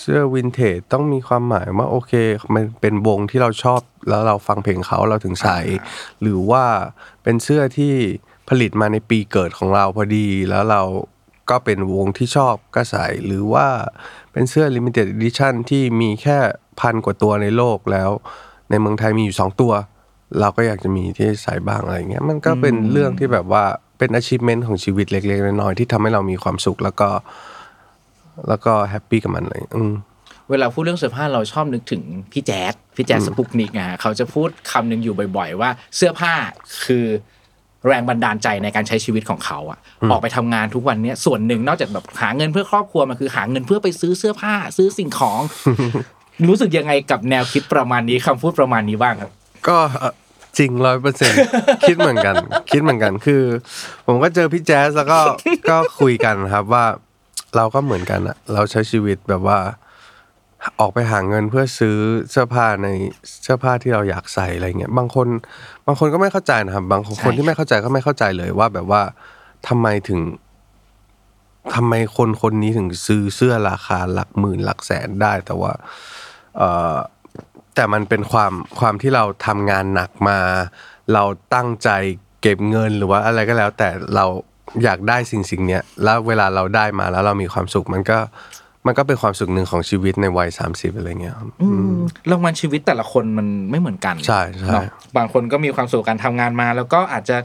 [0.00, 2.12] เสื้อวินเทจต้องมีความหมายว่าโอเค
[2.54, 5.58] มันเป็นวงที่เราชอบแล้วเราฟังเพลงเขาเราถึงใส่
[6.22, 6.64] หรือว่า
[7.22, 7.94] เป็นเสื้อที่
[8.48, 10.82] ผลิตมาในปีเกิดของเราพอดี แล้วเรา
[11.50, 13.66] ก็เป็นวงที่ชอบก็ใส่หรือว่า
[14.32, 16.38] เป็นเสื้อ limited edition ที่มีแค่
[16.80, 18.10] พันกว่าตัวในโลกแล้ว
[18.70, 19.72] ในเมืองไทยมีอยู่สองตัว
[20.40, 23.64] เราก็อยากจะมีที่ใส่บ้างอะไรเงี้ยมันก็เป็นเรื่องที่แบบว่า
[23.98, 27.08] เป็น achievement ของชีวิตเล็กๆน้อยๆที่ทำให้เรามีความสุขแล้วก็
[28.48, 29.92] แล้วก็แฮปปี้กับมันเลยอืม
[30.50, 36.34] เวลาพูดเรื่องเสื้อผ้าเราชอบนึกถึงพี่แจ๊ดพี่แจ๊ดสปุกนิกอะเขาจะพูดคำหนึ่งอยู่บ่อย ๆ ว่าเสื้อผ้า
[36.86, 37.06] คือ
[37.88, 39.78] แรงบันดาลใจในการใช้ชีวิตของเขาอะ
[40.10, 45.40] ออกไปทำงานทุกวันเนี้ยส่วนหนึ่งนอกจากแบบหาเงินเพื่อครอบครัวมันคือหาเงินเพื่อไปซื้อเสื้อผ้า ซื้อสิ่งของ
[46.48, 49.30] รู้สึกยังไงกับแนวคิดประมาณนี้คำพูดประมาณนี้บ้างครับ
[49.68, 50.12] ก็เอ่อ
[50.58, 51.32] จริงร้อยเปอร์เซ็น
[51.88, 52.34] คิดเหมือนกัน
[52.70, 53.42] คิดเหมือนกันคือ
[54.06, 55.18] ผมก็เจอพี่แจ๊สแล้วก็
[55.70, 56.84] ก็คุยกันครับว่า
[57.56, 59.58] เราก็เหมือนกันอะเราใช้ชีวิตแบบว่า
[60.80, 61.96] ออกไปหาเงินเพื่อซื้อ
[62.30, 62.88] เสื้อผ้าใน
[63.42, 65.28] เสื้อผ้าที่เราอยากใส่อะไรเงี้ยบางคน
[65.86, 69.02] บางคนก็ไม่เข้าใจนะครับ บางคนที่ไม่เข้าใจก็ไม่เข้าใจเลยว่าแบบว่า
[69.68, 70.20] ทำไมถึง
[71.74, 75.72] ทำไมคนคนนี้ถึงซื้อเสื้อราคาหลักหมื่นหลักแสนได้ แต่ว่า
[76.56, 76.96] เอ่อ
[77.74, 80.38] แต่มันเป็นความความที่เราทำงานหนักมา
[81.12, 81.24] เรา
[81.54, 81.90] ตั้งใจ
[82.40, 84.26] เก็บเงินหรือว่าอะไรก็แล้ว แต่เรา
[84.84, 88.18] อยากได้สิ่งสิ่งเนี้ยแล้วเวลาเราได้มาแล้วเรามีความสุขมันก็
[88.86, 91.96] มันก็เป็นความสุขหนึ่งของชีวิตในวัย 30อะไรเงี้ยครับอืม
[92.30, 94.84] รางวัลชีวิตแต่ละคนมันไม่เหมือนกัน ใช่ใช่เนาะ
[95.16, 97.36] บางคนก็มีความสุขกับการทำงานมา แล้วก็อาจจะ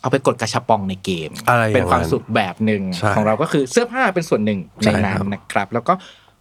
[0.00, 5.92] เอาไปกดกระชับปองในเกมอะไรอย่างนั้นเป็นความสุขแบบหนึ่งใช่ของเราก็คือเสื้อผ้าเป็นส่วนหนึ่งใช่ในนั้นครับนะครับ แล้วก็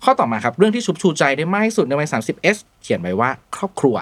[0.03, 3.95] ข้อต่อมาครับ เรื่องที่ชุบชูใจได้มากที่สุดในวัย 30s เขียนไว้ว่าครอบครัว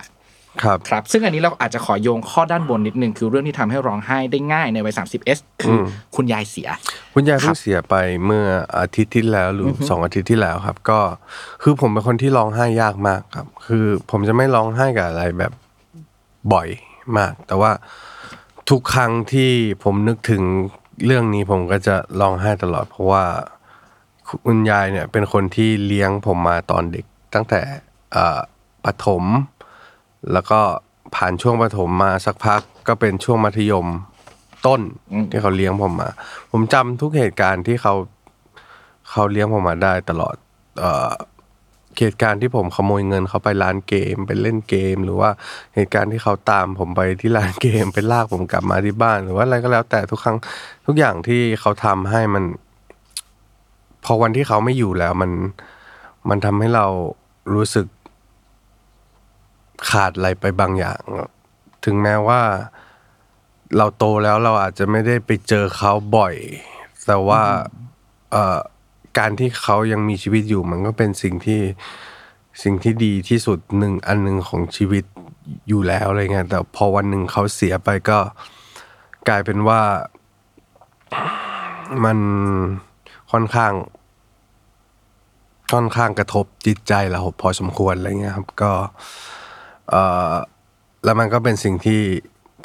[0.63, 5.83] ครับครับ ซึ่งอันนี้เราอาจจะขอโยงข้อด้านบนนิดนึง คือเรื่องที่ทำให้ร้องไห้ได้ง่ายในวัย 30s คืออ
[6.15, 6.69] คุณยายเสีย
[7.13, 7.95] คุณยายครัเพิ่บงเสียไป
[8.25, 8.45] เมื่อ
[8.79, 10.99] อาทิตย์ที่แล้วหรืออสองอาทิตย์ที่แล้วครับ ก็
[11.63, 15.51] คือผมเป็นคนที่ร้องไห้ยากมากครับ คือผมจะไม่ร้องไห้กับอะไรแบบ
[16.53, 16.67] บ่อย
[17.17, 17.71] มาก แต่ว่า
[18.69, 19.51] ทุกครั้งที่
[19.83, 20.43] ผมนึกถึง
[21.05, 23.23] เรื่องนี้ผมก็จะร้องไห้ตลอด เพราะว่า
[24.45, 27.59] คุณยายเนี่ยเป็นคนที่เลี้ยงผมมาตอนเด็กตั้งแต่
[28.13, 28.39] เอ่อ
[28.85, 29.23] ประถม
[30.33, 30.59] แล้วก็
[31.15, 33.87] ผ่านช่วงประถมมาสักพักก็เป็นช่วงมัธยม
[34.65, 36.09] ต้นอืมที่เขาเลี้ยงผมมา
[36.51, 37.93] ผมจำทุกเหตุการณ์ที่เขา
[39.09, 40.35] เขาเลี้ยงผมมาได้ตลอด
[40.79, 41.11] เอ่อ
[41.99, 45.29] เหตุการณ์ที่ผมขโมยเงินเขาไปร้านเกมไปเล่นเกม หรือว่า
[45.75, 50.37] เหตุการณ์ที่เขาตามผมไปที่ร้านเกมไปลากผมกลับมาที่บ้าน หรือว่าอะไรก็แล้ว แต่ทุกครั้ง
[50.85, 52.43] ทุกอย่างที่เขาทำให้มัน
[54.05, 55.31] พอวันที่เขาไม่อยู่แล้วมัน
[56.29, 56.85] มันทำให้เรา
[57.53, 57.85] รู้สึก
[59.89, 61.01] ขาดอะไรไปบางอย่าง
[61.85, 62.41] ถึงแม้ว่า
[63.77, 66.35] เราโตแล้วเราอาจจะไม่ได้ไปเจอเขาบ่อย
[67.05, 67.41] แต่ว่า
[68.31, 68.57] เอ่อ
[69.17, 71.61] การที่เขายังมีชีวิตอยู่ มันก็เป็นสิ่งที่
[72.63, 75.03] สิ่งที่ดีที่สุดหนึ่งอันหนึ่งของชีวิต
[75.67, 78.19] อยู่แล้วอะไรเงี้ยแต่พอวันหนึ่งเขาเสียไปก็
[79.27, 79.81] กลายเป็นว่า
[82.05, 82.17] มัน
[83.31, 83.73] ค่อนข้าง
[85.73, 88.87] ค่อนข้างกระทบจิตใจเราพอสมควรอะไรเงี้ยครับ ก็เอ่อ
[91.03, 92.01] แล้วมันก็เป็นสิ่งที่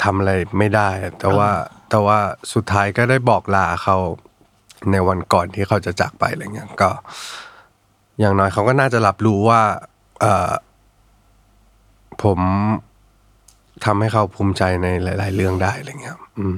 [0.02, 1.50] ทำอะไรไม่ได้ แต่ว่า
[1.90, 2.18] แต่ว่า
[2.54, 3.96] สุดท้ายก็ได้บอกลาเขา
[4.90, 6.90] ในวันก่อนที่เขาจะจากไปอะไรเงี้ยก็
[8.20, 9.62] อย่างน้อยเขาก็น่าจะรับรู้ว่า
[10.20, 10.52] เอ่อ
[12.22, 12.38] ผม
[13.84, 16.56] ทำให้เขาภูมิใจในหลาย ๆ เรื่องได้อะไรเงี้ยครับอืม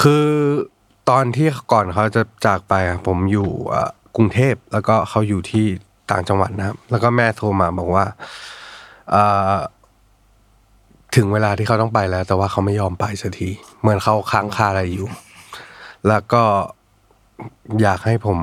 [0.00, 0.26] คือ
[1.10, 5.66] ตอนที่ก่อนเขาจะจากไปอะผมอยู่เอ่อกรุงเทพแล้วก็เขาอยู่ที่
[6.10, 8.04] ต่างจังหวัดนะครับ แล้วก็แม่โทรมาบอกว่า
[9.10, 9.54] เอ่อ
[11.16, 13.48] ถึงเวลาที่เขาต้องไปแล้ว แต่ว่าเขาไม่ยอมไปสักที
[13.80, 15.08] เหมือนเขาค้างคาอะไรอยู่
[16.08, 16.42] แล้วก็
[17.82, 18.38] อยากให้ผม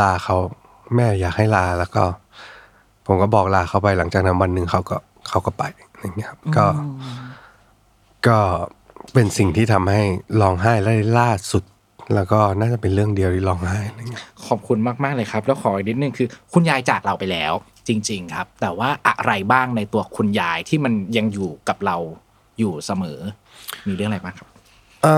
[0.00, 0.36] ลาเขา
[0.96, 2.04] แม่อยากให้ลาแล้วก็
[3.06, 4.96] ผมก็บอกลาเขาไปหลังจากนั้นวันหนึ่งเขาก็
[5.28, 5.64] เขาก็ไป
[6.00, 6.66] อย่างเงี้ยครับก็
[8.28, 8.38] ก็
[9.12, 10.02] เป็นสิ่งที่ทำให้
[10.40, 11.64] ร้องไห้ได้ล่าสุด
[12.14, 17.52] แล้วก็น่าจะเป็นเรื่องเดียวที่ร้องไห้อะไรเงี้ยขอบคุณมาก ๆ เลยครับ แล้วขออีกนิดนึงคือ คุณยายจากเราไปแล้ว
[17.88, 21.96] จริง ๆ ครับ แต่ว่าอะไรบ้างในตัวคุณยายที่มันยังอยู่กับเรา
[22.58, 23.18] อยู่เสมอ
[23.86, 24.48] มีเรื่องอะไรบ้างครับ
[25.04, 25.14] อื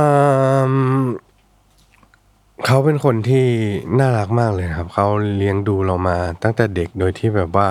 [0.73, 1.05] ม
[2.67, 3.47] เขาเป็นคนที่
[3.99, 7.69] น่ารักมากเลยครับ เขาเลี้ยงดูเรามา ตั้งแต่เด็กโดยที่แบบว่า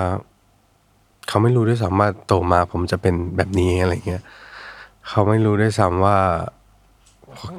[1.28, 4.22] เขาไม่รู้ด้วยซ้ำว่าโตมาผมจะเป็นแบบนี้อะไรเงี้ย
[5.08, 6.18] เขาไม่รู้ด้วยซ้ำว่า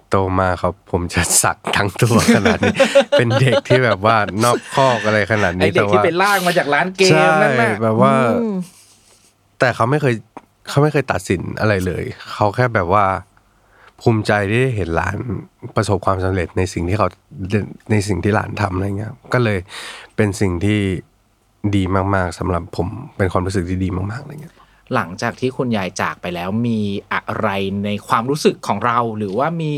[0.10, 2.76] โตมาเขาผมจะสักทั้งตัวขนาดนี้
[3.18, 8.56] เป็นเด็กที่แบบว่านอกคอกอะไรขนาดไอนี้เด็กแต่ที่ว่าไปลากมาจากร้านเกมใช่นั่นน่ะแบบว่าอืม
[9.60, 10.14] แต่เขาไม่เคย
[10.70, 12.04] เขาไม่เคยตัดสินอะไรเลย
[12.34, 13.06] เขาแค่แบบว่า
[14.02, 15.16] ภูมิใจที่ได้เห็นหลาน
[15.76, 17.08] ประสบความสำเร็จในสิ่งที่เขา
[17.92, 19.60] ในสิ่งที่หลานทำอะไรเงี้ยก็เลย
[20.16, 20.80] เป็นสิ่งที่
[21.76, 21.84] ดี
[22.16, 24.56] มาก ๆสำหรับผมเป็นความรู้สึกที่ดีมากๆอะไรเงี้ย
[24.96, 26.80] หลังจากที่คุณยายจากไปแล้วมี
[27.14, 27.50] อะไร
[27.86, 29.74] ในความรู้สึกของเรา หรือว่ามี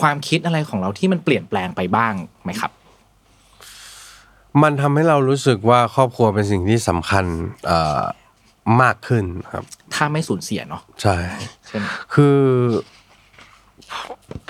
[0.00, 2.72] ความคิดอะไรของเราที่มันเปลี่ยนแปลงไปบ้างไหมครับ
[4.62, 7.24] มันทำให้เรารู้สึกว่าครอบครัวเป็นสิ่งที่สำคัญ
[7.66, 8.02] เอ่อ
[8.82, 11.16] มากขึ้นครับ ถ้าไม่สูญเสียเนาะใช่
[11.66, 12.38] ใช่ไหมคือ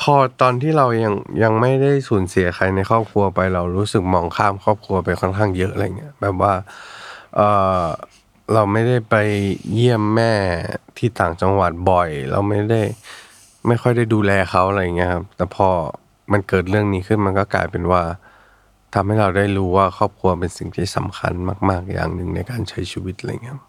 [0.00, 6.54] พอตอนที่เรายังยังไม่ได้สูญเสียใครในครอบครัวไปเรารู้สึกมองข้ามครอบครัวไปค่อนข้างเยอะอะไรเงี้ยแบบว่า
[7.36, 7.40] เอ
[7.82, 7.86] อ
[8.54, 9.14] เราไม่ได้ไป
[9.74, 10.32] เยี่ยมแม่
[10.98, 12.82] ที่ต่างจังหวัดบ่อย เราไม่ได้
[13.66, 15.68] ไม่ค่อยได้ดูแลเขาอะไรเงี้ยครับ แต่พอ
[16.32, 18.02] มันเกิดเรื่องนี้ขึ้นมันก็กลายเป็นว่า
[18.94, 21.32] ทำให้เราได้รู้ว่าครอบครัวเป็นสิ่งที่สำคัญ
[21.70, 23.64] มาก ๆ อย่างหนึ่งในการใช้ชีวิตอะไรเงี้ยครับ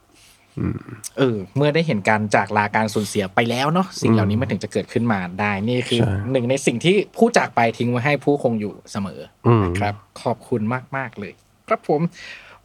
[1.17, 10.61] เออ เมื่อได้เห็นการจากลาการสูญเสียไปแล้วเนาะสิ่งเหล่านี้มันถึงจะเกิดขึ้นมาได้นี่คือใช่หนึ่งในสิ่งที่ผู้จากไปทิ้งไว้ให้ผู้คงอยู่เสมออมนะครับ ขอบคุณ
[10.97, 11.33] มาก ๆ เลย
[11.67, 12.01] ครับผม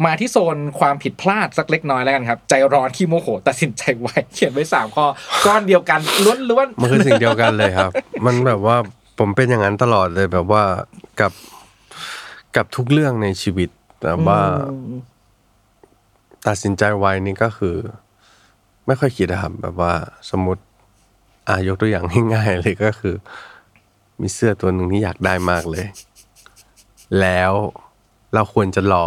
[0.04, 5.06] มาที่โซนความผิดพลาดสักเล็กน้อยแล้วกันครับ ใจร้อนขี้โมโหตัดสินใจไวเขียนไว้สามข้อ
[5.46, 6.00] ก้อนเดียวกัน
[6.50, 7.92] ล้วนๆมันคือสิ่งเดียวกันเลยครับ
[8.26, 8.76] มันแบบว่า
[9.18, 10.62] ผมเป็นอย่างนั้นตลอดเลยแบบว่า
[11.20, 11.32] กับ
[12.56, 13.68] กับทุกเรื่องในชีวิต
[14.00, 14.40] แต่ว่า
[16.48, 17.76] ตัดสินใจไวนี่ก็คือ
[18.86, 19.92] ไม่ค่อยคิดนะครับแบบว่า
[20.30, 20.62] สมมติ
[21.48, 23.14] อายกตัวอย่างง่ายๆเลยก็คือ
[24.20, 25.86] มีเสื้อตัวหนึ่งที่อยากได้มากเลย
[27.20, 27.52] แล้ว
[28.34, 29.06] เราควรจะรอ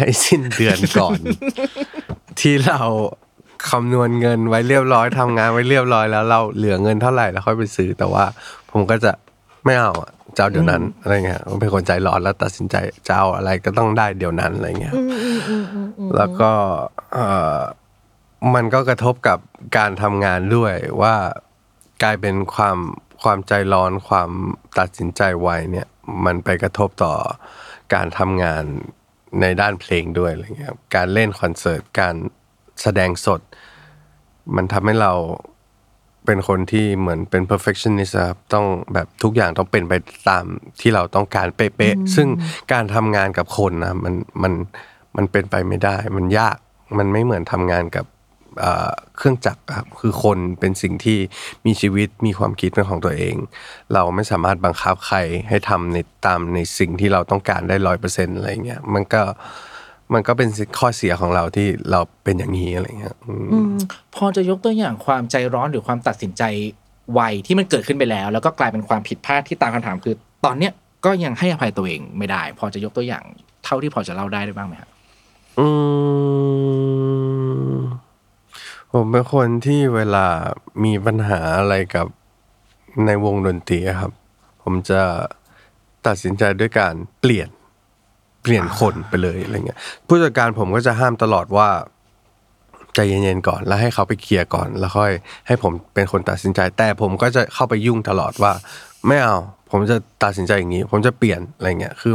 [0.00, 1.18] ให้สิ้นเดือนก่อน
[2.40, 2.80] ที่เรา
[3.70, 8.24] คำนวณเงินไว้เรียบร้อยทำงานไว้เรียบร้อยแล้วเราเหลือเงินเท่าไหร่แล้วค่อยไปซื้อ แต่ว่า
[8.70, 9.12] ผมก็จะ
[9.64, 12.76] ไม่เอาอะจะเอาเดี๋ยวนั้นอะไรเงี้ยผมเป็นคนใจร้อนแล้วตัดสินใจ
[13.06, 14.94] จะเอาอะไรก็ต้องได้เดี๋ยวนั้นอะไรเงี้ย
[16.16, 16.52] แล้วก็
[17.12, 17.58] เอ่อ
[18.54, 19.38] มันก็กระทบกับ
[19.76, 21.14] การทำงานด้วยว่า
[22.02, 22.78] กลายเป็นความ
[23.22, 24.30] ความใจร้อนความ
[24.78, 25.86] ตัดสินใจไวเนี่ย
[26.24, 27.14] มันไปกระทบต่อ
[27.94, 28.64] การทำงาน
[29.40, 32.14] ในด้านเพลงด้วยอะไรเงี้ยครับการเล่นคอนเสิร์ตการ
[32.82, 33.40] แสดงสด
[34.56, 35.12] มันทำให้เรา
[36.26, 39.92] เป็นคนที่เหมือนเป็น perfectionist อะครับต้องแบบทุกอย่างต้องเป็นไป
[40.28, 40.44] ตาม
[40.80, 42.28] ที่เราต้องการเป๊ะๆซึ่ง
[42.72, 44.52] การทำงานกับคนนะมันมัน
[45.16, 46.56] มันเป็นไปไม่ได้ มันยาก
[46.98, 48.04] มันไม่เหมือนทำงานกับ
[48.58, 51.18] เอ่อเครื่องจักรอะครับคือคนเป็นสิ่งที่
[51.66, 53.34] มีชีวิตมีความคิดเป็นของตัวเอง
[53.92, 59.22] เราไม่สามารถบังคับใครให้ทำในตามในสิ่งที่เราต้องการได้ร้อยเปอร์เซ็นต์อะไรเงี้ยมันก็
[60.14, 60.48] มันก็เป็น
[60.78, 63.76] ข้อเสียของเราที่เราเป็นอย่างนี้อะไรเงี้ยอืมอืม
[64.16, 66.42] พอจะยกตัวอย่างความใจร้อนหรือความตัดสินใจ
[67.14, 70.72] ไวที่มันเกิดขึ้นไปแล้ว แล้วก็กลายเป็นความผิดพลาดที่ตามคำถามคือ ตอนเนี้ย
[71.04, 73.24] ก็ยังให้อภัยตัวเองไม่ได้ พอจะยกตัวอย่าง
[73.64, 74.90] เท่าที่พอจะเล่าได้ได้บ้างไหมครับ
[75.58, 75.66] อื
[77.76, 77.78] ม
[78.94, 80.26] ผมเป็นคนที่เวลา
[80.84, 82.06] มีปัญหาอะไรกับ
[83.06, 84.12] ในวงดนตรีอะครับ
[84.62, 85.00] ผมจะ
[86.06, 87.48] ตัดสินใจด้วยการเปลี่ยน
[88.42, 91.68] เปลี่ยนคนไปเลยอะไรเงี้ยผู้จัดการผมก็จะห้ามตลอดว่า
[92.94, 95.12] ใจเย็นๆก่อนแล้วให้เขาไปเคลียร์ก่อน แล้วค่อย
[95.46, 98.52] ให้ผมเป็นคนตัดสินใจ แต่ผมก็จะเข้าไปยุ่งตลอดว่า
[99.06, 99.36] ไม่เอา
[99.70, 102.14] ผมจะตัดสินใจอย่างนี้ ผมจะเปลี่ยนอะไรเงี้ยคือ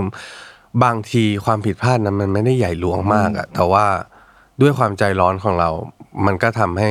[0.84, 3.86] บางทีความผิดพลาดนั้นมันไม่ได้ใหญ่หลวงมากอะแต่ว่า
[4.62, 5.70] ด้วยความใจร้อนของเรา
[6.26, 6.90] มันก็ทำให้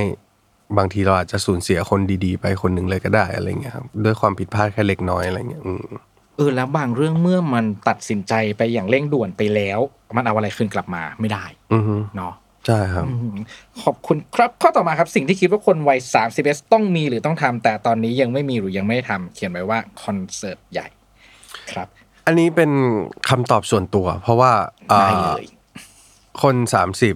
[0.78, 5.84] บางทีเราอาจจะสูญเสียคนดีๆ ไปคนหนึ่งเลยก็ได้อะไรเงี้ยครับด้วยความผิดพลาดแค่เล็กน้อยอะไรเงี้ยอืม
[6.36, 9.78] เออแล้วบางเรื่องเมื่อมันตัดสินใจไปอย่างเร่งด่วนไปแล้ว
[10.16, 12.34] มันเอาอะไรคืนกลับมาไม่ได้อือฮึเนาะ
[12.66, 13.36] ใช่ครับอืม
[13.82, 20.88] ขอบคุณครับข้อต่อมาครับสิ่งที่คิดว่าคนวัย3 1ต้องมีหรือต้องทำแต่ตอนนี้ยังไม่มีหรือยังไม่ได้ทำเขียนไว้ว่าคอนเสิร์ตใหญ่
[21.72, 21.88] ครับ
[22.26, 22.70] อันนี้เป็น
[23.28, 24.52] คำตอบส่วนตัว เพราะว่า
[24.88, 25.44] เอ่อได้เลย
[26.42, 27.14] คนสามสิบ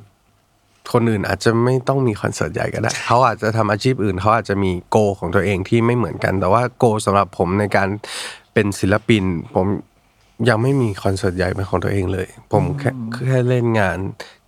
[0.93, 7.89] คนอื่นอาจจะไม่ต้องมีคอนเสิร์ตใหญ่ก็ได้เขาอาจจะทำอาชีพอื่นเขาอาจจะมีโก ของตัวเองที่ไม่เหมือนกัน แต่ว่าโกสำหรับผมในการ
[8.53, 9.25] เป็นศิลปิน
[9.55, 9.67] ผม
[10.49, 12.91] ยังไม่มีคอนเสิร์ตใหญ่เป็นของตัวเองเลย ผมแค่
[13.27, 13.99] แค่เล่นงาน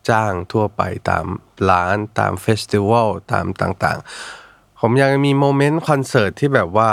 [0.09, 1.25] จ้างทั่วไปตาม
[1.71, 6.91] ร้านตาม festival ตามต่างๆ ผมยังมี moment คอนเสิร์ตที่แบบว่า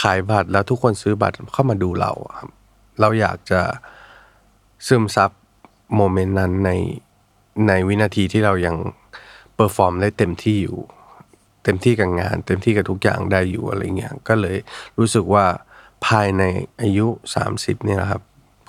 [0.00, 2.50] ขายบัตรแล้วทุกคนซื้อบัตรเข้ามาดูเราอะครับ
[3.00, 3.60] เราอยากจะ
[4.86, 5.30] ซึมซับ
[5.96, 6.70] moment นั้นใน
[7.68, 8.76] ในวินาทีที่เรายัง
[9.54, 10.78] perform ได้เต็มที่อยู่
[11.64, 14.56] เต็มที่กับงาน เต็มที่กับทุกอย่างได้อยู่อะไรเงี้ยก็เลย
[14.98, 15.44] รู้สึกว่า
[16.06, 16.42] ภายใน
[16.82, 17.06] อายุ
[17.46, 18.22] 30เนี่ยนะครับ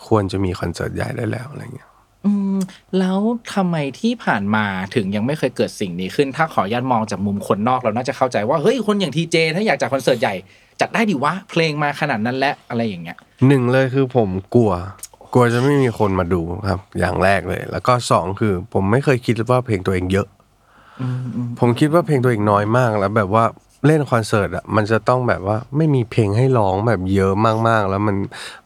[0.08, 1.90] ควรจะมีคอนเสิร์ตใหญ่ได้แล้วอะไรเงี้ย
[2.26, 2.58] อืม
[3.00, 3.20] แล้ว
[3.54, 4.66] ทำไมที่ผ่านมา
[4.96, 10.36] ถึงยังไม่เคยเกิดสิ่งนี้ขึ้น ถ้าขออนุญาตมองจากมุมคนนอกเราน่าจะเข้าใจว่าเฮ้ยคนอย่างทีเจถ้าอยากจัดคอนเสิร์ตใหญ่
[10.82, 13.18] จัดได้ดิวะเพลงมาขนาดนั้นและอะไรอย่างเงี้ย
[13.48, 14.72] หนึ่งเลยคือผมกลัว
[15.34, 20.28] กลัวจะไม่มีคนมาดูครับ อย่างแรกเลย แล้วก็สองคือ ผมไม่เคยคิดว่าเพลงตัวเองเยอะ
[21.60, 23.46] ผมคิดว่าเพลงตัวเองน้อยมากแล้วแบบว่า
[23.88, 27.34] เล่นคอนเสิร์ตอะมันจะต้องแบบว่าไม่มีเพลงให้ร้องแบบเยอะ
[27.68, 28.18] มากๆ แล้วมัน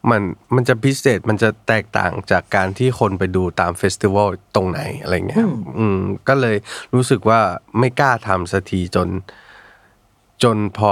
[0.09, 0.21] มัน
[0.55, 5.45] มันจะพิเศษมันจะแตกต่างจากการที่คนไปดูตามเฟสติวัลตรงไหนอะไรเงี้ย
[5.77, 6.55] อืมก็เลย
[6.93, 7.39] รู้สึกว่า
[7.79, 9.07] ไม่กล้าทำสักทีจน
[10.43, 10.91] จนพอ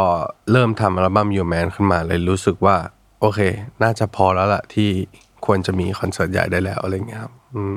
[0.51, 2.75] เริ่มทำอัลบั้ม Your Man ขึ้นมาเลยรู้สึกว่า
[3.21, 3.39] โอเค
[3.83, 4.89] น่าจะพอแล้วล่ะที่
[5.45, 7.75] ควรจะมีคอนเสิร์ตใหญ่ได้แล้วอะไรเงี้ยครับอืม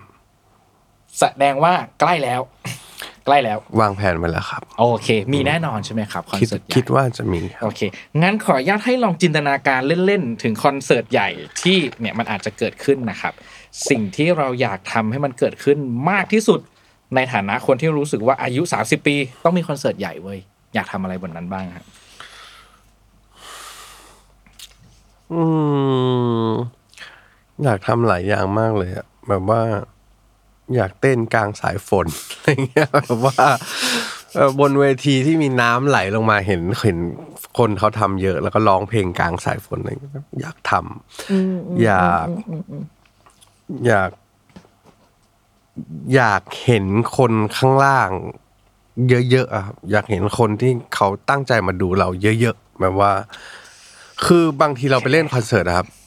[1.19, 2.41] แสดงว่าใกล้แล้ว
[3.27, 7.81] ใกล้แล้ว วางแผนไว้แล้วครับ โอเค มีแน่นอนใช่ไหมครับคอนคิดเสิร์ตใหญ่คิดว่าจะมีครับโอเค
[8.23, 11.29] งั้นขออนุญาตให้ลองจินตนาการเล่นๆ ถึงคอนเสิร์ตใหญ่
[11.63, 13.33] ที่เนี่ยมันอาจจะเกิดขึ้นนะครับ
[13.91, 15.79] สิ่งที่เราอยากทำให้มันเกิดขึ้น
[16.11, 16.61] มากที่สุด
[17.15, 20.39] ในฐานะคนที่รู้สึกว่าอายุ 30 ปี ต้องมีคอนเสิร์ตใหญ่เว้ย
[20.75, 21.87] อยากทำอะไรบนนั้นบ้างครับ
[25.33, 25.43] อื
[26.51, 26.53] ม
[27.65, 29.63] อยากทำหลายอย่างมากเลยอะแบบว่า
[30.77, 33.45] อยากเต้นกลางสายฝนอะไรเงี้ยแบบว่า
[34.35, 36.99] เอ่อบนเวทีที่มีน้ำไหลลงมาเห็นเห็น
[37.59, 42.27] คนเขาทำเยอะ แล้วก็ร้องเพลงกลางสายฝนอะไรเงี้ยอยากทำอยาก
[43.87, 44.11] อยาก
[46.15, 46.85] อยากเห็น
[47.17, 48.11] คนข้างล่าง
[49.09, 52.09] เยอะๆอะครับอยากเห็นคนที่เขาตั้งใจมาดูเรา
[52.41, 53.13] เยอะๆแบบว่า
[54.27, 55.98] คือบางทีเราไปเล่นคอนเสิร์ตอะครับอ่า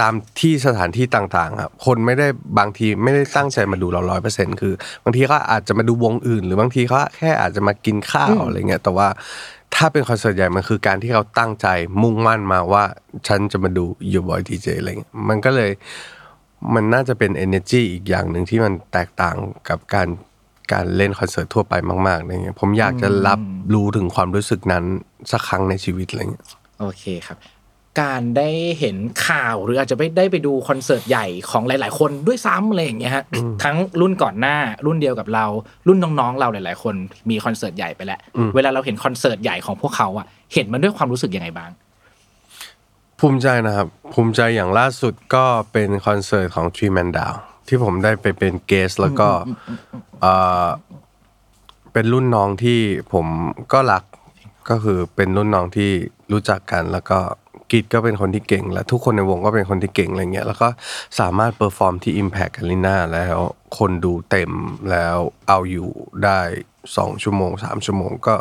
[0.00, 2.26] ตามที่สถานที่ต่างๆครับคนไม่ได้
[2.58, 4.74] บางทีไม่ได้ตั้งใจมาดูเราร้อยเปอร์เซ็นคือ
[5.04, 9.08] บางทีเขาอาจจะมาดูวงอื่น หรือบางทีเขาแค่อาจจะมากินข้าวอะไรเงี้ยแต่ว่า
[9.74, 11.66] ถ้าเป็นคอนเสิร์ตใหญ่มันคือการที่เขาตั้งใจ
[12.02, 12.84] มุ่งมั่นมาว่า
[13.28, 15.70] ฉันจะมาดูยูบอยดีเจอะไรเงี้ยมันก็เลย
[16.74, 19.36] มันน่าจะเป็น energy อีกอย่างหนึ่งที่มันแตกต่าง
[19.68, 20.08] กับการ
[20.72, 21.74] การเล่นคอนเสิร์ตทั่วไป
[22.06, 23.40] มากๆอะไรเงี้ยผมอยากจะรับ
[23.74, 24.84] รู้ถึงความรู้สึกนั้น
[25.30, 26.46] สักครั้งในชีวิตอะไรเงี้ย
[26.80, 27.38] โอเคครับ
[28.00, 28.48] การได้
[28.80, 28.96] เห็น
[29.26, 33.24] ข่าวหรืออาจจะไม่ได้ไปดูคอนเสิร์ตใหญ่ของหลาย ๆ คนด้วยซ้ำอะไรอย่างเงี้ยฮะ
[33.62, 35.44] ทั้งรุ่นก่อนหน้ารุ่นเดียวกับเรา
[35.86, 36.94] รุ่นน้องๆเราหลาย ๆ คน
[37.30, 38.20] มีคอนเสิร์ตใหญ่ไปแล้ว
[38.54, 41.70] เวลาเราเห็นคอนเสิร์ตใหญ่ของพวกเขาอะเห็นมันด้วยความรู้สึกยังไงบ้าง
[43.20, 47.36] ภูมิใจนะครับ ภูมิใจอย่างล่าสุดก็เป็นคอนเสิร์ตของ Tree Man Down
[47.68, 49.28] ที่ผมได้ไปเป็น guest แล้วก็
[50.20, 50.32] เอ่
[50.64, 50.66] อ
[51.92, 52.80] เป็นรุ่นน้องที่
[53.12, 53.26] ผม
[53.72, 54.04] ก็รัก
[54.70, 55.90] ก็คือเป็นรุ่นน้องที่
[56.32, 57.18] รู้จักกันแล้วก็
[57.72, 60.68] กิตก็เป็นคนที่เก่ง และทุกคนในวงก็เป็นคนที่เก่งอะไรเงี้ยแล้วก็
[61.20, 63.38] สามารถ perform ที่ Impact Arena แล้ว
[63.78, 64.52] คนดูเต็ม
[64.90, 65.16] แล้ว
[65.48, 65.90] เอาอยู่
[66.24, 66.40] ได้
[66.96, 68.34] สองชั่วโมงสามชั่วโมงก็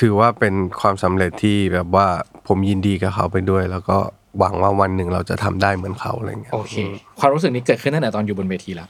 [0.00, 2.06] ถือว่าเป็นความสำเร็จที่แบบว่า
[2.48, 3.98] ผมยินดีกับเขาไปด้วย แล้วก็
[4.38, 6.74] หวังว่าวันหนึ่งเราจะทำได้เหมือนเขาอะไรเงี้ยโอเค
[7.20, 8.88] ความรู้สึกนี้เกิดขึ้นตั้งแต่ตอนอยู่บนเวทีแล้ว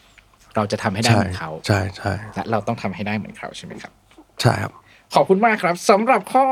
[0.56, 3.92] เราจะทำให้ได้ใช่เหมือนเขาใช่ใช่และเราต้องทำให้ได้เหมือนเขาใช่ไหมครับ
[4.42, 4.72] ใช่ครับ
[5.14, 6.44] ขอบคุณมากครับสำหรับข้อ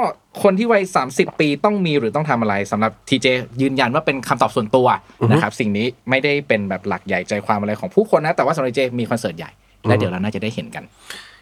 [0.42, 0.82] คนที่วัย
[1.12, 3.26] 30 ปีต้องมีหรือต้องทำอะไรสำหรับทีเจ
[3.62, 4.86] ยืนยันว่าเป็นคำตอบส่วนตัว
[5.30, 9.50] นะครับสิ่งนี้ไม่ได้เป็นแบบหลักใหญ่ใจความอะไรของผู้คนนะ แต่ว่าสำหรับทีเจมีคอนเสิร์ตใหญ่
[9.88, 10.84] และเดี๋ยวเราน่าจะได้เห็นกัน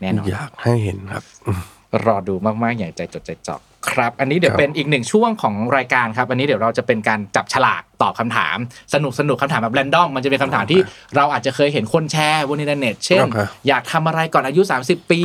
[0.00, 1.62] แน่นอนอยากให้เห็นครับอืม
[2.06, 3.56] รอดูมากๆอย่างใจจดใจจ่อ
[3.90, 8.56] ครับ อันนี้เดี๋ยวครับเป็นอีกหนึ่งช่วงของรายการครับ อันนี้เดี๋ยวเราจะเป็นการจับฉลากตอบคำถาม
[8.94, 10.80] สนุกสนุกคำถามแบบ random มันจะเป็นคำถามที่
[11.16, 15.22] เราอาจจะเคยเห็นคนแชร์บนอินเทอร์เน็ต เช่นโอเคอยากทำอะไรก่อนอายุ 30 ปี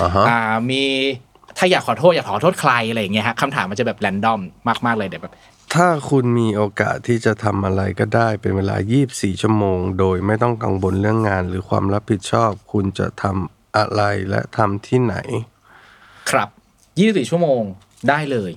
[0.00, 0.38] อ่าฮะอ่า
[0.70, 0.82] มี
[1.58, 4.40] ถ้าอยากขอโทษอยากขอโทษใครอะไรอย่างเงี้ยฮะคำถามมันจะแบบ random
[4.86, 5.32] มาก ๆเลยเดี๋ยวแบบ
[5.74, 8.76] ถ้าคุณมีโอกาสที่จะทำอะไรก็ได้เป็นเวลา
[9.08, 15.16] 24 ชั่วโมง โดยไม่ต้องกังวลเรื่องงานหรือความรับผิดชอบ คุณจะทำอะไรและทำที่ไหน
[16.30, 16.48] ครับ
[16.88, 17.62] 24ชั่วโมง
[18.08, 18.52] ได้เลย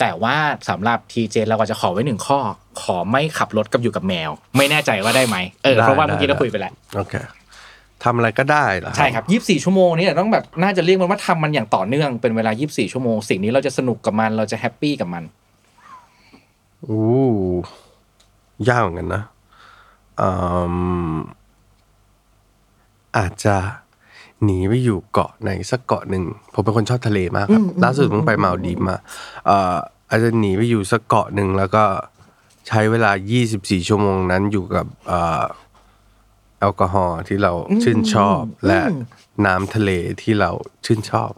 [0.00, 0.36] แต่ว่า
[0.68, 2.38] สำหรับทีเจเราก็จะขอไว้หนึ่งข้อ
[2.82, 7.14] ขอไม่ขับรถกับอยู่กับแมว ไม่แน่ใจว่าได้ไหมเออได้เพราะว่าเมื่อกี้ได้เราคุยไปแล้วโอเค
[8.04, 9.24] ทำอะไรก็ได้เหรอใช่ครับ
[9.58, 15.24] 24 ชั่วโมงนี้ต้องแบบน่าจะเรียกมันว่าทำมันอย่างต่อเนื่องเป็นเวลา 24 ชั่วโมง สิ่งนี้เราจะสนุกกับมันเราจะแฮปปี้กับมัน
[16.86, 17.02] อู้
[18.68, 19.22] ยากเหมือนกันนะ
[20.20, 20.30] อื
[21.12, 21.16] ม
[23.16, 23.56] อาจจะ
[24.44, 26.24] หนีไปอยู่เกาะไหนสักเกาะหนึ่ง
[26.54, 28.96] ผมเป็นคนชอบทะเลมากครับล่าสุดเพิ่งไปมาลดีฟมา
[29.46, 29.76] เอ่อ
[30.08, 31.84] อาจจะหนีไปอยู่สักเกาะหนึ่งแล้วก็
[32.68, 33.12] ใช้เวลา
[33.50, 35.44] 24 ชั่วโมงนั้นอยู่กับเอ่อ
[36.60, 38.80] แอลกอฮอล์ที่เราชื่นชอบและ
[39.46, 39.90] น้ำทะเล
[40.22, 40.50] ที่เรา
[40.84, 41.30] ชื่นชอบ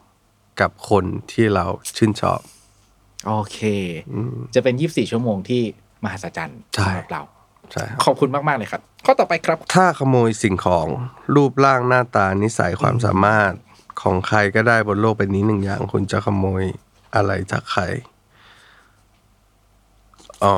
[0.60, 2.40] กับคนที่เราชื่นชอบ
[3.26, 3.58] โอเค
[4.54, 5.62] จะเป็น 24 ชั่วโมงที่
[6.04, 7.22] มหัศจรรย์ใช่สำหรับเรา
[7.72, 10.86] ใช่ครับขอบคุณมากๆเลยครับข้อต่อไปครับ ถ้าขโมยสิ่งของ
[11.34, 13.52] รูปร่างหน้าตานิสัยความสามารถ
[14.02, 16.62] ของใครก็ได้บนโลกใบนี้หนึ่งอย่าง คุณจะขโมย
[17.14, 17.82] อะไรจากใคร
[20.44, 20.56] อ๋อ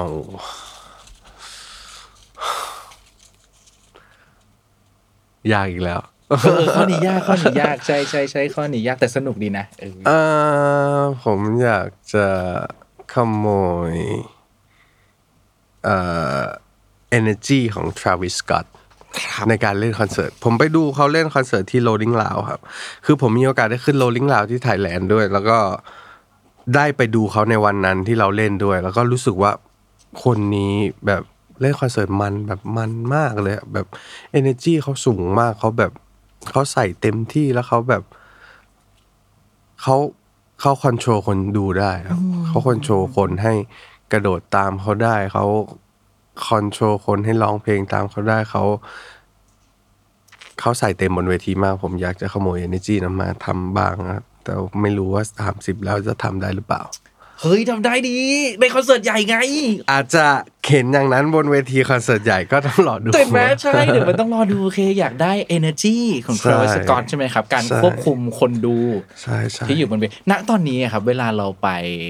[5.53, 6.01] ยากอีกแล้ว
[6.31, 6.35] เอ
[6.65, 10.11] อข้อนี้ยากข้อนี้ยากใช่ใช่ใช่ข้อนี้ยากแต่สนุกดีนะเออเอ
[10.99, 12.27] อผมอยากจะ
[13.13, 13.47] ขโม
[13.91, 13.93] ย
[15.85, 15.97] เอ่
[16.41, 16.43] อ
[17.19, 18.67] energy ของ Travis Scott
[19.49, 22.61] ในการเล่นคอนเสิร์ต ผมไปดูเขาเล่นคอนเสิร์ตที่ Rolling Loud ครับ
[23.05, 25.59] คือผมมีโอกาสได้ขึ้น Rolling Loud ที่ไทยแลนด์ด้วย แล้วก็
[26.75, 29.53] ได้ไปดูเขาในวันนั้นที่เราเล่นด้วย แล้วก็รู้สึกว่า
[30.25, 30.75] คนนี้
[31.07, 31.23] แบบ
[31.61, 33.87] เล่นคอนเสิร์ตมันแบบมันมากเลยอะแบบ
[34.39, 35.93] energy เขาสูงมากเขาแบบ
[36.51, 38.03] เขาใส่เต็มที่แล้วเขาแบบ
[39.83, 39.97] เขา
[40.61, 43.55] เขา control คนดูได้ครับเขา control คนให้
[44.13, 45.45] กระโดดตามเขาได้เขา
[46.47, 48.63] control คนให้ร้องเพลงตามเขาได้เขา
[50.61, 56.83] เขาใส่เต็มบนเวทีมาก ผมอยากจะขโมย energy นั้นมาทำบ้างนะแต่ไม่รู้ว่าสามสิบแล้วจะทำได้หรือเปล่า
[57.45, 58.19] เฮ้ยทำได้ดี
[58.61, 59.37] ในคอนเสิร์ตใหญ่ไง
[59.93, 60.25] อาจจะ
[60.69, 68.77] เห็นอย่างนั้นบนเวทีคอนเสิร์ตใหญ่ก็ต้องรอดูแต่แม้ใช่เดี๋ยวมันต้องรอดูโอเคอยากได้ energy ของใช่ Travis Scott ใช่ไหมครับ การใช่ควบคุมคนดู
[69.23, 71.69] ใช่ใช่ที่อยู่บนเวทีณตอนนี้อะครับเวลาเราไป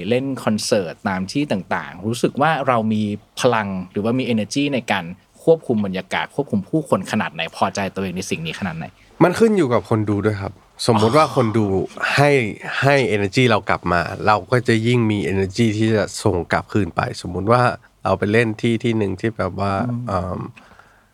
[0.09, 3.03] เล่นคอนเสิร์ตตามที่ต่างๆ รู้สึกว่าเรามี
[3.41, 5.05] พลังหรือว่ามี energy ในการ
[5.45, 8.85] ควบคุมบรรยากาศควบคุมผู้คนขนาดไหนพอใจตัวเองในสิ่งนี้ขนาดไหน
[9.22, 10.53] มันขึ้นอยู่กับคนดูด้วยครับ
[10.87, 11.66] สมมุติว่าคนดู
[12.14, 12.30] ให้
[12.83, 17.62] ให้ energy เรากลับมา เราก็จะยิ่งมี energy ที่จะส่งกลับคืนไป สมมุติว่า
[18.05, 19.72] เราไปเล่นที่ที่หนึ่งที่แบบว่า
[20.09, 20.41] เอิ่ม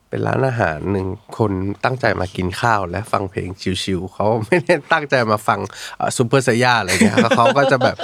[0.08, 1.08] เป็นร้านอาหารหนึ่ง
[1.38, 1.52] คน
[1.84, 3.48] ตั้งใจมากินข้าวและฟังเพลง
[3.82, 5.60] chill ๆเขาไม่ได้ตั้งใจมาฟัง
[6.16, 7.96] ซูเปอร์ไซย่าอะไรเงี้ยเขาก็จะแบบ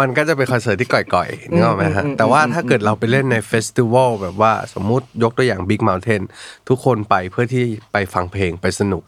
[0.00, 6.22] มันก็จะเป็นคอนเสิร์ตที่กร่อยๆนึกออกไหมฮะแต่ว่าถ้าเกิดเราไปเล่นใน festival แบบว่าสมมุติยกตัวอย่าง Big Mountain
[6.68, 9.02] ทุกคนไปเพื่อที่ไปฟังเพลงไปสนุก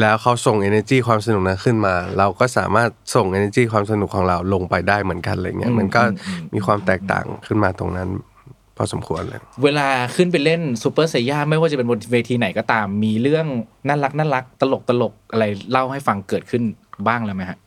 [0.00, 6.02] แล้วเขาส่ง energy ความสนุกนั้นขึ้นมา เราก็สามารถส่ง energy ความสนุกของเราลงไปได้เหมือนกันอะไรเงี้ยมันก็
[6.54, 8.08] มีความแตกต่างขึ้นมาตรงนั้น
[8.76, 13.46] พอสมควรเลย เวลาขึ้นไปเล่นซูเปอร์ไซย่าไม่ว่าจะเป็นบนเวทีไหนก็ตาม มีเรื่อง
[13.88, 16.62] น่ารักน่ารักตลกตลกอะไรเล่าให้ฟังเกิดขึ้น
[17.08, 17.58] บ้างแล้วไหมฮะ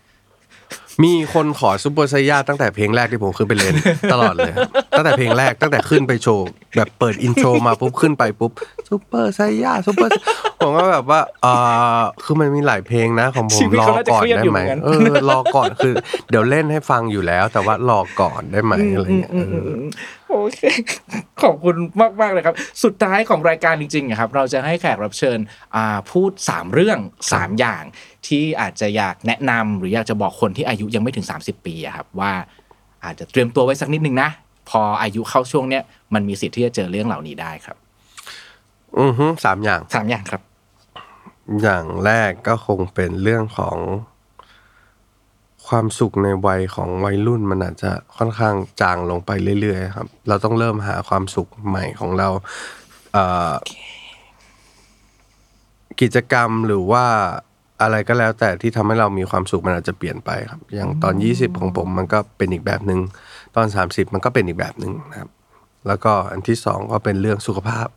[1.03, 3.75] มีคนขอซูเปอร์ไซย่าตั้งแต่เพลงแรกที่ผมขึ้นไปเล่น
[4.13, 8.51] ตลอดเลยครับตั้งแต่เพลงแรกตั้งแต่ขึ้นไปโชว์แบบเปิด intro มาปุ๊บขึ้นไปปุ๊บ
[8.89, 10.11] ซูเปอร์ไซย่าซูเปอร์
[10.59, 11.47] ผมก็แบบว่าเอ
[11.99, 15.93] อคือมันมีหลายเพลงนะของผชีมวิตรอเขาน่าจะก่อนเครียดได้อยู่ไหมเหมือนกันเออรอก่อนคือ
[16.29, 19.37] เดี๋ยวเล่นให้ฟังอยู่แล้ว แต่ว่ารอก่อนได้ไหมอะไรเงี้ยเอ
[19.67, 19.79] อ
[20.29, 20.59] โอเค
[21.41, 25.39] ขอบคุณมากมากๆเลยครับ สุดท้ายของรายการจริงๆอะครับ เราจะให้แขกรับเชิญ
[25.75, 27.83] อ่าพูด 3 เรื่อง 3 อย่าง
[28.27, 32.31] ที่อาจจะอยากแนะนำหรืออยากจะบอกคนที่อายุยังไม่ถึง 30 ปีอะครับว่า
[33.05, 34.29] อาจจะเตรียมตัวไว้สักนิดนึงนะ
[34.69, 37.77] พออายุเข้าช่วงเนี้ยมันมีสิทธิ์ที่จะเจอเรื่องเหล่านี้ได้ครับ
[38.99, 40.41] อือฮึสามอย่างสามอย่างครับ
[41.61, 43.77] อย่างแรกก็คงเป็นเรื่องของ
[45.67, 52.29] ความสุขในวัยของวัยรุ่นมันอาจจะค่อนข้างจางลงไปเรื่อยๆครับ เราต้องเริ่มหาความสุขใหม่ของเรา
[53.13, 53.53] เอ่อ
[56.01, 57.05] กิจกรรมหรือว่า
[57.81, 62.99] อะไรก็แล้วแต่ที่ทำให้เรามีความสุขมันอาจจะเปลี่ยนไปครับ อย่างตอน 20 ของผมมันก็เป็นอีกแบบหนึ่ง
[63.55, 65.29] ตอน 30 มันก็เป็นอีกแบบหนึ่งนะครับ
[65.87, 67.87] แล้วก็อันที่สองก็เป็นเรื่องสุขภาพ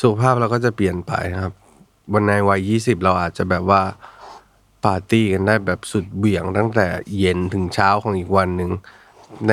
[0.00, 1.54] สุขภาพเราก็จะเปลี่ยนไปนะครับ
[2.12, 3.82] บนในวัยยี่สิบเราอาจจะแบบว่า
[4.84, 6.86] ปาร์ตี้กันได้แบบสุดเบี่ยงตั้งแต่
[7.18, 8.70] เย็นถึงเช้าของอีกวันหนึ่ง
[9.48, 9.52] ใน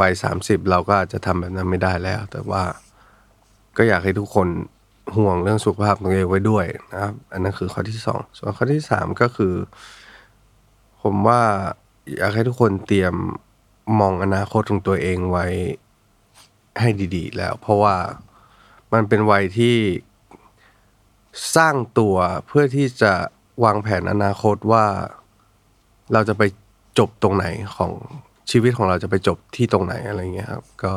[0.00, 2.62] วัยสามสิบเราก็อาจจะทำแบบนั้นไม่ได้แล้ว แต่ว่า
[3.76, 4.48] ก็อยากให้ทุกคน
[5.16, 9.54] ห่วงเรื่องสุขภาพตัวเองไว้ด้วยนะครับ อันนั้นคือข้อที่สองส่วนข้อที่สามก็คือ
[11.02, 11.42] ผมว่า
[12.16, 13.14] อยากให้ทุกคนเตรียม
[14.00, 15.46] มองอนาคตของตัวเองไว้
[16.80, 17.96] ให้ดี ๆ แล้ว เพราะว่า
[18.92, 19.76] มันเป็นวัยที่
[21.56, 23.12] สร้างตัวเพื่อที่จะ
[23.64, 24.86] วางแผนอนาคตว่า
[26.12, 26.42] เราจะไป
[26.98, 27.46] จบตรงไหน
[27.76, 27.92] ของ
[28.50, 30.94] ชีวิตของเราจะไปจบที่ตรงไหนอะไรเงี้ยครับ ก็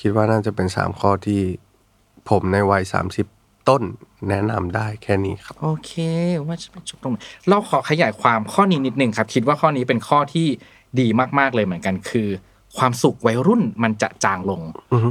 [0.00, 1.42] คิดว่าน่าจะเป็นสามข้อที่
[2.28, 3.26] ผมในวัยสามสิบ
[3.68, 3.82] ต้น
[4.28, 5.92] แนะนำได้แค่นี้ครับ โอเค
[6.46, 7.18] ว่าจะไปจบตรงไหน
[7.48, 10.46] เราขอขยายความข้อนี้นิดนึงครับ คิดว่าข้อนี้เป็นข้อที่
[11.00, 11.06] ดี
[11.38, 12.28] มากๆเลยเหมือนกัน คือ
[12.78, 14.60] ความสุขวัยรุ่นมันจะจางลง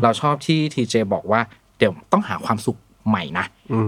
[0.03, 1.41] เราชอบที่ทีเจบอกว่า
[1.77, 3.45] เดี๋ยวต้องหาความสุขใหม่นะ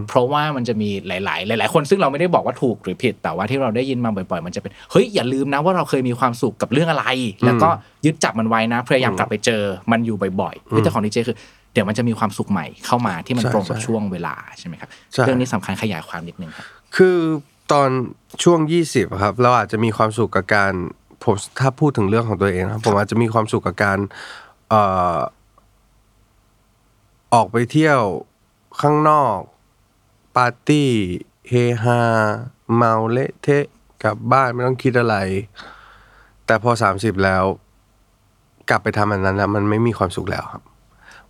[0.09, 7.05] เพราะว่ามันจะมีหลาย ๆ หลาย ๆ คนซึ่งเราไม่ได้บอกว่าถูกหรือผิด แต่ว่าที่เราได้ยินมาบ่อยๆ มันจะเป็น เฮ้ย อย่าลืมนะว่าเราเคยมีความสุขกับเรื่องอะไร
[7.45, 7.69] แล้วก็
[8.05, 9.61] ยึดจับมันไว้นะ พยายามกลับไปเจอ
[9.91, 11.37] มันอยู่บ่อยๆเฮ้ยแต่ของทีเจคือ
[11.73, 16.65] เดี๋ยวมันจะมีความสุขใหม่เข้ามาที่มันใช่ตรงกับใช่ช่วงเวลาใช่ไหมครับใช่เรื่องนี้สำคัญขยายความนิดนึงครับ
[16.95, 17.17] คือ
[17.71, 17.89] ตอน
[18.43, 20.73] ช่วงยี่สิบครับเราอาจจะมีความสุขกับการ
[21.23, 23.99] ผมถ้าพูดถึงเรื่องของตัวเองนะครับผมอาจจะมีความสุขกับการ
[24.69, 24.81] เอ่
[25.15, 25.17] อ
[27.33, 28.01] ออกไปเที่ยว
[28.81, 29.37] ข้างนอก
[30.35, 30.89] ปาร์ตี้
[31.49, 31.53] เฮ
[31.83, 31.99] ฮา
[32.75, 33.65] เมาเละเทะ
[34.03, 35.15] กลับบ้านไม่ต้องคิดอะไร
[36.45, 37.43] แต่พอสามสิบแล้ว
[38.69, 40.63] กลับไปทำอันนั้นแล้วมันไม่มีความสุขแล้วครับ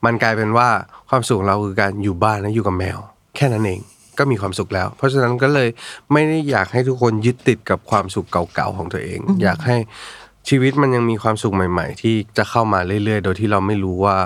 [0.05, 0.67] มันกลายเป็นว่า
[1.09, 2.99] ความสุขของเราคือการอยู่บ้านและอยู่กับแมว
[3.35, 3.81] แค่นั้นเอง
[4.17, 5.69] ก็มีความสุขแล้ว เพราะฉะนั้นก็เลย
[6.13, 9.77] ไม่ได้อยากให้ทุกคนยึดติดกับความสุขเก่าๆของตัวเอง อยากให้
[10.49, 14.17] ชีวิตมันยังมีความสุขใหม่ ๆ ที่จะเข้ามาเรื่อยๆ โดยที่เราไม่รู้ว่า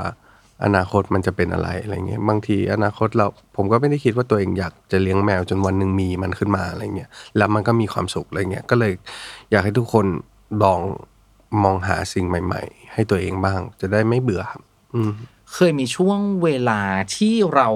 [0.65, 8.93] อนาคตมันจะเป็นอะไรอะไรเงี้ยบางทีอนาคตเราผมก็ไม่ได้คิดว่าตัวเองอยากจะเลี้ยงแมวจนวันหนึ่งมีมันขึ้นมาอะไรเงี้ยแล้วมันก็มีความสุขอะไรเงี้ยก็เลย
[9.51, 10.05] อยากให้ทุกคน
[10.63, 10.79] ลอง
[11.63, 14.61] มองหาสิ่งใหม่ ๆ ให้ตัวเองบ้าง จะได้ไม่เบื่อครับ
[14.95, 15.11] อืม
[15.55, 16.81] เคยมีช่วงเวลา
[17.15, 17.67] ที่เรา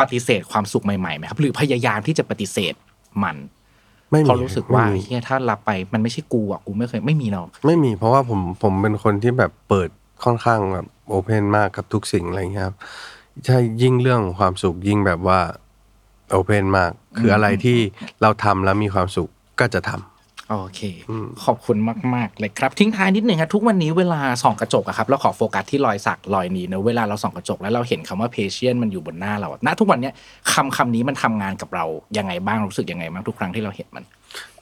[0.00, 2.74] ปฏิเสธความสุขใหม่ๆไหมครับ หรือพยายามที่จะปฏิเสธ
[3.22, 3.36] มัน
[4.10, 9.88] ไม่มีเพราะรู้สึกว่าไม่มีเฮียถ้ารับไปมันไม่ใช่กูอะกูไม่เคยไม่มีหรอกไม่มีเพราะว่าผมผมเป็นคนที่แบบเปิด
[10.24, 12.76] ค่อนข้างแบบโอเพนมากกับทุกสิ่งอะไรเงี้ยครับ
[13.46, 15.40] ใช่ยิ่งเรื่องความสุขยิ่งแบบว่า
[16.30, 17.78] โอเพนมาก คืออะไรที่
[18.22, 19.28] เราทำแล้วมีความสุข
[19.60, 20.09] ก็จะทำ
[20.50, 20.80] โอเค
[21.44, 21.76] ขอบคุณ
[22.14, 30.14] มากๆเลยครับ ทิ้งท้ายนิดหนึ่งครับทุกวันนี้เวลาส่องกระจกอะครับเราขอโฟกัสที่รอยสักรอยนี้เนอะเวลาเราส่องกระจกแล้วเราเห็นคำว่าเพเชียนมันอยู่บนหน้าเราอะณทุกวันเนี้ย
[30.52, 31.84] คำคำนี้มันทำงานกับเรา
[32.18, 34.04] ยังไงบ้างรู้สึกยังไงบ้างทุกครั้งที่เราเห็นมัน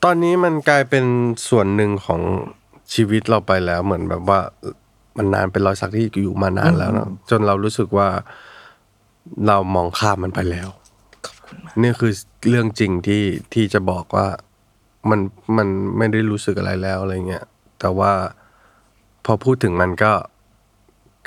[0.03, 1.05] ตอนนี้มันกลายเป็น
[1.49, 2.21] ส่วนหนึ่งของ
[2.93, 4.39] ชีวิตเราไปแล้วเหมือนแบบว่า
[5.17, 8.07] มันนานเป็นรอยสักที่อยู่มานานแล้วเนอะจนเรารู้สึกว่า
[9.47, 10.69] เรามองข้ามมันไปแล้ว
[11.81, 12.13] นี่คือ
[12.49, 14.27] เรื่องจริงที่ที่จะบอกว่า
[15.09, 15.19] มัน
[15.57, 15.67] มัน
[15.97, 17.45] ไม่ได้รู้สึกอะไรแล้วอะไรเงี้ย
[17.79, 18.11] แต่ว่า
[19.25, 20.11] พอพูดถึงมันก็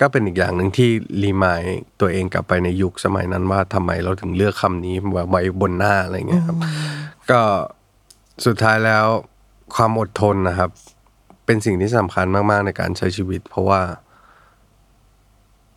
[0.01, 0.91] ก็เป็นอีกอย่างหนึ่งที่
[1.23, 1.63] รีมาย
[2.01, 4.95] ตัวเองกลับไปในยุคสมัยนั้นว่าทำไมเราถึงเลือกคำนี้
[5.31, 6.57] ไว้บนหน้าอะไรเงี้ยครับ
[7.31, 7.41] ก็
[8.47, 9.07] สุดท้ายแล้ว
[9.75, 10.71] ความอดทนนะครับ
[11.47, 13.81] เป็นสิ่งที่สำคัญมาก ๆ ในการใช้ชีวิต เพราะว่า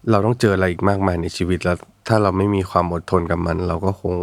[0.10, 1.78] เราต้องเจออะไรอีกมากมายในชีวิตแล้ว
[2.08, 4.14] ถ้าเราไม่มีความอดทนกับมัน เราก็คง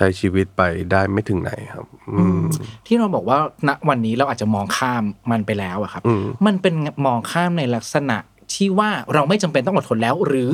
[0.00, 0.62] ใช้ชีวิตไป
[0.92, 2.40] ได้ไม่ถึงไหนครับ อืม
[2.86, 6.74] ที่เราบอกว่าณวันนี้เราอาจจะมองข้ามมันไปแล้วอะครับอืมมันเป็น
[7.06, 8.16] มองข้ามในลักษณะ
[8.54, 10.50] ที่ว่าเราไม่จำเป็นต้องอดทนแล้ว หรือ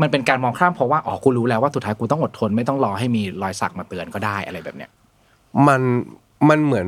[0.00, 4.90] มันเป็นการมองข้ามเพราะว่าอ๋อกูรู้แล้วว่าสุดท้ายกูต้องอดทนไม่ต้องรอให้มีรอยสักมาเตือนก็ได้อะไรแบบเนี้ย
[5.66, 5.80] มัน
[6.48, 6.86] มันเหมือน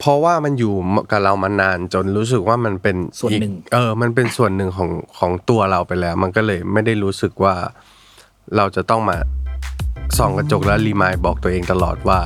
[0.00, 0.74] เพราะว่ามันอยู่
[1.10, 7.54] กับเรามานานจนรู้สึกว่ามันเป็นส่วนหนึ่งอีกเออ มันเป็นส่วนหนึ่งของของตัวเราไปแล้ว มันก็เลยไม่ได้รู้สึกว่า
[8.56, 9.16] เราจะต้องมา
[10.18, 12.18] ส่องกระจกแล้วรีมายบอกตัวเองตลอดว่า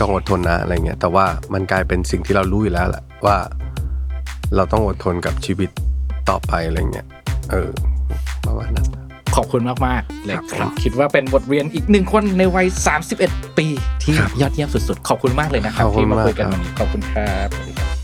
[0.00, 3.36] ต้องอดทนนะอะไรเงี้ยแต่ว่ามันกลายเป็นสิ่งที่เรารู้อยู่แล้วแหละว่า
[4.56, 5.70] เราต้องอดทนกับชีวิต
[6.30, 7.06] ต่อไปอะไรเงี้ย
[7.50, 7.70] เออ
[8.46, 8.86] ประมาณนั้น
[9.36, 12.66] ขอบคุณมากๆเลยครับครับคิดว่าเป็นบทเรียนอีกหนึ่งคนในวัย
[13.12, 13.66] 31 ปี
[14.02, 18.01] ที่ยอดเยี่ยมสุดๆ ขอบคุณมากเลยนะครับขอบคุณที่มาคุยกันมากครับวันนี้ขอบคุณครับ